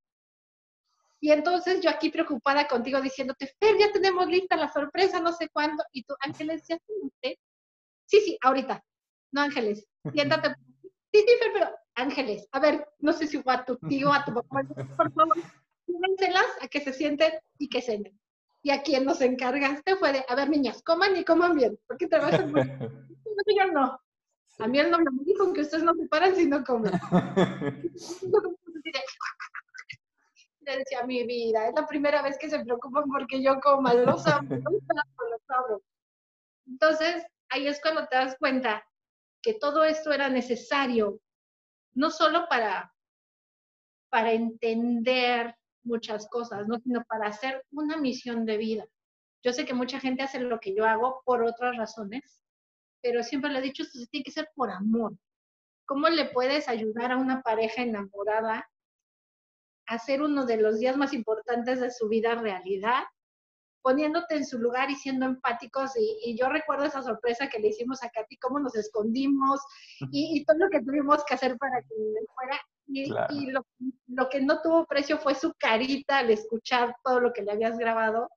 y 1.20 1.30
entonces 1.32 1.80
yo 1.80 1.90
aquí 1.90 2.10
preocupada 2.10 2.68
contigo 2.68 3.00
diciéndote, 3.00 3.46
Fer, 3.58 3.76
ya 3.78 3.90
tenemos 3.90 4.26
lista 4.26 4.56
la 4.56 4.72
sorpresa, 4.72 5.20
no 5.20 5.32
sé 5.32 5.48
cuándo, 5.48 5.82
y 5.92 6.02
tú, 6.04 6.14
Ángeles, 6.20 6.64
¿ya 6.68 6.78
usted? 7.02 7.36
Sí, 8.06 8.20
sí, 8.20 8.38
ahorita. 8.42 8.82
No, 9.32 9.42
Ángeles, 9.42 9.86
siéntate. 10.12 10.54
Sí, 11.12 11.24
sí, 11.26 11.34
pero 11.52 11.70
Ángeles, 11.94 12.48
a 12.52 12.60
ver, 12.60 12.88
no 12.98 13.12
sé 13.12 13.26
si 13.26 13.42
a 13.44 13.64
tu 13.64 13.76
tío, 13.88 14.12
a 14.12 14.24
tu 14.24 14.34
papá, 14.34 14.62
por 14.96 15.12
favor, 15.12 15.38
a 16.60 16.68
que 16.68 16.80
se 16.80 16.92
sienten 16.92 17.32
y 17.58 17.68
que 17.68 17.80
cenen 17.82 18.18
y 18.66 18.70
a 18.72 18.82
quien 18.82 19.04
nos 19.04 19.20
encargaste 19.20 19.94
fue 19.94 20.12
de, 20.12 20.24
a 20.28 20.34
ver, 20.34 20.50
niñas, 20.50 20.82
coman 20.82 21.16
y 21.16 21.24
coman 21.24 21.54
bien, 21.54 21.78
porque 21.86 22.08
te 22.08 22.18
vas 22.18 22.34
a... 22.34 22.44
yo 22.44 23.72
no. 23.72 24.00
A 24.58 24.66
mí 24.66 24.80
el 24.80 24.90
novio 24.90 25.12
me 25.12 25.22
dijo 25.22 25.52
que 25.52 25.60
ustedes 25.60 25.84
no 25.84 25.94
se 25.94 26.08
paran 26.08 26.34
si 26.34 26.46
no 26.46 26.64
comen. 26.64 26.92
Le 30.62 30.78
decía, 30.78 31.04
mi 31.06 31.24
vida, 31.24 31.68
es 31.68 31.74
la 31.76 31.86
primera 31.86 32.22
vez 32.22 32.36
que 32.38 32.50
se 32.50 32.58
preocupan 32.58 33.04
porque 33.04 33.40
yo 33.40 33.60
coma, 33.60 33.94
los 33.94 34.26
amo, 34.26 34.56
los 34.56 34.82
amo. 35.48 35.80
Entonces, 36.66 37.24
ahí 37.50 37.66
es 37.66 37.80
cuando 37.80 38.06
te 38.06 38.16
das 38.16 38.36
cuenta 38.38 38.84
que 39.42 39.54
todo 39.54 39.84
esto 39.84 40.12
era 40.12 40.28
necesario, 40.28 41.20
no 41.94 42.10
solo 42.10 42.48
para, 42.48 42.92
para 44.10 44.32
entender 44.32 45.54
muchas 45.84 46.28
cosas, 46.28 46.66
no 46.66 46.78
sino 46.80 47.04
para 47.04 47.28
hacer 47.28 47.64
una 47.70 47.96
misión 47.96 48.44
de 48.44 48.56
vida. 48.56 48.84
Yo 49.42 49.52
sé 49.52 49.64
que 49.64 49.74
mucha 49.74 50.00
gente 50.00 50.22
hace 50.22 50.40
lo 50.40 50.58
que 50.58 50.74
yo 50.74 50.84
hago 50.84 51.22
por 51.24 51.44
otras 51.44 51.76
razones, 51.76 52.42
pero 53.00 53.22
siempre 53.22 53.50
le 53.50 53.60
he 53.60 53.62
dicho, 53.62 53.84
esto 53.84 54.00
tiene 54.10 54.24
que 54.24 54.32
ser 54.32 54.48
por 54.54 54.70
amor. 54.70 55.16
¿Cómo 55.86 56.08
le 56.08 56.24
puedes 56.26 56.68
ayudar 56.68 57.12
a 57.12 57.16
una 57.16 57.42
pareja 57.42 57.82
enamorada 57.82 58.68
a 59.86 59.94
hacer 59.94 60.20
uno 60.20 60.44
de 60.44 60.56
los 60.56 60.80
días 60.80 60.96
más 60.96 61.12
importantes 61.12 61.80
de 61.80 61.92
su 61.92 62.08
vida 62.08 62.34
realidad? 62.34 63.04
Poniéndote 63.86 64.34
en 64.34 64.44
su 64.44 64.58
lugar 64.58 64.90
y 64.90 64.96
siendo 64.96 65.26
empáticos. 65.26 65.92
Y, 65.96 66.36
yo 66.36 66.48
recuerdo 66.48 66.86
esa 66.86 67.02
sorpresa 67.02 67.48
que 67.48 67.60
le 67.60 67.68
hicimos 67.68 68.02
a 68.02 68.10
Katy, 68.10 68.36
cómo 68.38 68.58
nos 68.58 68.74
escondimos 68.74 69.60
y, 70.10 70.40
y, 70.40 70.44
todo 70.44 70.58
lo 70.58 70.70
que 70.70 70.82
tuvimos 70.82 71.24
que 71.24 71.34
hacer 71.34 71.56
para 71.56 71.80
que 71.82 71.94
fuera 72.34 72.60
y, 72.88 73.06
lo, 73.52 74.28
que 74.28 74.40
no 74.40 74.60
tuvo 74.60 74.86
precio 74.86 75.18
fue 75.18 75.36
su 75.36 75.54
carita 75.54 76.18
al 76.18 76.30
escuchar 76.32 76.96
todo 77.04 77.20
lo 77.20 77.32
que 77.32 77.42
le 77.42 77.52
habías 77.52 77.78
grabado. 77.78 78.28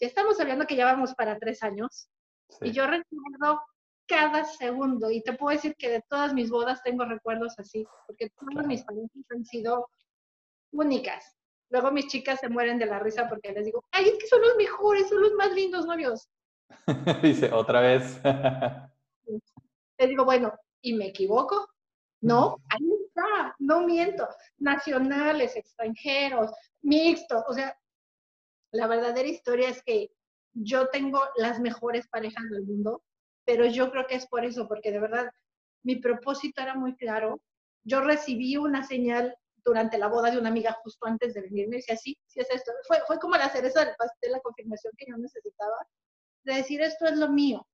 Ya 0.00 0.06
estamos 0.06 0.38
hablando 0.38 0.66
que 0.66 0.76
ya 0.76 0.84
vamos 0.84 1.16
para 1.16 1.36
tres 1.40 1.64
años. 1.64 2.08
Y 2.60 2.70
yo 2.70 2.86
recuerdo 2.86 3.60
cada 4.06 4.44
segundo. 4.44 5.10
Y 5.10 5.20
te 5.20 5.32
puedo 5.32 5.56
decir 5.56 5.74
que 5.76 5.90
de 5.90 6.04
todas 6.08 6.32
mis 6.32 6.48
bodas 6.48 6.80
tengo 6.84 7.04
recuerdos 7.04 7.58
así, 7.58 7.84
porque 8.06 8.30
todas 8.30 8.68
mis 8.68 8.84
parejas 8.84 9.10
han 9.30 9.44
sido 9.44 9.88
únicas. 10.70 11.37
Luego 11.70 11.90
mis 11.90 12.06
chicas 12.06 12.40
se 12.40 12.48
mueren 12.48 12.78
de 12.78 12.86
la 12.86 12.98
risa 12.98 13.28
porque 13.28 13.52
les 13.52 13.66
digo, 13.66 13.84
ay, 13.92 14.08
es 14.08 14.18
que 14.18 14.26
son 14.26 14.40
los 14.40 14.56
mejores, 14.56 15.08
son 15.08 15.20
los 15.20 15.32
más 15.32 15.52
lindos 15.52 15.86
novios. 15.86 16.28
Dice, 17.22 17.52
otra 17.52 17.80
vez. 17.80 18.20
les 19.98 20.08
digo, 20.08 20.24
bueno, 20.24 20.52
¿y 20.80 20.94
me 20.94 21.08
equivoco? 21.08 21.68
No, 22.20 22.56
ahí 22.68 22.88
está, 23.06 23.54
no 23.58 23.82
miento. 23.82 24.26
Nacionales, 24.58 25.56
extranjeros, 25.56 26.50
mixtos. 26.82 27.44
O 27.46 27.52
sea, 27.52 27.76
la 28.72 28.86
verdadera 28.86 29.28
historia 29.28 29.68
es 29.68 29.82
que 29.82 30.10
yo 30.54 30.88
tengo 30.88 31.22
las 31.36 31.60
mejores 31.60 32.08
parejas 32.08 32.44
del 32.50 32.64
mundo, 32.64 33.02
pero 33.44 33.66
yo 33.66 33.90
creo 33.90 34.06
que 34.06 34.16
es 34.16 34.26
por 34.26 34.44
eso, 34.44 34.66
porque 34.66 34.90
de 34.90 35.00
verdad 35.00 35.30
mi 35.84 35.96
propósito 35.96 36.60
era 36.60 36.74
muy 36.74 36.96
claro. 36.96 37.40
Yo 37.84 38.00
recibí 38.00 38.56
una 38.56 38.84
señal 38.84 39.36
durante 39.68 39.98
la 39.98 40.08
boda 40.08 40.30
de 40.30 40.38
una 40.38 40.48
amiga 40.48 40.76
justo 40.82 41.06
antes 41.06 41.34
de 41.34 41.42
venirme 41.42 41.76
y 41.76 41.78
decía, 41.80 41.96
sí, 41.96 42.18
sí 42.26 42.40
es 42.40 42.50
esto. 42.50 42.72
Fue, 42.86 42.98
fue 43.06 43.18
como 43.18 43.36
la 43.36 43.48
cereza 43.48 43.84
del 43.84 43.94
pastel, 43.96 44.32
la 44.32 44.40
confirmación 44.40 44.92
que 44.96 45.06
yo 45.08 45.16
necesitaba, 45.16 45.76
de 46.44 46.54
decir, 46.54 46.80
esto 46.80 47.06
es 47.06 47.16
lo 47.16 47.28
mío. 47.28 47.66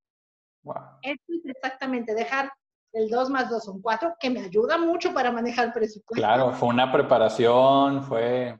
Esto 1.02 1.33
es 1.33 1.44
exactamente 1.44 2.14
dejar 2.14 2.50
el 2.92 3.11
2 3.11 3.30
más 3.30 3.50
2 3.50 3.64
son 3.64 3.83
4, 3.83 4.16
que 4.20 4.30
me 4.30 4.40
ayuda 4.40 4.78
mucho 4.78 5.12
para 5.12 5.33
manejar 5.33 5.72
presupuesto. 5.72 6.14
Claro, 6.14 6.52
fue 6.52 6.68
una 6.68 6.92
preparación, 6.92 8.04
fue... 8.04 8.59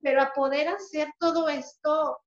Pero 0.00 0.22
a 0.22 0.32
poder 0.32 0.68
hacer 0.68 1.08
todo 1.18 1.48
esto 1.48 2.18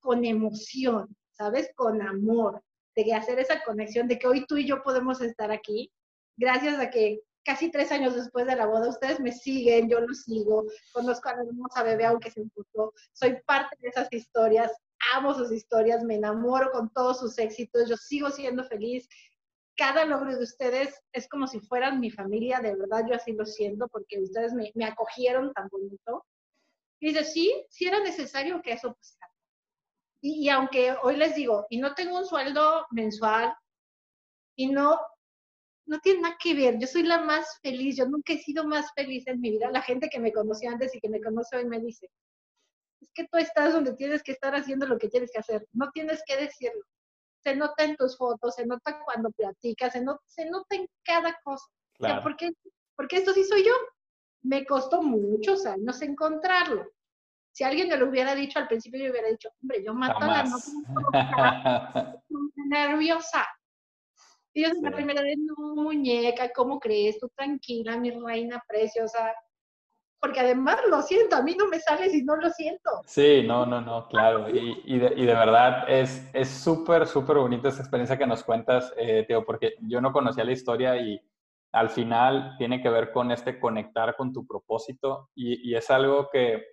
con 0.00 0.24
emoción, 0.24 1.16
¿sabes? 1.32 1.70
Con 1.76 2.02
amor, 2.02 2.60
de 2.96 3.14
hacer 3.14 3.38
esa 3.38 3.62
conexión, 3.62 4.08
de 4.08 4.18
que 4.18 4.26
hoy 4.26 4.46
tú 4.46 4.56
y 4.56 4.66
yo 4.66 4.82
podemos 4.82 5.20
estar 5.20 5.52
aquí, 5.52 5.92
gracias 6.36 6.78
a 6.80 6.90
que 6.90 7.20
casi 7.46 7.70
tres 7.70 7.92
años 7.92 8.14
después 8.14 8.44
de 8.46 8.56
la 8.56 8.66
boda, 8.66 8.88
ustedes 8.88 9.20
me 9.20 9.32
siguen, 9.32 9.88
yo 9.88 10.00
los 10.00 10.24
sigo, 10.24 10.66
conozco 10.92 11.28
a 11.28 11.36
la 11.36 11.44
hermosa 11.44 11.84
bebé 11.84 12.04
aunque 12.04 12.30
se 12.30 12.40
imputó, 12.40 12.92
soy 13.12 13.38
parte 13.46 13.76
de 13.80 13.88
esas 13.88 14.12
historias, 14.12 14.72
amo 15.14 15.32
sus 15.32 15.52
historias, 15.52 16.02
me 16.02 16.16
enamoro 16.16 16.72
con 16.72 16.90
todos 16.90 17.20
sus 17.20 17.38
éxitos, 17.38 17.88
yo 17.88 17.96
sigo 17.96 18.30
siendo 18.30 18.64
feliz 18.64 19.08
cada 19.76 20.04
logro 20.06 20.36
de 20.36 20.42
ustedes 20.42 21.02
es 21.12 21.28
como 21.28 21.46
si 21.46 21.60
fueran 21.60 22.00
mi 22.00 22.10
familia, 22.10 22.60
de 22.60 22.74
verdad 22.74 23.04
yo 23.08 23.14
así 23.14 23.32
lo 23.32 23.44
siento, 23.44 23.88
porque 23.88 24.18
ustedes 24.20 24.52
me, 24.54 24.72
acogieron 24.84 25.52
tan 25.52 25.68
bonito. 25.68 26.24
Y 26.98 27.08
dice, 27.08 27.24
sí, 27.24 27.66
sí 27.68 27.86
era 27.86 28.00
necesario 28.00 28.62
que 28.62 28.72
eso 28.72 28.94
pasara. 28.94 29.32
Y, 30.22 30.46
y, 30.46 30.48
aunque 30.48 30.96
hoy 31.02 31.16
les 31.16 31.34
digo, 31.34 31.66
y 31.68 31.78
no 31.78 31.94
tengo 31.94 32.18
un 32.18 32.24
sueldo 32.24 32.86
mensual, 32.90 33.54
y 34.56 34.68
no, 34.68 34.98
no 35.86 36.00
tiene 36.00 36.20
nada 36.20 36.36
que 36.38 36.54
ver, 36.54 36.78
yo 36.78 36.86
soy 36.86 37.04
la 37.04 37.22
más 37.22 37.58
feliz, 37.62 37.96
yo 37.96 38.06
nunca 38.06 38.32
he 38.32 38.38
sido 38.38 38.64
más 38.64 38.92
feliz 38.94 39.26
en 39.26 39.40
mi 39.40 39.50
vida. 39.50 39.70
La 39.70 39.82
gente 39.82 40.08
que 40.08 40.20
me 40.20 40.32
conoció 40.32 40.70
antes 40.70 40.94
y 40.94 41.00
que 41.00 41.08
me 41.08 41.20
conoce 41.20 41.56
hoy 41.56 41.64
me 41.66 41.80
dice, 41.80 42.10
es 43.00 43.10
que 43.14 43.26
tú 43.30 43.38
estás 43.38 43.72
donde 43.72 43.94
tienes 43.94 44.22
que 44.22 44.32
estar 44.32 44.54
haciendo 44.54 44.86
lo 44.86 44.98
que 44.98 45.08
tienes 45.08 45.30
que 45.32 45.38
hacer, 45.38 45.66
no 45.72 45.90
tienes 45.92 46.22
que 46.26 46.36
decirlo 46.36 46.82
se 47.46 47.54
nota 47.54 47.84
en 47.84 47.94
tus 47.94 48.16
fotos, 48.16 48.56
se 48.56 48.66
nota 48.66 49.00
cuando 49.04 49.30
platicas, 49.30 49.92
se, 49.92 50.02
nota, 50.02 50.20
se 50.26 50.50
nota 50.50 50.74
en 50.74 50.88
cada 51.04 51.38
cosa. 51.44 51.64
Claro. 51.96 52.20
porque, 52.24 52.50
porque 52.96 53.18
esto 53.18 53.32
sí 53.32 53.44
soy 53.44 53.64
yo. 53.64 53.72
Me 54.42 54.66
costó 54.66 55.00
muchos 55.00 55.64
años 55.64 56.02
encontrarlo. 56.02 56.88
Si 57.52 57.62
alguien 57.62 57.88
me 57.88 57.96
lo 57.96 58.08
hubiera 58.08 58.34
dicho 58.34 58.58
al 58.58 58.66
principio, 58.66 59.04
yo 59.04 59.12
hubiera 59.12 59.28
dicho, 59.28 59.48
hombre, 59.62 59.84
yo 59.84 59.94
mato 59.94 60.18
a 60.18 60.26
la 60.26 60.42
novia 60.42 62.20
nerviosa. 62.68 63.46
Y 64.56 64.62
yo 64.62 64.70
la 64.80 64.90
primera 64.90 65.22
vez, 65.22 65.36
no, 65.36 65.74
muñeca, 65.74 66.50
¿cómo 66.54 66.80
crees? 66.80 67.18
Tú 67.18 67.28
tranquila, 67.36 67.98
mi 67.98 68.10
reina 68.10 68.62
preciosa 68.66 69.34
porque 70.18 70.40
además 70.40 70.78
lo 70.88 71.02
siento, 71.02 71.36
a 71.36 71.42
mí 71.42 71.54
no 71.56 71.68
me 71.68 71.78
sale 71.78 72.08
si 72.08 72.24
no 72.24 72.36
lo 72.36 72.48
siento. 72.48 72.90
Sí, 73.04 73.44
no, 73.46 73.66
no, 73.66 73.82
no, 73.82 74.08
claro. 74.08 74.48
Y, 74.48 74.82
y, 74.86 74.98
de, 74.98 75.12
y 75.14 75.26
de, 75.26 75.34
verdad 75.34 75.84
es 75.88 76.48
súper, 76.48 77.06
súper 77.06 77.36
bonita 77.36 77.68
esa 77.68 77.82
experiencia 77.82 78.16
que 78.16 78.26
nos 78.26 78.42
cuentas, 78.42 78.92
eh, 78.96 79.24
Teo, 79.28 79.44
porque 79.44 79.74
yo 79.82 80.00
no 80.00 80.12
conocía 80.12 80.44
la 80.44 80.52
historia 80.52 80.96
y 80.96 81.20
al 81.72 81.90
final 81.90 82.56
tiene 82.56 82.80
que 82.80 82.88
ver 82.88 83.12
con 83.12 83.30
este 83.30 83.60
conectar 83.60 84.16
con 84.16 84.32
tu 84.32 84.46
propósito 84.46 85.28
y, 85.34 85.70
y 85.70 85.76
es 85.76 85.90
algo 85.90 86.30
que 86.32 86.64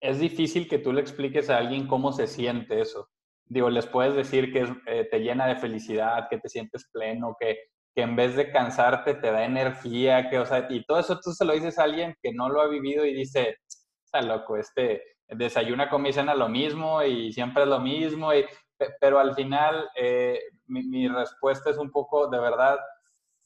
es 0.00 0.18
difícil 0.18 0.68
que 0.68 0.78
tú 0.78 0.92
le 0.92 1.02
expliques 1.02 1.50
a 1.50 1.58
alguien 1.58 1.86
cómo 1.86 2.12
se 2.12 2.26
siente 2.26 2.80
eso. 2.80 3.10
Digo, 3.48 3.70
les 3.70 3.86
puedes 3.86 4.14
decir 4.14 4.52
que 4.52 4.68
eh, 4.86 5.08
te 5.10 5.20
llena 5.20 5.46
de 5.46 5.56
felicidad, 5.56 6.28
que 6.28 6.38
te 6.38 6.48
sientes 6.48 6.88
pleno, 6.92 7.36
que 7.38 7.58
que 7.98 8.02
en 8.02 8.14
vez 8.14 8.36
de 8.36 8.52
cansarte 8.52 9.14
te 9.14 9.32
da 9.32 9.44
energía, 9.44 10.30
que, 10.30 10.38
o 10.38 10.46
sea, 10.46 10.68
y 10.70 10.84
todo 10.84 11.00
eso 11.00 11.18
tú 11.18 11.32
se 11.32 11.44
lo 11.44 11.52
dices 11.52 11.80
a 11.80 11.82
alguien 11.82 12.14
que 12.22 12.32
no 12.32 12.48
lo 12.48 12.60
ha 12.60 12.68
vivido 12.68 13.04
y 13.04 13.12
dice, 13.12 13.56
está 14.04 14.22
loco, 14.22 14.56
este, 14.56 15.02
desayuna, 15.26 15.90
come 15.90 16.10
y 16.10 16.12
cena 16.12 16.36
lo 16.36 16.48
mismo 16.48 17.02
y 17.02 17.32
siempre 17.32 17.64
es 17.64 17.68
lo 17.68 17.80
mismo, 17.80 18.32
y, 18.32 18.46
pero 19.00 19.18
al 19.18 19.34
final 19.34 19.90
eh, 19.96 20.38
mi, 20.66 20.84
mi 20.84 21.08
respuesta 21.08 21.70
es 21.70 21.76
un 21.76 21.90
poco, 21.90 22.28
de 22.28 22.38
verdad, 22.38 22.78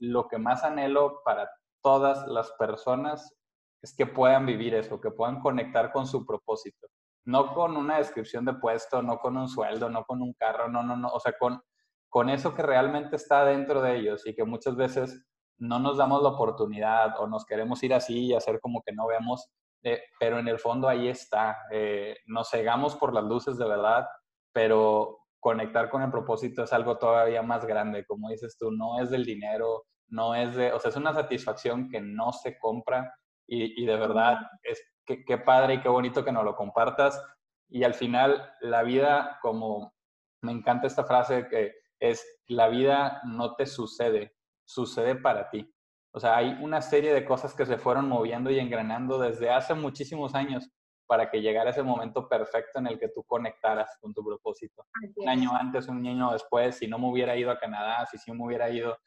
lo 0.01 0.29
que 0.29 0.37
más 0.37 0.65
anhelo 0.65 1.23
para 1.25 1.51
todas 1.83 2.27
las 2.29 2.53
personas 2.59 3.35
es 3.81 3.97
que 3.97 4.05
puedan 4.05 4.45
vivir 4.45 4.75
eso, 4.75 5.01
que 5.01 5.13
puedan 5.13 5.41
conectar 5.41 5.91
con 5.93 6.07
su 6.07 6.27
propósito. 6.27 6.89
No 7.25 7.55
con 7.55 7.77
una 7.77 7.99
descripción 7.99 8.45
de 8.45 8.55
puesto, 8.55 9.03
no 9.03 9.19
con 9.19 9.37
un 9.37 9.49
sueldo, 9.49 9.89
no 9.89 10.05
con 10.05 10.23
un 10.23 10.33
carro, 10.35 10.69
no, 10.69 10.83
no, 10.83 10.97
no, 10.97 11.09
o 11.09 11.21
sea, 11.21 11.35
con, 11.39 11.63
con 12.09 12.29
eso 12.29 12.55
que 12.55 12.63
realmente 12.63 13.17
está 13.17 13.45
dentro 13.45 13.81
de 13.81 13.97
ellos 13.97 14.27
y 14.27 14.35
que 14.35 14.45
muchas 14.45 14.77
veces 14.77 15.25
no 15.59 15.79
nos 15.79 15.97
damos 15.97 16.23
la 16.23 16.31
oportunidad 16.31 17.19
o 17.21 17.27
nos 17.27 17.45
queremos 17.47 17.83
ir 17.83 17.95
así 17.95 18.27
y 18.27 18.35
hacer 18.35 18.61
como 18.61 18.83
que 18.83 18.93
no 18.93 19.07
vemos, 19.07 19.51
eh, 19.83 20.03
pero 20.19 20.39
en 20.39 20.49
el 20.49 20.59
fondo 20.59 20.89
ahí 20.89 21.09
está. 21.09 21.59
Eh, 21.71 22.17
nos 22.27 22.51
cegamos 22.51 22.97
por 22.97 23.15
las 23.15 23.25
luces 23.25 23.59
de 23.59 23.69
verdad, 23.69 24.07
pero 24.53 25.19
conectar 25.39 25.91
con 25.91 26.03
el 26.03 26.11
propósito 26.11 26.65
es 26.65 26.73
algo 26.73 26.99
todavía 26.99 27.43
más 27.43 27.65
grande, 27.65 28.05
como 28.05 28.31
dices 28.31 28.57
tú, 28.59 28.71
no 28.71 29.01
es 29.01 29.11
del 29.11 29.25
dinero, 29.25 29.87
no 30.09 30.35
es 30.35 30.55
de, 30.55 30.73
o 30.73 30.79
sea, 30.79 30.91
es 30.91 30.97
una 30.97 31.13
satisfacción 31.13 31.89
que 31.89 32.01
no 32.01 32.33
se 32.33 32.59
compra 32.59 33.13
y, 33.47 33.85
de 33.85 33.97
verdad 33.97 34.39
es 34.63 34.81
qué, 35.07 35.25
qué 35.25 35.39
padre 35.39 35.75
y 35.75 35.81
qué 35.81 35.89
bonito 35.89 36.25
que 36.25 36.33
nos 36.33 36.45
lo 36.45 36.57
compartas. 36.57 37.23
Y 37.69 37.85
al 37.85 37.95
final, 37.95 38.53
la 38.61 38.83
vida, 38.83 39.39
como 39.41 39.95
me 40.43 40.53
encanta 40.53 40.87
esta 40.87 41.05
frase 41.05 41.49
que 41.49 41.73
es, 42.01 42.41
la 42.49 42.69
vida 42.69 43.21
no 43.25 43.55
te 43.55 43.67
sucede, 43.67 44.35
sucede 44.65 45.15
para 45.15 45.49
ti. 45.51 45.73
O 46.15 46.21
sea, 46.21 46.37
hay 46.37 46.59
una 46.61 46.83
serie 46.83 47.15
de 47.15 47.25
cosas 47.25 47.55
que 47.55 47.65
se 47.65 47.79
fueron 47.79 48.09
moviendo 48.09 48.51
y 48.51 48.59
engranando 48.59 49.19
desde 49.19 49.51
hace 49.51 49.73
muchísimos 49.75 50.35
años 50.35 50.69
para 51.07 51.31
que 51.31 51.41
llegara 51.41 51.71
ese 51.71 51.83
momento 51.83 52.29
perfecto 52.29 52.79
en 52.79 52.87
el 52.87 52.99
que 52.99 53.09
tú 53.09 53.23
conectaras 53.25 53.97
con 54.01 54.13
tu 54.13 54.25
propósito. 54.25 54.85
Un 55.17 55.29
año 55.29 55.55
antes, 55.55 55.89
un 55.89 56.07
año 56.07 56.33
después, 56.33 56.77
si 56.77 56.87
no 56.87 56.99
me 56.99 57.09
hubiera 57.09 57.37
ido 57.37 57.51
a 57.51 57.59
Canadá, 57.59 58.07
si 58.07 58.19
sí 58.19 58.33
me 58.33 58.45
hubiera 58.45 58.69
ido, 58.71 58.99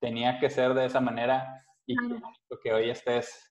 tenía 0.00 0.38
que 0.38 0.50
ser 0.50 0.74
de 0.74 0.86
esa 0.86 1.00
manera 1.00 1.64
y 1.86 1.96
que 2.62 2.72
hoy 2.72 2.90
estés 2.90 3.47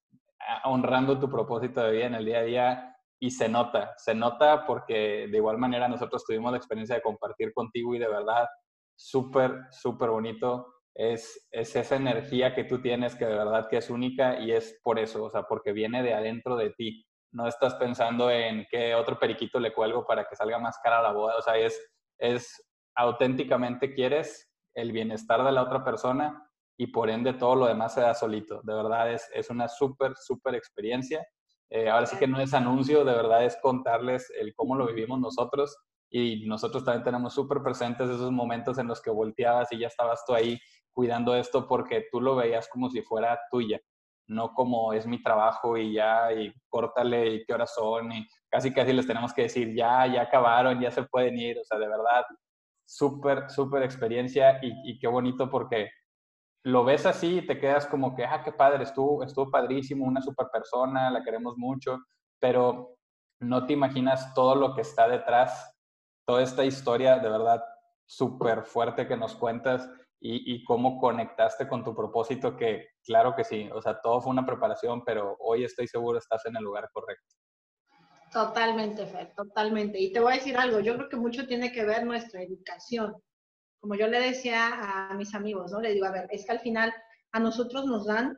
honrando 0.65 1.19
tu 1.19 1.29
propósito 1.29 1.81
de 1.81 1.91
vida 1.91 2.05
en 2.05 2.15
el 2.15 2.25
día 2.25 2.39
a 2.39 2.43
día 2.43 2.97
y 3.19 3.31
se 3.31 3.49
nota, 3.49 3.93
se 3.97 4.13
nota 4.13 4.65
porque 4.65 5.27
de 5.29 5.37
igual 5.37 5.57
manera 5.57 5.87
nosotros 5.87 6.23
tuvimos 6.25 6.51
la 6.51 6.57
experiencia 6.57 6.95
de 6.95 7.01
compartir 7.01 7.51
contigo 7.53 7.95
y 7.95 7.99
de 7.99 8.07
verdad 8.07 8.47
súper, 8.95 9.59
súper 9.71 10.09
bonito. 10.09 10.73
Es, 10.93 11.47
es 11.51 11.75
esa 11.75 11.95
energía 11.95 12.55
que 12.55 12.63
tú 12.63 12.81
tienes 12.81 13.15
que 13.15 13.25
de 13.25 13.35
verdad 13.35 13.67
que 13.69 13.77
es 13.77 13.89
única 13.89 14.39
y 14.39 14.51
es 14.51 14.79
por 14.83 14.97
eso, 14.97 15.23
o 15.23 15.29
sea, 15.29 15.43
porque 15.43 15.71
viene 15.71 16.01
de 16.01 16.13
adentro 16.13 16.55
de 16.55 16.71
ti. 16.71 17.05
No 17.31 17.47
estás 17.47 17.75
pensando 17.75 18.31
en 18.31 18.65
qué 18.71 18.95
otro 18.95 19.19
periquito 19.19 19.59
le 19.59 19.73
cuelgo 19.73 20.05
para 20.05 20.25
que 20.25 20.35
salga 20.35 20.57
más 20.59 20.79
cara 20.83 21.01
la 21.01 21.11
boda, 21.11 21.37
o 21.37 21.41
sea, 21.41 21.57
es, 21.57 21.79
es 22.19 22.67
auténticamente 22.95 23.93
quieres 23.93 24.51
el 24.75 24.91
bienestar 24.91 25.43
de 25.43 25.51
la 25.51 25.63
otra 25.63 25.83
persona 25.83 26.46
y 26.77 26.87
por 26.87 27.09
ende 27.09 27.33
todo 27.33 27.55
lo 27.55 27.65
demás 27.65 27.95
se 27.95 28.01
da 28.01 28.13
solito. 28.13 28.61
De 28.63 28.73
verdad 28.73 29.11
es, 29.11 29.27
es 29.33 29.49
una 29.49 29.67
súper, 29.67 30.15
súper 30.15 30.55
experiencia. 30.55 31.27
Eh, 31.69 31.89
ahora 31.89 32.05
sí 32.05 32.17
que 32.17 32.27
no 32.27 32.39
es 32.39 32.53
anuncio, 32.53 33.03
de 33.03 33.13
verdad 33.13 33.43
es 33.43 33.57
contarles 33.61 34.31
el 34.39 34.53
cómo 34.55 34.75
lo 34.75 34.87
vivimos 34.87 35.19
nosotros 35.19 35.75
y 36.09 36.45
nosotros 36.47 36.85
también 36.85 37.03
tenemos 37.03 37.33
súper 37.33 37.61
presentes 37.61 38.09
esos 38.09 38.31
momentos 38.31 38.77
en 38.77 38.87
los 38.87 39.01
que 39.01 39.09
volteabas 39.09 39.71
y 39.73 39.79
ya 39.79 39.87
estabas 39.87 40.23
tú 40.25 40.33
ahí 40.33 40.57
cuidando 40.93 41.35
esto 41.35 41.67
porque 41.67 42.05
tú 42.11 42.21
lo 42.21 42.35
veías 42.35 42.69
como 42.69 42.89
si 42.89 43.01
fuera 43.01 43.37
tuya, 43.51 43.81
no 44.27 44.53
como 44.53 44.93
es 44.93 45.05
mi 45.05 45.21
trabajo 45.21 45.75
y 45.75 45.93
ya, 45.93 46.31
y 46.31 46.53
córtale 46.69 47.33
y 47.33 47.45
qué 47.45 47.53
horas 47.53 47.73
son 47.73 48.13
y 48.13 48.25
casi 48.49 48.73
casi 48.73 48.93
les 48.93 49.05
tenemos 49.05 49.33
que 49.33 49.43
decir 49.43 49.75
ya, 49.75 50.07
ya 50.07 50.21
acabaron, 50.21 50.79
ya 50.79 50.91
se 50.91 51.03
pueden 51.03 51.37
ir, 51.37 51.59
o 51.59 51.63
sea, 51.65 51.77
de 51.77 51.87
verdad, 51.87 52.23
súper, 52.85 53.49
súper 53.49 53.83
experiencia 53.83 54.59
y, 54.61 54.91
y 54.91 54.99
qué 54.99 55.07
bonito 55.07 55.49
porque 55.49 55.89
lo 56.63 56.83
ves 56.83 57.05
así 57.05 57.37
y 57.37 57.47
te 57.47 57.59
quedas 57.59 57.87
como 57.87 58.15
que, 58.15 58.25
ah, 58.25 58.41
qué 58.43 58.51
padre, 58.51 58.83
estuvo, 58.83 59.23
estuvo 59.23 59.49
padrísimo, 59.49 60.05
una 60.05 60.21
super 60.21 60.47
persona, 60.51 61.09
la 61.09 61.23
queremos 61.23 61.57
mucho, 61.57 61.99
pero 62.39 62.97
no 63.39 63.65
te 63.65 63.73
imaginas 63.73 64.33
todo 64.33 64.55
lo 64.55 64.73
que 64.75 64.81
está 64.81 65.07
detrás, 65.07 65.75
toda 66.25 66.41
esta 66.41 66.65
historia 66.65 67.19
de 67.19 67.29
verdad 67.29 67.63
súper 68.05 68.63
fuerte 68.63 69.07
que 69.07 69.17
nos 69.17 69.35
cuentas 69.35 69.89
y, 70.19 70.63
cómo 70.63 70.99
conectaste 70.99 71.67
con 71.67 71.83
tu 71.83 71.95
propósito, 71.95 72.57
que 72.57 72.87
claro 73.03 73.35
que 73.35 73.43
sí, 73.43 73.69
o 73.71 73.81
sea, 73.81 74.01
todo 74.01 74.19
fue 74.19 74.31
una 74.31 74.45
preparación, 74.45 75.03
pero 75.05 75.37
hoy 75.39 75.63
estoy 75.63 75.87
seguro 75.87 76.17
estás 76.17 76.43
en 76.47 76.55
el 76.55 76.63
lugar 76.63 76.89
correcto. 76.91 77.35
Totalmente, 78.31 79.05
Fer, 79.05 79.33
totalmente. 79.35 79.99
Y 79.99 80.11
te 80.11 80.19
voy 80.19 80.33
a 80.33 80.35
decir 80.35 80.57
algo, 80.57 80.79
yo 80.79 80.95
creo 80.95 81.07
que 81.07 81.17
mucho 81.17 81.45
tiene 81.45 81.71
que 81.71 81.85
ver 81.85 82.03
nuestra 82.03 82.41
educación 82.41 83.15
como 83.79 83.95
yo 83.95 84.07
le 84.07 84.19
decía 84.19 85.09
a 85.09 85.13
mis 85.13 85.33
amigos, 85.33 85.71
¿no? 85.71 85.79
Le 85.79 85.93
digo, 85.93 86.05
a 86.05 86.11
ver, 86.11 86.27
es 86.31 86.45
que 86.45 86.51
al 86.51 86.59
final 86.59 86.93
a 87.31 87.39
nosotros 87.39 87.85
nos 87.85 88.05
dan 88.05 88.37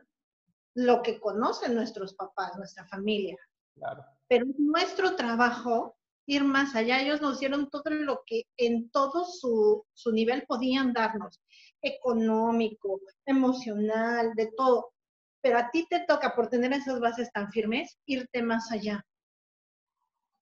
lo 0.74 1.02
que 1.02 1.20
conocen 1.20 1.74
nuestros 1.74 2.14
papás, 2.14 2.56
nuestra 2.56 2.86
familia. 2.86 3.36
Claro. 3.74 4.04
Pero 4.28 4.46
nuestro 4.58 5.16
trabajo 5.16 5.96
ir 6.26 6.44
más 6.44 6.76
allá. 6.76 7.00
Ellos 7.00 7.20
nos 7.20 7.40
dieron 7.40 7.68
todo 7.70 7.90
lo 7.90 8.22
que 8.24 8.44
en 8.56 8.90
todo 8.90 9.24
su, 9.24 9.84
su 9.92 10.12
nivel 10.12 10.44
podían 10.46 10.92
darnos, 10.92 11.40
económico, 11.82 13.00
emocional, 13.26 14.32
de 14.34 14.50
todo. 14.56 14.92
Pero 15.42 15.58
a 15.58 15.70
ti 15.70 15.86
te 15.88 16.04
toca, 16.06 16.34
por 16.34 16.48
tener 16.48 16.72
esas 16.72 17.00
bases 17.00 17.32
tan 17.32 17.50
firmes, 17.50 17.98
irte 18.06 18.42
más 18.42 18.70
allá 18.70 19.04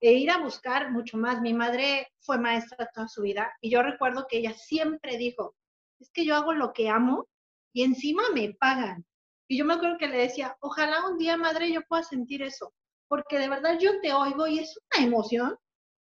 e 0.01 0.12
ir 0.12 0.30
a 0.30 0.38
buscar 0.38 0.90
mucho 0.90 1.16
más. 1.16 1.40
Mi 1.40 1.55
madre 1.55 2.09
fue 2.20 2.38
maestra 2.38 2.88
toda 2.94 3.09
su 3.09 3.22
vida 3.22 3.53
y 3.61 3.70
yo 3.70 3.82
recuerdo 3.82 4.26
que 4.28 4.38
ella 4.38 4.55
siempre 4.55 5.16
dijo, 5.16 5.55
es 6.01 6.11
que 6.11 6.24
yo 6.24 6.34
hago 6.36 6.53
lo 6.53 6.72
que 6.72 6.88
amo 6.88 7.26
y 7.72 7.82
encima 7.82 8.22
me 8.34 8.55
pagan. 8.55 9.05
Y 9.49 9.59
yo 9.59 9.64
me 9.64 9.74
acuerdo 9.74 9.99
que 9.99 10.09
le 10.09 10.18
decía, 10.18 10.57
ojalá 10.61 11.09
un 11.09 11.16
día, 11.16 11.36
madre, 11.36 11.72
yo 11.72 11.80
pueda 11.88 12.03
sentir 12.03 12.42
eso, 12.42 12.74
porque 13.09 13.38
de 13.38 13.49
verdad 13.49 13.78
yo 13.78 14.01
te 14.01 14.12
oigo 14.12 14.46
y 14.46 14.59
es 14.59 14.78
una 14.94 15.07
emoción, 15.07 15.57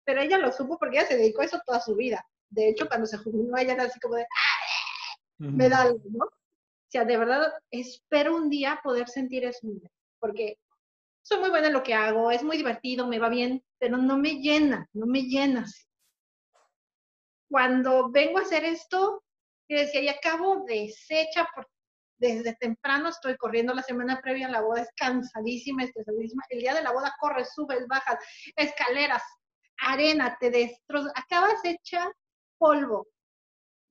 pero 0.04 0.22
ella 0.22 0.38
lo 0.38 0.50
supo 0.50 0.78
porque 0.78 0.98
ella 0.98 1.06
se 1.06 1.16
dedicó 1.16 1.42
a 1.42 1.44
eso 1.44 1.60
toda 1.66 1.80
su 1.80 1.94
vida. 1.94 2.26
De 2.48 2.70
hecho, 2.70 2.88
cuando 2.88 3.06
se 3.06 3.18
jubiló, 3.18 3.56
ella 3.56 3.74
era 3.74 3.84
así 3.84 4.00
como 4.00 4.16
de, 4.16 4.26
me 5.38 5.68
da 5.68 5.82
algo, 5.82 6.00
¿no? 6.10 6.24
O 6.24 6.90
sea, 6.90 7.04
de 7.04 7.16
verdad, 7.16 7.52
espero 7.70 8.36
un 8.36 8.48
día 8.48 8.80
poder 8.82 9.08
sentir 9.08 9.44
eso, 9.44 9.66
porque 10.20 10.58
soy 11.24 11.40
muy 11.40 11.50
buena 11.50 11.68
en 11.68 11.72
lo 11.72 11.82
que 11.82 11.94
hago, 11.94 12.30
es 12.30 12.42
muy 12.42 12.58
divertido, 12.58 13.06
me 13.06 13.18
va 13.18 13.30
bien, 13.30 13.64
pero 13.78 13.96
no 13.96 14.18
me 14.18 14.40
llena, 14.40 14.88
no 14.92 15.06
me 15.06 15.22
llena. 15.22 15.64
Cuando 17.48 18.10
vengo 18.10 18.38
a 18.38 18.42
hacer 18.42 18.64
esto, 18.64 19.24
que 19.66 19.80
decía, 19.80 20.12
acabo 20.12 20.64
deshecha, 20.66 21.48
por, 21.54 21.66
desde 22.18 22.54
temprano 22.56 23.08
estoy 23.08 23.38
corriendo 23.38 23.72
la 23.72 23.82
semana 23.82 24.20
previa 24.20 24.48
a 24.48 24.50
la 24.50 24.60
boda, 24.60 24.82
es 24.82 24.90
cansadísima, 24.96 25.84
estresadísima. 25.84 26.44
El 26.50 26.60
día 26.60 26.74
de 26.74 26.82
la 26.82 26.92
boda 26.92 27.14
corres, 27.18 27.54
subes, 27.54 27.86
bajas, 27.88 28.18
escaleras, 28.56 29.22
arena, 29.78 30.36
te 30.38 30.50
destrozas, 30.50 31.12
acabas 31.16 31.64
hecha 31.64 32.12
polvo. 32.58 33.06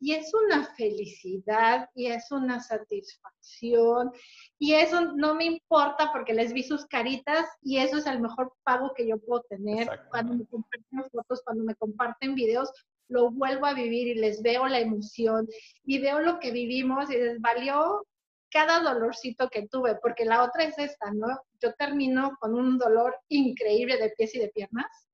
Y 0.03 0.11
es 0.11 0.33
una 0.33 0.65
felicidad 0.75 1.89
y 1.95 2.07
es 2.07 2.29
una 2.29 2.59
satisfacción. 2.59 4.11
Y 4.59 4.73
eso 4.73 5.13
no 5.15 5.33
me 5.33 5.45
importa 5.45 6.11
porque 6.11 6.33
les 6.33 6.51
vi 6.51 6.61
sus 6.61 6.85
caritas 6.87 7.47
y 7.61 7.77
eso 7.77 7.99
es 7.99 8.05
el 8.05 8.19
mejor 8.19 8.53
pago 8.63 8.93
que 8.93 9.07
yo 9.07 9.17
puedo 9.17 9.43
tener. 9.43 9.87
Cuando 10.09 10.33
me 10.33 10.45
comparten 10.45 11.09
fotos, 11.09 11.41
cuando 11.45 11.63
me 11.63 11.75
comparten 11.75 12.35
videos, 12.35 12.69
lo 13.07 13.31
vuelvo 13.31 13.65
a 13.65 13.73
vivir 13.73 14.09
y 14.09 14.15
les 14.15 14.41
veo 14.41 14.67
la 14.67 14.81
emoción 14.81 15.47
y 15.85 15.99
veo 15.99 16.19
lo 16.19 16.37
que 16.37 16.51
vivimos 16.51 17.09
y 17.09 17.15
les 17.15 17.39
valió 17.39 18.05
cada 18.51 18.81
dolorcito 18.81 19.49
que 19.49 19.69
tuve, 19.69 19.95
porque 20.01 20.25
la 20.25 20.43
otra 20.43 20.65
es 20.65 20.77
esta, 20.77 21.11
¿no? 21.11 21.27
Yo 21.61 21.73
termino 21.75 22.35
con 22.41 22.55
un 22.55 22.77
dolor 22.77 23.15
increíble 23.29 23.95
de 23.95 24.09
pies 24.09 24.35
y 24.35 24.39
de 24.39 24.49
piernas 24.49 25.07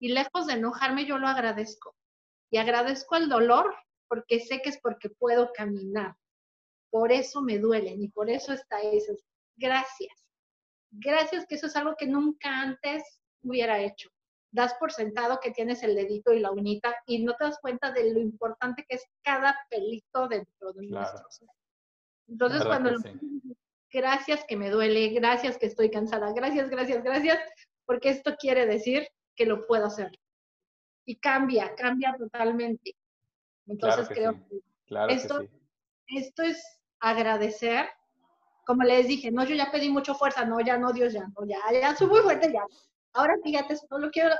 y 0.00 0.08
lejos 0.08 0.48
de 0.48 0.54
enojarme, 0.54 1.06
yo 1.06 1.16
lo 1.18 1.28
agradezco. 1.28 1.94
Y 2.50 2.58
agradezco 2.58 3.14
el 3.14 3.28
dolor 3.28 3.72
porque 4.10 4.40
sé 4.40 4.60
que 4.60 4.70
es 4.70 4.80
porque 4.80 5.08
puedo 5.08 5.52
caminar. 5.52 6.16
Por 6.90 7.12
eso 7.12 7.40
me 7.40 7.58
duelen 7.58 8.02
y 8.02 8.08
por 8.08 8.28
eso 8.28 8.52
está 8.52 8.80
eso. 8.80 9.14
Gracias. 9.56 10.26
Gracias 10.90 11.46
que 11.46 11.54
eso 11.54 11.68
es 11.68 11.76
algo 11.76 11.94
que 11.96 12.08
nunca 12.08 12.60
antes 12.60 13.04
hubiera 13.42 13.80
hecho. 13.80 14.10
Das 14.52 14.74
por 14.74 14.90
sentado 14.90 15.38
que 15.40 15.52
tienes 15.52 15.84
el 15.84 15.94
dedito 15.94 16.32
y 16.32 16.40
la 16.40 16.50
uñita 16.50 16.96
y 17.06 17.22
no 17.22 17.36
te 17.36 17.44
das 17.44 17.58
cuenta 17.60 17.92
de 17.92 18.12
lo 18.12 18.18
importante 18.18 18.84
que 18.88 18.96
es 18.96 19.04
cada 19.22 19.56
pelito 19.70 20.26
dentro 20.26 20.72
de 20.72 20.88
nuestro 20.88 21.30
ser. 21.30 21.48
Entonces, 22.26 22.64
cuando 22.64 22.90
gracias 23.92 24.44
que 24.48 24.56
me 24.56 24.70
duele, 24.70 25.10
gracias 25.10 25.56
que 25.56 25.66
estoy 25.66 25.88
cansada, 25.88 26.32
gracias, 26.32 26.68
gracias, 26.68 27.04
gracias, 27.04 27.38
porque 27.86 28.10
esto 28.10 28.34
quiere 28.36 28.66
decir 28.66 29.06
que 29.36 29.46
lo 29.46 29.68
puedo 29.68 29.86
hacer. 29.86 30.10
Y 31.06 31.16
cambia, 31.20 31.76
cambia 31.76 32.16
totalmente. 32.18 32.96
Entonces 33.70 34.08
creo 34.08 34.34
que, 34.48 34.60
esto, 35.14 35.42
esto 36.08 36.42
es 36.42 36.62
agradecer. 36.98 37.86
Como 38.66 38.82
les 38.82 39.06
dije, 39.06 39.30
no, 39.30 39.44
yo 39.44 39.54
ya 39.54 39.70
pedí 39.70 39.88
mucho 39.88 40.14
fuerza, 40.14 40.44
no, 40.44 40.60
ya 40.60 40.76
no, 40.76 40.92
Dios, 40.92 41.12
ya 41.12 41.22
no, 41.26 41.46
ya, 41.46 41.58
ya 41.72 41.94
soy 41.96 42.08
muy 42.08 42.20
fuerte, 42.20 42.52
ya. 42.52 42.64
Ahora 43.12 43.34
fíjate, 43.42 43.76
solo 43.76 44.10
quiero 44.10 44.34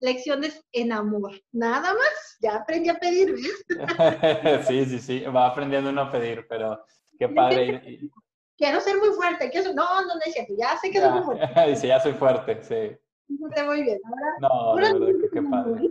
lecciones 0.00 0.64
en 0.72 0.92
amor, 0.92 1.32
nada 1.50 1.92
más, 1.92 2.36
ya 2.40 2.56
aprendí 2.56 2.88
a 2.88 2.98
pedir, 3.00 3.34
sí, 4.68 4.84
sí, 4.84 4.98
sí, 5.00 5.20
va 5.24 5.48
aprendiendo 5.48 5.90
uno 5.90 6.02
a 6.02 6.12
pedir, 6.12 6.46
pero 6.48 6.84
qué 7.18 7.28
padre. 7.28 8.10
Quiero 8.56 8.80
ser 8.80 8.96
muy 8.98 9.10
fuerte, 9.10 9.50
que 9.50 9.62
no, 9.62 9.72
no, 9.72 10.04
no, 10.04 10.14
ya 10.56 10.76
sé 10.78 10.90
que 10.90 11.00
soy 11.00 11.10
muy 11.10 11.22
fuerte. 11.24 11.68
Dice, 11.68 11.88
ya 11.88 11.98
soy 12.00 12.12
fuerte, 12.12 12.62
sí. 12.62 12.96
No 13.28 13.48
te 13.50 13.62
voy 13.64 13.82
bien. 13.82 13.98
no, 14.40 14.76
de 14.76 14.98
verdad 14.98 15.20
que 15.20 15.30
qué 15.30 15.42
padre. 15.42 15.90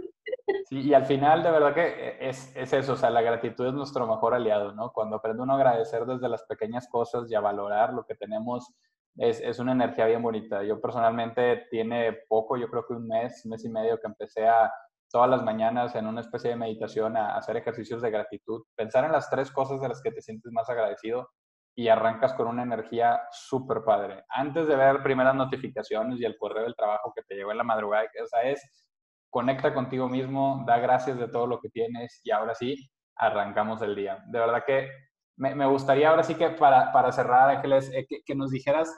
Y 0.70 0.93
al 0.93 1.05
final, 1.05 1.43
de 1.43 1.51
verdad 1.51 1.74
que 1.74 2.18
es, 2.20 2.53
es, 2.55 2.74
eso, 2.74 2.93
o 2.93 2.95
sea, 2.97 3.09
la 3.09 3.22
gratitud 3.22 3.68
es 3.68 3.74
nuestro 3.74 4.05
mejor 4.05 4.34
aliado, 4.34 4.74
¿no? 4.74 4.91
Cuando 4.91 5.15
aprende 5.15 5.43
uno 5.43 5.53
a 5.53 5.55
agradecer 5.55 6.05
desde 6.05 6.28
las 6.28 6.43
pequeñas 6.43 6.88
cosas 6.89 7.32
y 7.32 7.36
a 7.36 7.39
valorar 7.39 7.93
lo 7.93 8.05
que 8.05 8.15
tenemos, 8.15 8.74
es, 9.15 9.39
es, 9.39 9.59
una 9.59 9.72
energía 9.72 10.05
bien 10.05 10.22
bonita. 10.22 10.63
Yo 10.63 10.82
personalmente 10.82 11.68
tiene 11.72 12.18
poco, 12.28 12.57
yo 12.57 12.70
creo 12.70 12.86
que 12.86 12.93
un 12.93 13.07
mes, 13.07 13.45
mes 13.45 13.63
y 13.63 13.70
medio 13.70 13.99
que 13.99 14.07
empecé 14.07 14.47
a 14.47 14.72
todas 15.09 15.30
las 15.30 15.43
mañanas 15.43 15.95
en 15.95 16.05
una 16.05 16.22
especie 16.22 16.49
de 16.49 16.55
meditación 16.55 17.15
a 17.15 17.38
hacer 17.38 17.57
ejercicios 17.57 18.01
de 18.01 18.11
gratitud, 18.11 18.63
pensar 18.76 19.05
en 19.05 19.11
las 19.11 19.30
tres 19.30 19.51
cosas 19.51 19.82
de 19.82 19.89
las 19.89 20.01
que 20.01 20.11
te 20.11 20.22
sientes 20.22 20.51
más 20.51 20.70
agradecido 20.70 21.30
y 21.76 21.89
arrancas 21.89 22.34
con 22.34 22.47
una 22.47 22.63
energía 22.63 23.22
súper 23.32 23.84
padre. 23.86 24.26
Antes 24.30 24.68
de 24.68 24.76
ver 24.76 25.03
primeras 25.03 25.36
notificaciones 25.36 26.20
y 26.20 26.26
el 26.26 26.38
correo 26.38 26.63
del 26.63 26.76
trabajo 26.76 27.13
que 27.15 27.22
te 27.22 27.36
llegó 27.36 27.51
en 27.51 27.57
la 27.57 27.63
madrugada, 27.63 28.07
esa 28.13 28.41
es, 28.41 28.86
conecta 29.30 29.73
contigo 29.73 30.07
mismo, 30.09 30.63
da 30.65 30.78
gracias 30.78 31.17
de 31.17 31.28
todo 31.28 31.47
lo 31.47 31.59
que 31.59 31.69
tienes 31.69 32.21
y 32.23 32.32
ahora 32.32 32.55
sí, 32.55 32.89
arrancamos 33.15 33.82
el 33.82 33.95
día. 33.95 34.23
De 34.28 34.39
verdad 34.39 34.63
que 34.65 34.89
me, 35.38 35.55
me 35.55 35.65
gustaría 35.65 36.09
ahora 36.09 36.23
sí 36.23 36.36
que 36.36 36.49
para, 36.51 36.91
para 36.91 37.11
cerrar, 37.11 37.49
Ángeles, 37.49 37.91
eh, 37.93 38.05
que, 38.07 38.21
que 38.25 38.36
nos 38.36 38.51
dijeras 38.51 38.91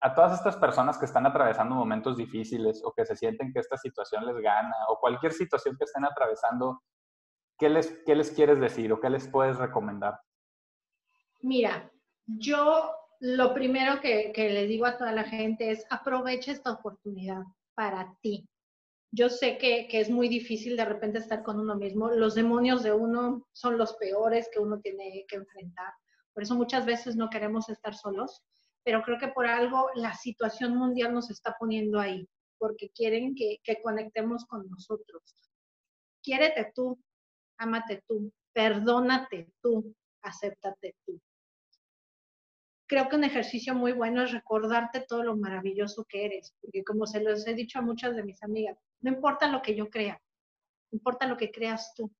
a 0.00 0.14
todas 0.14 0.34
estas 0.34 0.56
personas 0.56 0.98
que 0.98 1.06
están 1.06 1.24
atravesando 1.26 1.74
momentos 1.74 2.16
difíciles 2.16 2.82
o 2.84 2.92
que 2.92 3.06
se 3.06 3.16
sienten 3.16 3.52
que 3.52 3.60
esta 3.60 3.78
situación 3.78 4.26
les 4.26 4.36
gana 4.36 4.74
o 4.88 4.98
cualquier 4.98 5.32
situación 5.32 5.76
que 5.78 5.84
estén 5.84 6.04
atravesando, 6.04 6.82
¿qué 7.58 7.70
les, 7.70 8.02
qué 8.04 8.14
les 8.14 8.30
quieres 8.30 8.60
decir 8.60 8.92
o 8.92 9.00
qué 9.00 9.08
les 9.08 9.26
puedes 9.28 9.56
recomendar? 9.56 10.20
Mira, 11.40 11.90
yo 12.26 12.90
lo 13.20 13.54
primero 13.54 14.00
que, 14.00 14.32
que 14.32 14.50
les 14.50 14.68
digo 14.68 14.84
a 14.86 14.98
toda 14.98 15.12
la 15.12 15.24
gente 15.24 15.70
es 15.70 15.86
aprovecha 15.90 16.52
esta 16.52 16.72
oportunidad 16.72 17.42
para 17.74 18.14
ti. 18.20 18.46
Yo 19.14 19.28
sé 19.28 19.58
que, 19.58 19.86
que, 19.88 20.00
es 20.00 20.10
muy 20.10 20.28
difícil 20.28 20.76
de 20.76 20.84
repente 20.84 21.18
estar 21.18 21.42
con 21.42 21.60
uno 21.60 21.76
mismo. 21.76 22.10
Los 22.10 22.34
demonios 22.34 22.82
de 22.82 22.92
uno 22.92 23.46
son 23.52 23.78
los 23.78 23.94
peores 23.94 24.48
que 24.52 24.58
uno 24.58 24.80
tiene 24.80 25.24
que 25.28 25.36
enfrentar. 25.36 25.92
Por 26.32 26.42
eso 26.42 26.54
muchas 26.56 26.84
veces 26.84 27.14
no 27.14 27.30
queremos 27.30 27.68
estar 27.68 27.94
solos 27.94 28.42
pero 28.84 29.02
creo 29.02 29.18
que 29.18 29.28
por 29.28 29.46
algo 29.46 29.88
la 29.94 30.14
situación 30.14 30.76
mundial 30.76 31.14
nos 31.14 31.30
está 31.30 31.56
poniendo 31.58 31.98
ahí, 31.98 32.28
porque 32.58 32.90
quieren 32.90 33.34
que, 33.34 33.58
conectemos 33.82 34.44
con 34.44 34.68
nosotros. 34.68 35.22
Quiérete 36.22 36.70
tú, 36.74 36.98
ámate 37.58 38.04
tú, 38.06 38.30
perdónate 38.52 39.50
tú, 39.62 39.94
acéptate 40.22 40.94
tú. 41.06 41.18
Creo 42.86 43.08
que 43.08 43.16
un 43.16 43.24
ejercicio 43.24 43.74
muy 43.74 43.92
bueno 43.92 44.22
es 44.22 44.32
recordarte 44.32 45.00
todo 45.08 45.22
lo 45.22 45.36
maravilloso 45.36 46.04
que 46.04 46.26
eres, 46.26 46.54
porque 46.60 46.84
como 46.84 47.06
se 47.06 47.20
los 47.20 47.46
he 47.46 47.54
dicho 47.54 47.78
a 47.78 47.82
muchas 47.82 48.14
de 48.14 48.22
mis 48.22 48.42
amigas, 48.42 48.78
no 49.00 49.10
importa 49.10 49.48
lo 49.48 49.62
que 49.62 49.74
yo 49.74 49.88
crea, 49.88 50.20
importa 50.92 51.26
lo 51.26 51.36
que 51.36 51.50
creas 51.50 51.94
tú. 51.94 52.12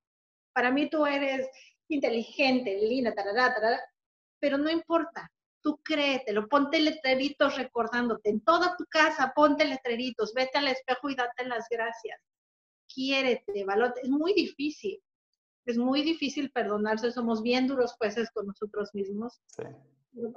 Para 0.54 0.70
mí 0.70 0.88
tú 0.88 1.04
eres 1.04 1.48
inteligente, 1.88 2.78
linda, 2.80 3.14
tarará, 3.14 3.54
tarará, 3.54 3.80
pero 4.40 4.56
no 4.56 4.70
importa, 4.70 5.30
tú 5.60 5.80
créetelo, 5.82 6.48
ponte 6.48 6.80
letreritos 6.80 7.56
recordándote, 7.56 8.30
en 8.30 8.40
toda 8.40 8.76
tu 8.76 8.84
casa 8.86 9.32
ponte 9.34 9.64
letreritos, 9.64 10.32
vete 10.34 10.58
al 10.58 10.68
espejo 10.68 11.10
y 11.10 11.14
date 11.14 11.46
las 11.46 11.66
gracias. 11.70 12.20
Quiérete, 12.86 13.64
valórate. 13.64 14.02
Es 14.02 14.10
muy 14.10 14.34
difícil, 14.34 15.02
es 15.66 15.78
muy 15.78 16.02
difícil 16.02 16.50
perdonarse, 16.50 17.10
somos 17.10 17.42
bien 17.42 17.66
duros 17.66 17.94
jueces 17.98 18.30
con 18.30 18.46
nosotros 18.46 18.94
mismos. 18.94 19.40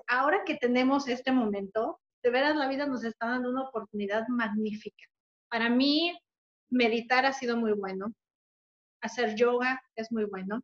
Ahora 0.07 0.43
que 0.45 0.55
tenemos 0.55 1.07
este 1.07 1.31
momento, 1.31 1.99
de 2.23 2.29
veras 2.29 2.55
la 2.55 2.67
vida 2.67 2.85
nos 2.85 3.03
está 3.03 3.27
dando 3.27 3.49
una 3.49 3.63
oportunidad 3.63 4.27
magnífica. 4.27 5.03
Para 5.49 5.69
mí, 5.69 6.17
meditar 6.69 7.25
ha 7.25 7.33
sido 7.33 7.57
muy 7.57 7.73
bueno, 7.73 8.13
hacer 9.01 9.35
yoga 9.35 9.81
es 9.95 10.11
muy 10.11 10.25
bueno, 10.25 10.61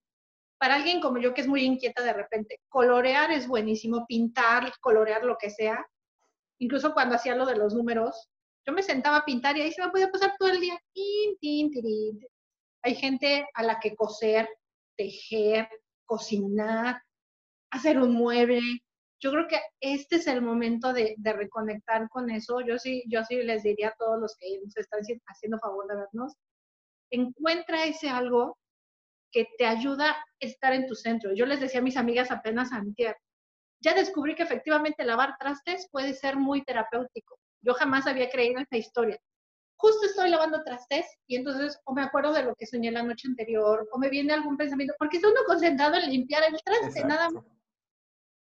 para 0.64 0.76
alguien 0.76 1.02
como 1.02 1.18
yo 1.18 1.34
que 1.34 1.42
es 1.42 1.48
muy 1.48 1.64
inquieta 1.64 2.02
de 2.04 2.14
repente, 2.14 2.62
colorear 2.70 3.32
es 3.32 3.48
buenísimo, 3.48 4.06
pintar, 4.08 4.72
colorear 4.80 5.26
lo 5.26 5.38
que 5.38 5.50
sea. 5.50 5.86
Incluso 6.60 6.94
cuando 6.94 7.16
hacía 7.16 7.36
lo 7.36 7.46
de 7.46 7.58
los 7.58 7.74
números, 7.74 8.30
yo 8.66 8.72
me 8.72 8.82
sentaba 8.82 9.18
a 9.18 9.26
pintar 9.26 9.58
y 9.58 9.62
ahí 9.62 9.74
se 9.74 9.84
me 9.84 9.92
podía 9.92 10.10
pasar 10.10 10.36
todo 10.40 10.50
el 10.50 10.62
día. 10.62 10.80
Hay 12.82 12.96
gente 12.96 13.46
a 13.54 13.64
la 13.64 13.80
que 13.80 13.94
coser, 13.94 14.48
tejer, 14.96 15.68
cocinar, 16.06 17.02
hacer 17.70 18.00
un 18.00 18.14
mueble. 18.14 18.62
Yo 19.24 19.32
creo 19.32 19.48
que 19.48 19.62
este 19.80 20.18
es 20.18 20.28
el 20.28 20.42
momento 20.42 20.92
de, 20.92 21.16
de, 21.18 21.32
reconectar 21.32 22.10
con 22.10 22.30
eso. 22.30 22.60
Yo 22.60 22.78
sí, 22.78 23.04
yo 23.08 23.24
sí 23.24 23.38
les 23.38 23.64
diría 23.64 23.88
a 23.88 23.96
todos 23.98 24.20
los 24.20 24.36
que 24.38 24.60
nos 24.62 24.76
están 24.76 25.00
haciendo 25.28 25.60
favor 25.60 25.88
de 25.88 25.96
vernos, 25.96 26.34
encuentra 27.10 27.86
ese 27.86 28.10
algo 28.10 28.58
que 29.32 29.48
te 29.58 29.66
ayuda 29.66 30.12
a 30.12 30.26
estar 30.42 30.74
en 30.74 30.88
tu 30.88 30.96
centro. 30.96 31.34
Yo 31.34 31.46
les 31.46 31.62
decía 31.62 31.80
a 31.80 31.84
mis 31.84 31.96
amigas 31.96 32.32
apenas 32.32 32.74
a 32.74 32.84
mi 32.84 32.94
tía, 32.94 33.16
ya 33.82 33.94
descubrí 33.94 34.36
que 34.36 34.44
efectivamente 34.44 35.06
lavar 35.06 35.38
trastes 35.40 35.88
puede 35.90 36.14
ser 36.14 36.36
muy 36.36 36.62
terapéutico. 36.66 37.40
Yo 37.62 37.74
jamás 37.76 38.08
había 38.08 38.30
creído 38.30 38.58
en 38.58 38.64
esta 38.64 38.78
historia. 38.78 39.18
Justo 39.78 40.06
estoy 40.06 40.32
lavando 40.32 40.64
trastes 40.64 41.06
y 41.28 41.38
entonces 41.38 41.80
o 41.86 41.94
me 41.94 42.04
acuerdo 42.04 42.34
de 42.34 42.44
lo 42.44 42.56
que 42.56 42.66
soñé 42.66 42.92
la 42.92 43.04
noche 43.04 43.30
anterior 43.30 43.88
o 43.90 44.00
me 44.00 44.10
viene 44.10 44.34
algún 44.34 44.58
pensamiento, 44.58 44.94
porque 45.00 45.18
estoy 45.18 45.32
uno 45.32 45.42
concentrado 45.46 45.96
en 45.96 46.10
limpiar 46.10 46.44
el 46.44 46.62
traste, 46.62 47.06
nada 47.06 47.30
más. 47.30 47.53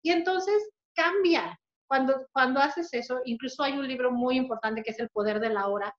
Y 0.05 0.13
entonces 0.13 0.71
cambia. 0.95 1.59
Cuando, 1.87 2.27
cuando 2.33 2.61
haces 2.61 2.93
eso, 2.93 3.21
incluso 3.25 3.63
hay 3.63 3.79
un 3.79 3.87
libro 3.87 4.11
muy 4.11 4.37
importante 4.37 4.83
que 4.83 4.91
es 4.91 4.99
El 4.99 5.11
Poder 5.11 5.41
de 5.41 5.51
la 5.51 5.69
Hora, 5.69 5.95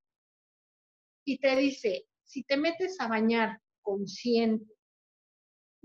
y 1.26 1.40
te 1.40 1.56
dice, 1.56 2.06
si 2.24 2.44
te 2.44 2.56
metes 2.56 3.00
a 3.00 3.08
bañar 3.08 3.60
consciente 3.82 4.76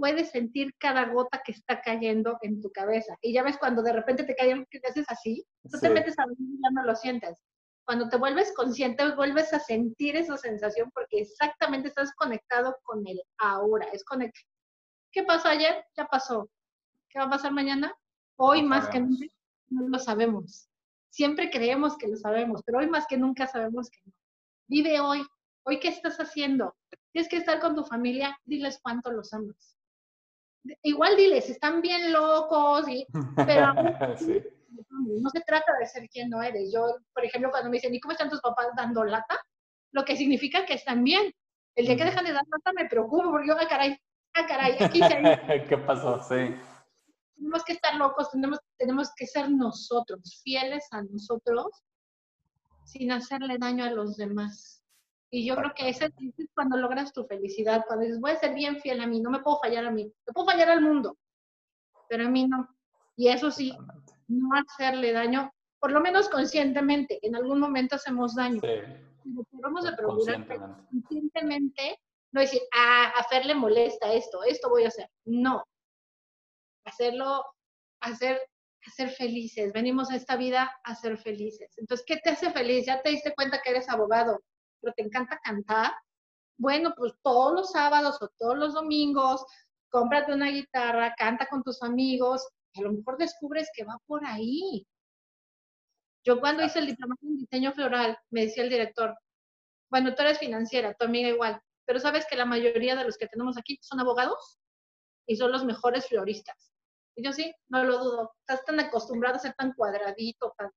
puedes 0.01 0.31
sentir 0.31 0.75
cada 0.79 1.05
gota 1.13 1.43
que 1.45 1.53
está 1.53 1.83
cayendo 1.83 2.39
en 2.41 2.63
tu 2.63 2.71
cabeza. 2.71 3.15
Y 3.21 3.35
ya 3.35 3.43
ves 3.43 3.59
cuando 3.59 3.83
de 3.83 3.93
repente 3.93 4.25
te 4.25 4.35
cae 4.35 4.53
algo 4.53 4.65
que 4.71 4.81
te 4.81 4.89
haces 4.89 5.05
así, 5.09 5.47
tú 5.71 5.79
te 5.79 5.91
metes 5.91 6.19
a 6.19 6.23
dormir 6.23 6.57
y 6.57 6.63
ya 6.63 6.71
no 6.73 6.85
lo 6.85 6.97
sientes. 6.97 7.39
Cuando 7.85 8.09
te 8.09 8.17
vuelves 8.17 8.53
consciente, 8.55 9.15
vuelves 9.15 9.53
a 9.53 9.61
sentir 9.61 10.17
esa 10.17 10.39
sensación 10.39 10.91
porque 10.95 11.21
exactamente 11.21 11.89
estás 11.89 12.15
conectado 12.15 12.79
con 12.83 13.07
el 13.07 13.21
ahora. 13.39 13.89
Es 13.93 14.03
conect 14.05 14.35
¿Qué 15.13 15.23
pasó 15.25 15.49
ayer? 15.49 15.85
Ya 15.97 16.07
pasó. 16.07 16.49
¿Qué 17.11 17.19
va 17.19 17.27
a 17.27 17.31
pasar 17.31 17.53
mañana? 17.53 17.93
Hoy 18.43 18.63
más 18.63 18.89
que 18.89 19.01
nunca 19.01 19.27
no 19.69 19.89
lo 19.89 19.99
sabemos. 19.99 20.69
Siempre 21.11 21.51
creemos 21.51 21.97
que 21.99 22.09
lo 22.09 22.17
sabemos, 22.17 22.63
pero 22.65 22.79
hoy 22.79 22.89
más 22.89 23.07
que 23.07 23.19
nunca 23.19 23.47
sabemos 23.47 23.91
que 23.91 23.99
no. 24.05 24.13
Vive 24.69 25.01
hoy. 25.01 25.27
Hoy, 25.65 25.79
¿qué 25.79 25.89
estás 25.89 26.19
haciendo? 26.19 26.75
Tienes 27.13 27.29
que 27.29 27.37
estar 27.37 27.61
con 27.61 27.75
tu 27.75 27.85
familia, 27.85 28.39
diles 28.45 28.81
cuánto 28.83 29.11
los 29.13 29.33
amas 29.35 29.77
igual 30.83 31.17
diles, 31.17 31.49
están 31.49 31.81
bien 31.81 32.13
locos, 32.13 32.89
y, 32.89 33.07
pero 33.37 33.73
no 34.91 35.31
se 35.31 35.41
trata 35.41 35.73
de 35.79 35.87
ser 35.87 36.09
quien 36.09 36.31
no 36.31 36.43
eres. 36.43 36.73
Yo, 36.73 36.97
por 37.13 37.25
ejemplo, 37.25 37.51
cuando 37.51 37.71
me 37.71 37.77
dicen, 37.77 37.95
¿y 37.95 38.01
cómo 38.01 38.13
están 38.13 38.31
tus 38.31 38.41
papás 38.41 38.69
dando 38.77 39.05
lata? 39.05 39.39
Lo 39.93 40.05
que 40.05 40.17
significa 40.17 40.65
que 40.65 40.75
están 40.75 41.03
bien. 41.03 41.33
El 41.77 41.87
día 41.87 41.97
que 41.97 42.05
dejan 42.05 42.25
de 42.25 42.33
dar 42.33 42.45
lata 42.51 42.73
me 42.73 42.89
preocupo 42.89 43.31
porque 43.31 43.49
yo, 43.49 43.55
ah, 43.59 43.67
caray, 43.69 43.97
ah, 44.35 44.47
caray, 44.47 44.77
aquí 44.81 45.01
se 45.01 45.67
¿Qué 45.69 45.79
pasó? 45.79 46.21
Sí. 46.23 46.55
Tenemos 47.41 47.65
que 47.65 47.73
estar 47.73 47.95
locos, 47.97 48.31
tenemos, 48.31 48.59
tenemos 48.77 49.11
que 49.17 49.27
ser 49.27 49.51
nosotros, 49.51 50.43
fieles 50.45 50.87
a 50.91 51.03
nosotros, 51.03 51.69
sin 52.85 53.11
hacerle 53.13 53.57
daño 53.57 53.85
a 53.85 53.91
los 53.91 54.19
demás. 54.19 54.85
Y 55.31 55.47
yo 55.47 55.57
creo 55.57 55.73
que 55.75 55.89
ese, 55.89 56.13
es 56.37 56.49
cuando 56.55 56.77
logras 56.77 57.15
tu 57.15 57.25
felicidad, 57.25 57.85
cuando 57.87 58.05
dices, 58.05 58.21
voy 58.21 58.33
a 58.33 58.37
ser 58.37 58.53
bien 58.53 58.79
fiel 58.81 59.01
a 59.01 59.07
mí, 59.07 59.23
no 59.23 59.31
me 59.31 59.39
puedo 59.39 59.59
fallar 59.59 59.87
a 59.87 59.91
mí, 59.91 60.05
me 60.05 60.33
puedo 60.35 60.49
fallar 60.49 60.69
al 60.69 60.83
mundo, 60.83 61.17
pero 62.11 62.27
a 62.27 62.29
mí 62.29 62.47
no. 62.47 62.69
Y 63.17 63.29
eso 63.29 63.51
sí, 63.51 63.73
no 64.29 64.51
hacerle 64.55 65.13
daño, 65.13 65.51
por 65.79 65.93
lo 65.93 66.01
menos 66.03 66.29
conscientemente, 66.29 67.25
en 67.27 67.37
algún 67.37 67.59
momento 67.59 67.97
hacemos 67.97 68.35
daño. 68.35 68.61
Sí. 68.61 69.33
Vamos 69.53 69.87
a 69.87 69.97
procurar 69.97 70.47
conscientemente, 70.91 71.99
no 72.33 72.43
decir, 72.43 72.61
ah, 72.77 73.15
a 73.17 73.25
Fer 73.25 73.47
le 73.47 73.55
molesta 73.55 74.13
esto, 74.13 74.43
esto 74.45 74.69
voy 74.69 74.85
a 74.85 74.89
hacer. 74.89 75.09
No. 75.25 75.65
Hacerlo, 76.85 77.45
hacer, 78.01 78.41
hacer 78.87 79.11
felices. 79.11 79.73
Venimos 79.73 80.11
a 80.11 80.17
esta 80.17 80.37
vida 80.37 80.71
a 80.85 80.95
ser 80.95 81.19
felices. 81.19 81.73
Entonces, 81.77 82.05
¿qué 82.07 82.17
te 82.19 82.31
hace 82.31 82.51
feliz? 82.51 82.87
Ya 82.87 83.03
te 83.03 83.11
diste 83.11 83.35
cuenta 83.35 83.61
que 83.63 83.71
eres 83.71 83.89
abogado 83.89 84.41
pero 84.81 84.95
te 84.95 85.03
encanta 85.03 85.41
cantar, 85.43 85.93
bueno, 86.59 86.93
pues 86.97 87.13
todos 87.23 87.55
los 87.55 87.71
sábados 87.71 88.21
o 88.21 88.29
todos 88.39 88.59
los 88.59 88.75
domingos, 88.75 89.45
cómprate 89.91 90.33
una 90.33 90.51
guitarra, 90.51 91.15
canta 91.17 91.47
con 91.47 91.63
tus 91.63 91.83
amigos, 91.83 92.47
a 92.75 92.83
lo 92.83 92.93
mejor 92.93 93.17
descubres 93.19 93.71
que 93.75 93.85
va 93.85 93.99
por 94.07 94.25
ahí. 94.25 94.87
Yo 96.25 96.39
cuando 96.41 96.63
hice 96.65 96.81
el 96.81 96.87
diploma 96.87 97.17
en 97.23 97.39
diseño 97.39 97.73
floral, 97.73 98.19
me 98.31 98.43
decía 98.43 98.63
el 98.63 98.71
director, 98.71 99.17
bueno, 99.91 100.15
tú 100.15 100.23
eres 100.23 100.39
financiera, 100.39 100.95
tu 100.95 101.07
amiga 101.07 101.29
igual, 101.29 101.61
pero 101.87 101.99
sabes 101.99 102.27
que 102.29 102.37
la 102.37 102.45
mayoría 102.45 102.95
de 102.95 103.05
los 103.05 103.17
que 103.17 103.27
tenemos 103.27 103.57
aquí 103.57 103.79
son 103.81 104.01
abogados 104.01 104.59
y 105.27 105.37
son 105.37 105.51
los 105.51 105.65
mejores 105.65 106.07
floristas. 106.07 106.70
Y 107.17 107.25
yo 107.25 107.33
sí, 107.33 107.53
no 107.69 107.85
lo 107.85 107.99
dudo. 107.99 108.33
Estás 108.41 108.65
tan 108.65 108.81
acostumbrado 108.81 109.37
a 109.37 109.41
ser 109.41 109.55
tan 109.55 109.73
cuadradito, 109.75 110.55
tan 110.57 110.71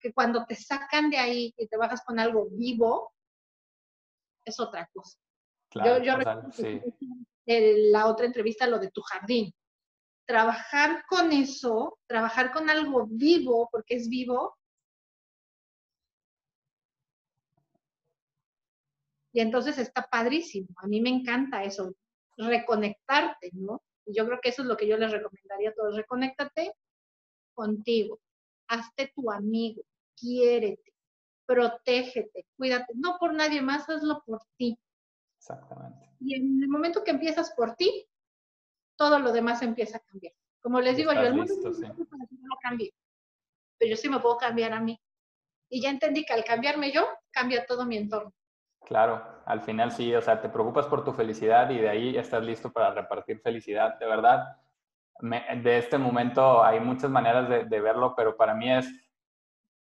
que 0.00 0.12
cuando 0.12 0.44
te 0.46 0.56
sacan 0.56 1.10
de 1.10 1.16
ahí 1.16 1.54
y 1.56 1.68
te 1.68 1.76
bajas 1.76 2.02
con 2.04 2.18
algo 2.18 2.48
vivo, 2.50 3.12
es 4.44 4.58
otra 4.58 4.88
cosa. 4.92 5.16
yo, 5.74 6.02
yo 6.02 6.14
en 7.46 7.92
la 7.92 8.06
otra 8.06 8.26
entrevista 8.26 8.66
lo 8.66 8.78
de 8.80 8.90
tu 8.90 9.00
jardín. 9.02 9.54
Trabajar 10.26 11.04
con 11.08 11.30
eso, 11.32 11.98
trabajar 12.08 12.52
con 12.52 12.68
algo 12.68 13.06
vivo, 13.08 13.68
porque 13.70 13.94
es 13.94 14.08
vivo, 14.08 14.56
Y 19.34 19.40
entonces 19.40 19.78
está 19.78 20.06
padrísimo. 20.06 20.68
A 20.76 20.86
mí 20.86 21.00
me 21.00 21.08
encanta 21.08 21.64
eso, 21.64 21.94
reconectarte, 22.36 23.50
¿no? 23.54 23.82
Y 24.06 24.14
yo 24.16 24.26
creo 24.26 24.40
que 24.40 24.48
eso 24.50 24.62
es 24.62 24.68
lo 24.68 24.76
que 24.76 24.86
yo 24.86 24.96
les 24.96 25.10
recomendaría 25.10 25.70
a 25.70 25.74
todos. 25.74 25.96
Reconéctate 25.96 26.72
contigo. 27.54 28.20
Hazte 28.68 29.12
tu 29.14 29.30
amigo. 29.30 29.82
Quiérete. 30.16 30.92
Protégete. 31.46 32.46
Cuídate. 32.56 32.92
No 32.96 33.16
por 33.18 33.34
nadie 33.34 33.60
más, 33.62 33.88
hazlo 33.88 34.22
por 34.24 34.40
ti. 34.56 34.78
Exactamente. 35.38 36.08
Y 36.20 36.36
en 36.36 36.62
el 36.62 36.68
momento 36.68 37.02
que 37.02 37.10
empiezas 37.10 37.52
por 37.52 37.74
ti, 37.74 38.06
todo 38.96 39.18
lo 39.18 39.32
demás 39.32 39.62
empieza 39.62 39.98
a 39.98 40.00
cambiar. 40.00 40.32
Como 40.60 40.80
les 40.80 40.96
digo 40.96 41.12
yo, 41.12 41.22
el 41.22 41.34
mundo 41.34 41.54
no 41.56 42.56
cambia. 42.62 42.90
Pero 43.78 43.90
yo 43.90 43.96
sí 43.96 44.08
me 44.08 44.20
puedo 44.20 44.36
cambiar 44.36 44.72
a 44.72 44.80
mí. 44.80 45.00
Y 45.68 45.80
ya 45.80 45.90
entendí 45.90 46.24
que 46.24 46.32
al 46.32 46.44
cambiarme 46.44 46.92
yo, 46.92 47.06
cambia 47.32 47.66
todo 47.66 47.84
mi 47.84 47.96
entorno. 47.96 48.32
Claro, 48.86 49.22
al 49.46 49.60
final 49.62 49.92
sí, 49.92 50.14
o 50.14 50.20
sea, 50.20 50.40
te 50.40 50.48
preocupas 50.48 50.86
por 50.86 51.04
tu 51.04 51.12
felicidad 51.12 51.70
y 51.70 51.78
de 51.78 51.88
ahí 51.88 52.16
estás 52.16 52.42
listo 52.42 52.72
para 52.72 52.92
repartir 52.92 53.40
felicidad. 53.40 53.98
De 53.98 54.06
verdad, 54.06 54.56
de 55.20 55.78
este 55.78 55.98
momento 55.98 56.62
hay 56.64 56.80
muchas 56.80 57.10
maneras 57.10 57.48
de, 57.48 57.64
de 57.64 57.80
verlo, 57.80 58.14
pero 58.16 58.36
para 58.36 58.54
mí 58.54 58.70
es, 58.72 58.90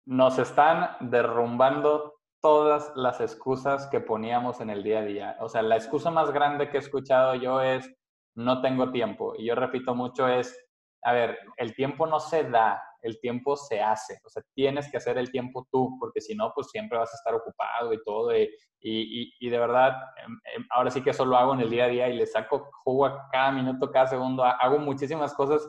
nos 0.06 0.38
están 0.38 0.96
derrumbando 1.00 2.14
todas 2.40 2.92
las 2.94 3.20
excusas 3.20 3.86
que 3.86 4.00
poníamos 4.00 4.60
en 4.60 4.70
el 4.70 4.82
día 4.82 4.98
a 5.00 5.02
día. 5.02 5.36
O 5.40 5.48
sea, 5.48 5.62
la 5.62 5.76
excusa 5.76 6.10
más 6.10 6.30
grande 6.30 6.68
que 6.68 6.76
he 6.76 6.80
escuchado 6.80 7.34
yo 7.34 7.60
es, 7.60 7.90
no 8.36 8.60
tengo 8.60 8.90
tiempo. 8.90 9.34
Y 9.36 9.46
yo 9.46 9.54
repito 9.54 9.94
mucho 9.94 10.28
es, 10.28 10.56
a 11.02 11.12
ver, 11.12 11.38
el 11.56 11.74
tiempo 11.74 12.06
no 12.06 12.20
se 12.20 12.44
da, 12.44 12.82
el 13.06 13.20
tiempo 13.20 13.56
se 13.56 13.80
hace. 13.80 14.18
O 14.24 14.28
sea, 14.28 14.42
tienes 14.54 14.90
que 14.90 14.96
hacer 14.96 15.18
el 15.18 15.30
tiempo 15.30 15.66
tú, 15.70 15.96
porque 16.00 16.20
si 16.20 16.34
no, 16.34 16.52
pues 16.54 16.68
siempre 16.70 16.98
vas 16.98 17.12
a 17.12 17.16
estar 17.16 17.34
ocupado 17.34 17.92
y 17.92 18.02
todo. 18.02 18.36
Y, 18.36 18.50
y, 18.80 19.48
de 19.48 19.58
verdad, 19.58 19.92
em, 20.24 20.32
em, 20.56 20.66
ahora 20.70 20.90
sí 20.90 21.02
que 21.02 21.10
eso 21.10 21.24
lo 21.24 21.36
hago 21.36 21.54
en 21.54 21.60
el 21.60 21.70
día 21.70 21.84
a 21.84 21.88
día 21.88 22.08
y 22.08 22.16
le 22.16 22.26
saco 22.26 22.70
jugo 22.84 23.06
a 23.06 23.28
cada 23.30 23.52
minuto, 23.52 23.90
cada 23.90 24.06
segundo. 24.06 24.44
Hago 24.44 24.78
muchísimas 24.78 25.34
cosas. 25.34 25.68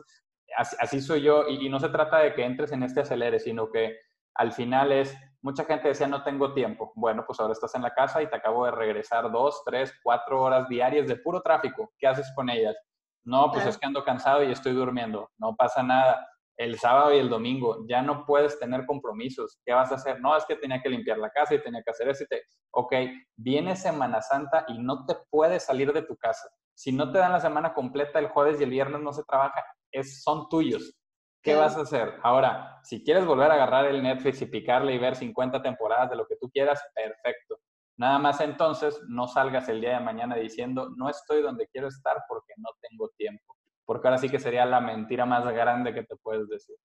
Así, 0.56 1.00
soy 1.00 1.22
yo. 1.22 1.48
Y, 1.48 1.66
y 1.66 1.68
no 1.68 1.78
se 1.78 1.88
trata 1.88 2.18
de 2.18 2.34
que 2.34 2.44
entres 2.44 2.72
en 2.72 2.82
este 2.82 3.00
acelere, 3.00 3.38
sino 3.38 3.70
que 3.70 3.96
al 4.34 4.52
final 4.52 4.92
es, 4.92 5.16
mucha 5.42 5.64
gente 5.64 5.88
decía, 5.88 6.08
no 6.08 6.22
tengo 6.22 6.52
tiempo. 6.52 6.92
Bueno, 6.94 7.24
pues 7.26 7.40
ahora 7.40 7.52
estás 7.52 7.74
en 7.74 7.82
la 7.82 7.94
casa 7.94 8.22
y 8.22 8.28
te 8.28 8.36
acabo 8.36 8.64
de 8.64 8.70
regresar 8.70 9.30
dos, 9.30 9.62
tres, 9.64 9.94
cuatro 10.02 10.42
horas 10.42 10.68
diarias 10.68 11.06
de 11.08 11.16
puro 11.16 11.40
tráfico. 11.40 11.92
¿Qué 11.98 12.06
haces 12.06 12.30
con 12.34 12.50
ellas? 12.50 12.76
No, 13.24 13.50
pues 13.50 13.66
es 13.66 13.76
que 13.76 13.86
ando 13.86 14.04
cansado 14.04 14.44
y 14.44 14.52
estoy 14.52 14.72
durmiendo. 14.72 15.30
No 15.38 15.56
pasa 15.56 15.82
nada. 15.82 16.28
El 16.56 16.78
sábado 16.78 17.14
y 17.14 17.18
el 17.18 17.28
domingo 17.28 17.84
ya 17.88 18.02
no 18.02 18.24
puedes 18.24 18.58
tener 18.58 18.86
compromisos. 18.86 19.58
¿Qué 19.64 19.72
vas 19.72 19.92
a 19.92 19.96
hacer? 19.96 20.20
No, 20.20 20.36
es 20.36 20.44
que 20.46 20.56
tenía 20.56 20.80
que 20.80 20.88
limpiar 20.88 21.18
la 21.18 21.30
casa 21.30 21.54
y 21.54 21.62
tenía 21.62 21.82
que 21.82 21.90
hacer 21.90 22.08
eso. 22.08 22.24
te... 22.28 22.42
Ok, 22.72 22.94
viene 23.36 23.76
Semana 23.76 24.22
Santa 24.22 24.64
y 24.68 24.78
no 24.78 25.04
te 25.04 25.16
puedes 25.30 25.64
salir 25.64 25.92
de 25.92 26.02
tu 26.02 26.16
casa. 26.16 26.48
Si 26.74 26.92
no 26.92 27.10
te 27.10 27.18
dan 27.18 27.32
la 27.32 27.40
semana 27.40 27.72
completa, 27.72 28.18
el 28.18 28.28
jueves 28.28 28.60
y 28.60 28.64
el 28.64 28.70
viernes 28.70 29.00
no 29.00 29.12
se 29.12 29.24
trabaja, 29.24 29.64
es, 29.90 30.22
son 30.22 30.48
tuyos. 30.48 30.94
¿Qué 31.42 31.54
vas 31.54 31.76
a 31.76 31.82
hacer? 31.82 32.14
Ahora, 32.22 32.80
si 32.82 33.04
quieres 33.04 33.24
volver 33.24 33.50
a 33.50 33.54
agarrar 33.54 33.86
el 33.86 34.02
Netflix 34.02 34.42
y 34.42 34.46
picarle 34.46 34.94
y 34.94 34.98
ver 34.98 35.14
50 35.14 35.62
temporadas 35.62 36.10
de 36.10 36.16
lo 36.16 36.26
que 36.26 36.36
tú 36.36 36.50
quieras, 36.50 36.82
perfecto. 36.92 37.60
Nada 37.98 38.18
más 38.18 38.40
entonces 38.40 39.00
no 39.08 39.26
salgas 39.26 39.68
el 39.68 39.80
día 39.80 39.98
de 39.98 40.04
mañana 40.04 40.36
diciendo, 40.36 40.90
no 40.96 41.08
estoy 41.08 41.40
donde 41.40 41.68
quiero 41.68 41.88
estar 41.88 42.16
porque 42.28 42.52
no 42.58 42.68
tengo 42.82 43.10
tiempo. 43.16 43.55
Porque 43.86 44.08
ahora 44.08 44.18
sí 44.18 44.28
que 44.28 44.38
sería 44.38 44.66
la 44.66 44.80
mentira 44.80 45.24
más 45.24 45.44
grande 45.46 45.94
que 45.94 46.02
te 46.02 46.16
puedes 46.16 46.48
decir. 46.48 46.76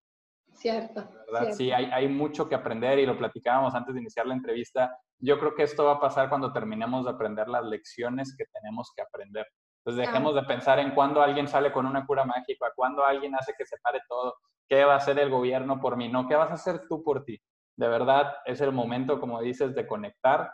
Cierto. 0.53 1.09
¿verdad? 1.31 1.53
Sí, 1.53 1.71
hay, 1.71 1.85
hay 1.85 2.07
mucho 2.07 2.47
que 2.47 2.55
aprender 2.55 2.99
y 2.99 3.05
lo 3.05 3.17
platicábamos 3.17 3.73
antes 3.73 3.93
de 3.93 4.01
iniciar 4.01 4.27
la 4.27 4.35
entrevista. 4.35 4.95
Yo 5.19 5.39
creo 5.39 5.55
que 5.55 5.63
esto 5.63 5.85
va 5.85 5.93
a 5.93 5.99
pasar 5.99 6.29
cuando 6.29 6.53
terminemos 6.53 7.05
de 7.05 7.11
aprender 7.11 7.47
las 7.47 7.65
lecciones 7.65 8.35
que 8.37 8.45
tenemos 8.53 8.93
que 8.95 9.01
aprender. 9.01 9.47
Entonces 9.83 10.07
dejemos 10.07 10.35
de 10.35 10.43
pensar 10.43 10.77
en 10.77 10.91
cuándo 10.91 11.21
alguien 11.21 11.47
sale 11.47 11.71
con 11.71 11.87
una 11.87 12.05
cura 12.05 12.23
mágica, 12.23 12.71
cuándo 12.75 13.03
alguien 13.03 13.33
hace 13.35 13.53
que 13.57 13.65
se 13.65 13.77
pare 13.81 13.99
todo, 14.07 14.35
qué 14.69 14.85
va 14.85 14.93
a 14.93 14.97
hacer 14.97 15.17
el 15.17 15.31
gobierno 15.31 15.81
por 15.81 15.97
mí, 15.97 16.07
no, 16.07 16.27
qué 16.27 16.35
vas 16.35 16.51
a 16.51 16.53
hacer 16.53 16.87
tú 16.87 17.03
por 17.03 17.25
ti. 17.25 17.41
De 17.75 17.87
verdad 17.87 18.35
es 18.45 18.61
el 18.61 18.71
momento, 18.71 19.19
como 19.19 19.41
dices, 19.41 19.73
de 19.73 19.87
conectar 19.87 20.51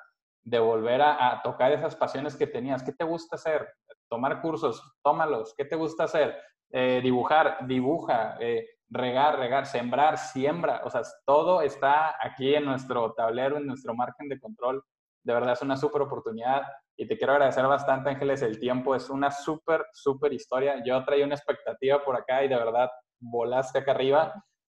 de 0.48 0.60
volver 0.60 1.02
a, 1.02 1.42
tocar 1.44 1.74
esas 1.74 1.94
pasiones 1.94 2.38
que 2.38 2.48
tenías. 2.48 2.82
¿Qué 2.82 2.94
te 2.94 3.04
gusta 3.04 3.36
hacer? 3.36 3.68
Tomar 4.10 4.42
cursos, 4.42 4.82
tómalos. 5.04 5.54
¿Qué 5.58 5.66
te 5.66 5.76
gusta 5.76 6.06
hacer? 6.06 6.36
Eh, 6.72 7.00
dibujar, 7.04 7.66
dibuja. 7.68 8.38
Eh, 8.40 8.66
regar, 8.90 9.40
regar, 9.40 9.66
sembrar, 9.66 10.18
siembra. 10.18 10.82
O 10.86 10.90
sea, 10.90 11.02
todo 11.26 11.62
está 11.62 12.16
aquí 12.22 12.56
en 12.56 12.66
nuestro 12.66 13.14
tablero, 13.14 13.58
en 13.58 13.68
nuestro 13.68 13.94
margen 13.94 14.30
de 14.30 14.40
control. 14.40 14.84
De 15.24 15.34
verdad 15.34 15.54
es 15.54 15.62
una 15.62 15.76
súper 15.76 16.02
oportunidad 16.02 16.64
y 16.96 17.08
te 17.08 17.18
quiero 17.18 17.34
agradecer 17.34 17.66
bastante, 17.68 18.10
Ángeles, 18.10 18.42
el 18.42 18.60
tiempo. 18.60 18.96
Es 18.96 19.10
una 19.10 19.30
súper, 19.30 19.86
súper 19.92 20.34
historia. 20.34 20.82
Yo 20.86 21.04
traía 21.04 21.26
una 21.26 21.36
expectativa 21.36 22.04
por 22.04 22.16
acá 22.16 22.44
y 22.44 22.48
de 22.48 22.56
verdad 22.56 22.90
volaste 23.20 23.80
acá 23.80 23.92
arriba. 23.92 24.34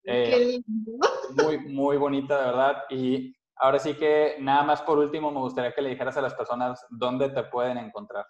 Eh, 0.06 0.60
muy, 1.44 1.60
muy 1.60 1.98
bonita, 1.98 2.40
de 2.40 2.46
verdad. 2.46 2.84
Y 2.90 3.36
Ahora 3.62 3.78
sí 3.78 3.94
que 3.96 4.38
nada 4.40 4.64
más 4.64 4.82
por 4.82 4.98
último 4.98 5.32
me 5.32 5.40
gustaría 5.40 5.74
que 5.74 5.82
le 5.82 5.90
dijeras 5.90 6.16
a 6.16 6.22
las 6.22 6.34
personas 6.34 6.86
dónde 6.90 7.30
te 7.30 7.44
pueden 7.44 7.78
encontrar. 7.78 8.26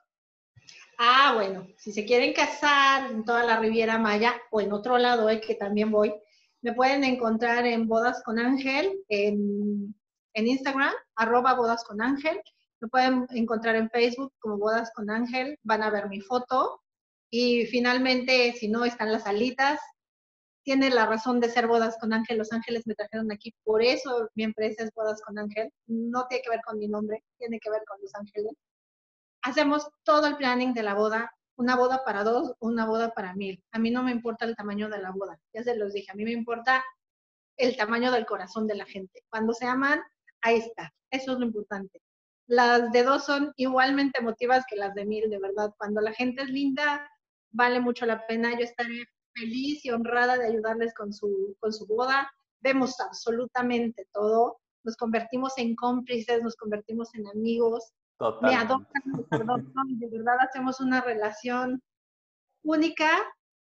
Ah, 1.02 1.32
bueno, 1.34 1.66
si 1.78 1.94
se 1.94 2.04
quieren 2.06 2.34
casar 2.34 3.10
en 3.10 3.24
toda 3.24 3.44
la 3.46 3.58
Riviera 3.58 3.98
Maya 3.98 4.36
o 4.52 4.60
en 4.60 4.74
otro 4.74 4.98
lado, 4.98 5.30
eh, 5.30 5.40
que 5.40 5.56
también 5.56 5.92
voy, 5.92 6.14
me 6.62 6.74
pueden 6.74 7.06
encontrar 7.06 7.66
en 7.66 7.88
Bodas 7.88 8.22
con 8.22 8.38
Ángel, 8.38 9.00
en, 9.08 9.96
en 10.34 10.48
Instagram, 10.48 10.92
arroba 11.16 11.54
Bodas 11.54 11.86
con 11.86 12.02
Ángel. 12.02 12.42
Me 12.82 12.90
pueden 12.90 13.28
encontrar 13.32 13.78
en 13.78 13.90
Facebook 13.90 14.34
como 14.40 14.58
Bodas 14.58 14.92
con 14.94 15.10
Ángel, 15.10 15.58
van 15.64 15.84
a 15.84 15.90
ver 15.90 16.10
mi 16.10 16.20
foto. 16.20 16.82
Y 17.30 17.66
finalmente, 17.68 18.52
si 18.54 18.68
no, 18.68 18.84
están 18.84 19.14
las 19.14 19.26
alitas, 19.26 19.80
tiene 20.64 20.90
la 20.90 21.06
razón 21.06 21.40
de 21.40 21.50
ser 21.50 21.68
Bodas 21.68 21.98
con 22.02 22.12
Ángel. 22.12 22.38
Los 22.40 22.52
Ángeles 22.52 22.86
me 22.88 22.96
trajeron 22.96 23.32
aquí, 23.32 23.54
por 23.64 23.82
eso 23.82 24.30
mi 24.36 24.44
empresa 24.44 24.84
es 24.84 24.92
Bodas 24.94 25.22
con 25.26 25.40
Ángel. 25.40 25.72
No 25.88 26.28
tiene 26.28 26.44
que 26.44 26.50
ver 26.50 26.62
con 26.66 26.78
mi 26.78 26.90
nombre, 26.90 27.24
tiene 27.38 27.58
que 27.60 27.70
ver 27.70 27.84
con 27.88 28.02
Los 28.02 28.14
Ángeles. 28.16 28.52
Hacemos 29.42 29.90
todo 30.04 30.28
el 30.28 30.38
planning 30.38 30.74
de 30.74 30.84
la 30.84 30.94
boda, 30.94 31.32
una 31.56 31.76
boda 31.76 32.04
para 32.06 32.24
dos, 32.24 32.54
una 32.60 32.86
boda 32.86 33.14
para 33.14 33.36
mil. 33.36 33.64
A 33.72 33.80
mí 33.80 33.92
no 33.92 34.04
me 34.04 34.12
importa 34.12 34.46
el 34.46 34.56
tamaño 34.56 34.90
de 34.90 35.00
la 35.00 35.12
boda, 35.12 35.40
ya 35.54 35.64
se 35.64 35.76
los 35.76 35.94
dije, 35.94 36.12
a 36.12 36.16
mí 36.16 36.24
me 36.24 36.32
importa 36.32 36.84
el 37.58 37.76
tamaño 37.76 38.12
del 38.12 38.26
corazón 38.26 38.68
de 38.68 38.76
la 38.76 38.86
gente. 38.86 39.24
Cuando 39.30 39.54
se 39.54 39.66
aman, 39.66 40.02
ahí 40.42 40.58
está, 40.58 40.94
eso 41.12 41.34
es 41.34 41.40
lo 41.40 41.46
importante. 41.46 42.02
Las 42.48 42.92
de 42.92 43.04
dos 43.04 43.26
son 43.26 43.54
igualmente 43.58 44.20
emotivas 44.20 44.66
que 44.68 44.76
las 44.76 44.96
de 44.96 45.06
mil, 45.06 45.30
de 45.30 45.38
verdad. 45.38 45.72
Cuando 45.78 46.02
la 46.02 46.14
gente 46.14 46.42
es 46.42 46.50
linda, 46.50 47.08
vale 47.52 47.80
mucho 47.80 48.08
la 48.08 48.26
pena. 48.26 48.58
Yo 48.58 48.64
estaré 48.66 49.06
feliz 49.36 49.86
y 49.86 49.92
honrada 49.92 50.36
de 50.38 50.48
ayudarles 50.48 50.94
con 50.96 51.14
su, 51.14 51.56
con 51.60 51.72
su 51.72 51.86
boda. 51.86 52.32
Vemos 52.62 53.00
absolutamente 53.00 54.08
todo. 54.12 54.60
Nos 54.84 54.98
convertimos 54.98 55.58
en 55.58 55.76
cómplices, 55.76 56.42
nos 56.42 56.56
convertimos 56.56 57.14
en 57.14 57.28
amigos. 57.28 57.92
Me 58.42 58.56
adoptan, 58.56 60.00
de 60.00 60.10
verdad 60.10 60.38
hacemos 60.42 60.82
una 60.82 61.02
relación 61.02 61.82
única 62.64 63.10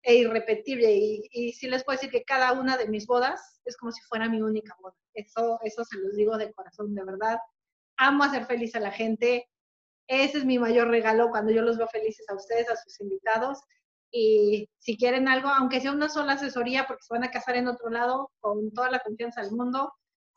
e 0.02 0.14
irrepetible. 0.14 0.94
Y, 0.94 1.22
y, 1.32 1.52
sí 1.52 1.68
les 1.68 1.84
puedo 1.84 1.96
decir 1.96 2.10
que 2.10 2.24
cada 2.24 2.52
una 2.52 2.76
de 2.76 2.88
mis 2.88 3.06
bodas 3.06 3.60
es 3.64 3.76
como 3.76 3.90
si 3.90 4.00
fuera 4.02 4.28
mi 4.28 4.40
única 4.40 4.76
boda. 4.80 4.94
Eso, 5.14 5.58
eso 5.62 5.84
se 5.84 5.98
los 5.98 6.14
digo 6.14 6.36
de 6.36 6.52
corazón, 6.52 6.94
de 6.94 7.04
verdad. 7.04 7.38
Amo 7.96 8.22
hacer 8.24 8.46
feliz 8.46 8.76
a 8.76 8.80
la 8.80 8.92
gente. 8.92 9.48
Ese 10.06 10.38
es 10.38 10.44
mi 10.44 10.58
mayor 10.58 10.88
regalo 10.88 11.30
cuando 11.30 11.52
yo 11.52 11.62
los 11.62 11.78
veo 11.78 11.88
felices 11.88 12.28
a 12.28 12.34
ustedes, 12.34 12.68
a 12.70 12.76
sus 12.76 13.00
invitados. 13.00 13.58
Y 14.12 14.68
si 14.78 14.96
quieren 14.96 15.26
algo, 15.26 15.48
aunque 15.48 15.80
sea 15.80 15.90
una 15.90 16.08
sola 16.08 16.34
asesoría, 16.34 16.86
porque 16.86 17.02
se 17.02 17.14
van 17.14 17.24
a 17.24 17.32
casar 17.32 17.56
en 17.56 17.66
otro 17.66 17.90
lado, 17.90 18.30
con 18.40 18.70
toda 18.72 18.88
la 18.90 19.00
confianza 19.00 19.42
del 19.42 19.50
mundo, 19.52 19.92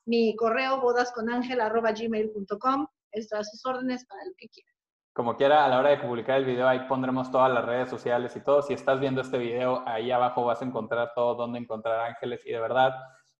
mi 0.06 0.36
correo 0.36 0.82
bodasconangel.gmail.com, 0.82 2.88
está 3.20 3.40
a 3.40 3.44
sus 3.44 3.66
órdenes 3.66 4.06
para 4.06 4.24
lo 4.26 4.32
que 4.38 4.48
quieran. 4.50 4.74
Como 5.14 5.36
quiera, 5.36 5.66
a 5.66 5.68
la 5.68 5.80
hora 5.80 5.90
de 5.90 5.98
publicar 5.98 6.38
el 6.38 6.46
video, 6.46 6.68
ahí 6.68 6.82
pondremos 6.88 7.32
todas 7.32 7.52
las 7.52 7.66
redes 7.66 7.90
sociales 7.90 8.36
y 8.36 8.44
todo. 8.44 8.62
Si 8.62 8.74
estás 8.74 9.00
viendo 9.00 9.22
este 9.22 9.38
video, 9.38 9.84
ahí 9.88 10.12
abajo 10.12 10.46
vas 10.46 10.62
a 10.62 10.66
encontrar 10.66 11.12
todo 11.16 11.36
donde 11.36 11.60
encontrar 11.60 12.00
ángeles. 12.02 12.46
Y 12.46 12.52
de 12.52 12.60
verdad, 12.60 12.94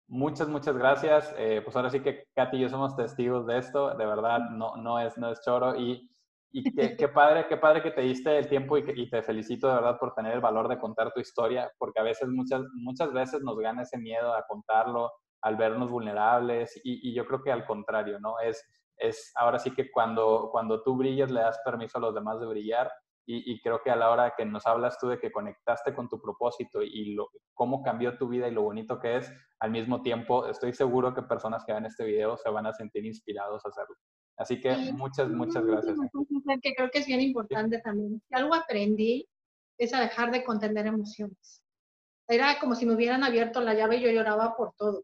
muchas, 0.08 0.48
muchas 0.48 0.76
gracias. 0.76 1.34
Eh, 1.38 1.62
pues 1.64 1.76
ahora 1.76 1.92
sí 1.92 2.00
que 2.00 2.24
Katy 2.36 2.58
y 2.58 2.62
yo 2.62 2.70
somos 2.70 2.96
testigos 2.96 3.46
de 3.46 3.60
esto. 3.60 3.96
De 3.96 4.06
verdad, 4.06 4.40
no, 4.50 4.76
no, 4.78 5.00
es, 5.00 5.18
no 5.20 5.32
es 5.32 5.40
choro. 5.42 5.76
Y 5.76 6.10
y 6.52 6.64
qué, 6.96 7.08
padre, 7.14 7.46
qué 7.48 7.58
padre 7.58 7.84
que 7.84 7.92
te 7.92 8.02
diste 8.02 8.38
el 8.38 8.48
tiempo 8.48 8.78
y, 8.78 9.10
te 9.10 9.22
felicito 9.22 9.68
de 9.68 9.76
verdad 9.76 9.98
por 10.00 10.14
tener 10.14 10.34
el 10.34 10.42
valor 10.42 10.68
de 10.68 10.80
contar 10.80 11.12
tu 11.14 11.20
historia, 11.20 11.72
porque 11.78 12.00
a 12.00 12.04
veces, 12.04 12.28
muchas, 12.30 12.62
muchas 12.74 13.12
veces 13.14 13.42
nos 13.42 13.58
gana 13.58 13.84
ese 13.84 13.98
miedo 13.98 14.34
a 14.34 14.46
contarlo, 14.48 15.12
al 15.42 15.56
vernos 15.56 15.92
vulnerables 15.92 16.80
y, 16.84 17.14
yo 17.14 17.26
creo 17.26 17.44
que 17.44 17.52
al 17.52 17.66
contrario, 17.66 18.20
¿no? 18.20 18.40
Es, 18.40 18.64
es 18.98 19.32
ahora 19.36 19.60
sí 19.60 19.72
que 19.72 19.92
cuando, 19.92 20.50
cuando 20.52 20.84
tú 20.84 20.96
brillas 20.96 21.32
le 21.32 21.42
das 21.42 21.60
permiso 21.64 21.98
a 21.98 22.02
los 22.02 22.14
demás 22.14 22.40
de 22.40 22.48
brillar 22.48 22.92
y, 23.30 23.60
creo 23.62 23.82
que 23.84 23.92
a 23.92 23.98
la 23.98 24.10
hora 24.10 24.34
que 24.38 24.46
nos 24.46 24.66
hablas 24.66 24.98
tú 25.00 25.10
de 25.10 25.20
que 25.20 25.34
conectaste 25.34 25.94
con 25.94 26.08
tu 26.08 26.22
propósito 26.22 26.82
y 26.82 27.14
lo, 27.14 27.28
cómo 27.54 27.84
cambió 27.84 28.18
tu 28.18 28.30
vida 28.30 28.48
y 28.48 28.54
lo 28.54 28.62
bonito 28.62 29.02
que 29.02 29.18
es, 29.18 29.30
al 29.60 29.72
mismo 29.72 30.02
tiempo 30.02 30.48
estoy 30.48 30.72
seguro 30.72 31.14
que 31.14 31.24
personas 31.24 31.66
que 31.66 31.74
ven 31.74 31.86
este 31.86 32.06
video 32.06 32.38
se 32.38 32.50
van 32.50 32.68
a 32.68 32.74
sentir 32.74 33.06
inspirados 33.06 33.66
a 33.66 33.70
hacerlo. 33.70 33.98
Así 34.38 34.62
que 34.62 34.74
muchas, 34.94 35.28
muchas 35.30 35.66
gracias. 35.66 35.98
Que 36.64 36.74
creo 36.74 36.90
que 36.90 37.00
es 37.00 37.06
bien 37.06 37.20
importante 37.20 37.82
también. 37.82 38.22
Si 38.30 38.34
algo 38.34 38.56
aprendí 38.56 39.28
es 39.78 39.94
a 39.94 40.00
dejar 40.00 40.32
de 40.32 40.46
contener 40.46 40.88
emociones. 40.88 41.62
Era 42.30 42.60
como 42.60 42.76
si 42.76 42.86
me 42.86 42.94
hubieran 42.94 43.26
abierto 43.26 43.60
la 43.60 43.74
llave 43.74 43.98
y 43.98 44.04
yo 44.04 44.12
lloraba 44.12 44.56
por 44.56 44.74
todo. 44.78 45.04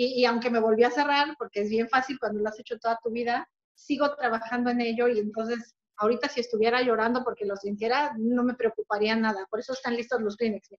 Y, 0.00 0.22
y 0.22 0.24
aunque 0.24 0.48
me 0.48 0.60
volví 0.60 0.82
a 0.84 0.90
cerrar, 0.90 1.34
porque 1.38 1.60
es 1.60 1.68
bien 1.68 1.88
fácil 1.88 2.18
cuando 2.18 2.40
lo 2.40 2.48
has 2.48 2.58
hecho 2.58 2.78
toda 2.78 2.98
tu 3.02 3.10
vida, 3.10 3.46
sigo 3.74 4.14
trabajando 4.14 4.70
en 4.70 4.80
ello 4.80 5.08
y 5.08 5.18
entonces 5.18 5.74
ahorita 6.00 6.28
si 6.28 6.40
estuviera 6.40 6.80
llorando 6.80 7.22
porque 7.22 7.44
lo 7.44 7.56
sintiera, 7.56 8.14
no 8.16 8.42
me 8.42 8.54
preocuparía 8.54 9.14
nada. 9.14 9.46
Por 9.50 9.60
eso 9.60 9.74
están 9.74 9.94
listos 9.96 10.22
los 10.22 10.36
Kleenex. 10.36 10.70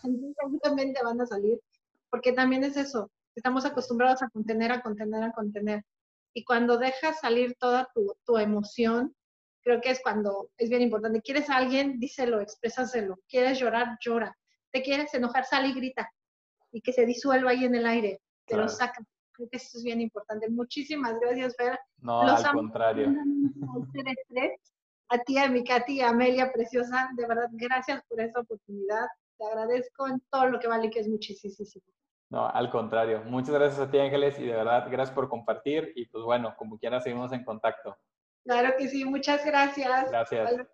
Seguramente 0.00 1.00
van 1.04 1.20
a 1.20 1.26
salir, 1.26 1.60
porque 2.08 2.32
también 2.32 2.62
es 2.62 2.76
eso. 2.76 3.10
Estamos 3.34 3.66
acostumbrados 3.66 4.22
a 4.22 4.30
contener, 4.30 4.70
a 4.70 4.80
contener, 4.80 5.24
a 5.24 5.32
contener. 5.32 5.84
Y 6.32 6.44
cuando 6.44 6.78
dejas 6.78 7.18
salir 7.18 7.56
toda 7.58 7.88
tu, 7.92 8.14
tu 8.24 8.38
emoción, 8.38 9.12
creo 9.62 9.80
que 9.80 9.90
es 9.90 10.00
cuando 10.00 10.50
es 10.56 10.70
bien 10.70 10.82
importante. 10.82 11.20
¿Quieres 11.20 11.50
a 11.50 11.56
alguien? 11.56 11.98
Díselo, 11.98 12.40
exprésaselo. 12.40 13.18
¿Quieres 13.28 13.58
llorar? 13.58 13.98
Llora. 14.00 14.36
¿Te 14.70 14.82
quieres 14.82 15.12
enojar? 15.14 15.44
Sal 15.44 15.66
y 15.66 15.72
grita. 15.74 16.08
Y 16.72 16.80
que 16.80 16.92
se 16.92 17.06
disuelva 17.06 17.50
ahí 17.50 17.64
en 17.64 17.74
el 17.74 17.86
aire. 17.86 18.20
Te 18.46 18.56
lo 18.56 18.68
saca. 18.68 19.04
Creo 19.32 19.48
que 19.50 19.56
eso 19.58 19.78
es 19.78 19.84
bien 19.84 20.00
importante. 20.00 20.48
Muchísimas 20.48 21.18
gracias, 21.20 21.54
Fer. 21.56 21.78
No, 21.98 22.22
al 22.22 22.52
contrario. 22.52 23.14
A 25.08 25.18
ti, 25.18 25.38
a 25.38 25.48
mi 25.48 25.62
Katy, 25.62 26.00
a 26.00 26.08
Amelia, 26.08 26.52
preciosa. 26.52 27.10
De 27.16 27.26
verdad, 27.26 27.48
gracias 27.52 28.02
por 28.08 28.20
esta 28.20 28.40
oportunidad. 28.40 29.06
Te 29.38 29.44
agradezco 29.44 30.08
en 30.08 30.20
todo 30.30 30.46
lo 30.46 30.58
que 30.58 30.68
vale, 30.68 30.90
que 30.90 31.00
es 31.00 31.08
muchísimo. 31.08 31.54
No, 32.30 32.48
al 32.48 32.70
contrario. 32.70 33.22
Muchas 33.26 33.54
gracias 33.54 33.80
a 33.80 33.90
ti, 33.90 33.98
Ángeles, 33.98 34.38
y 34.38 34.46
de 34.46 34.52
verdad, 34.52 34.88
gracias 34.90 35.14
por 35.14 35.28
compartir. 35.28 35.92
Y 35.94 36.06
pues 36.06 36.24
bueno, 36.24 36.54
como 36.58 36.78
quiera, 36.78 37.00
seguimos 37.00 37.32
en 37.32 37.44
contacto. 37.44 37.96
Claro 38.44 38.74
que 38.78 38.88
sí, 38.88 39.04
muchas 39.04 39.44
gracias. 39.44 40.10
Gracias. 40.10 40.66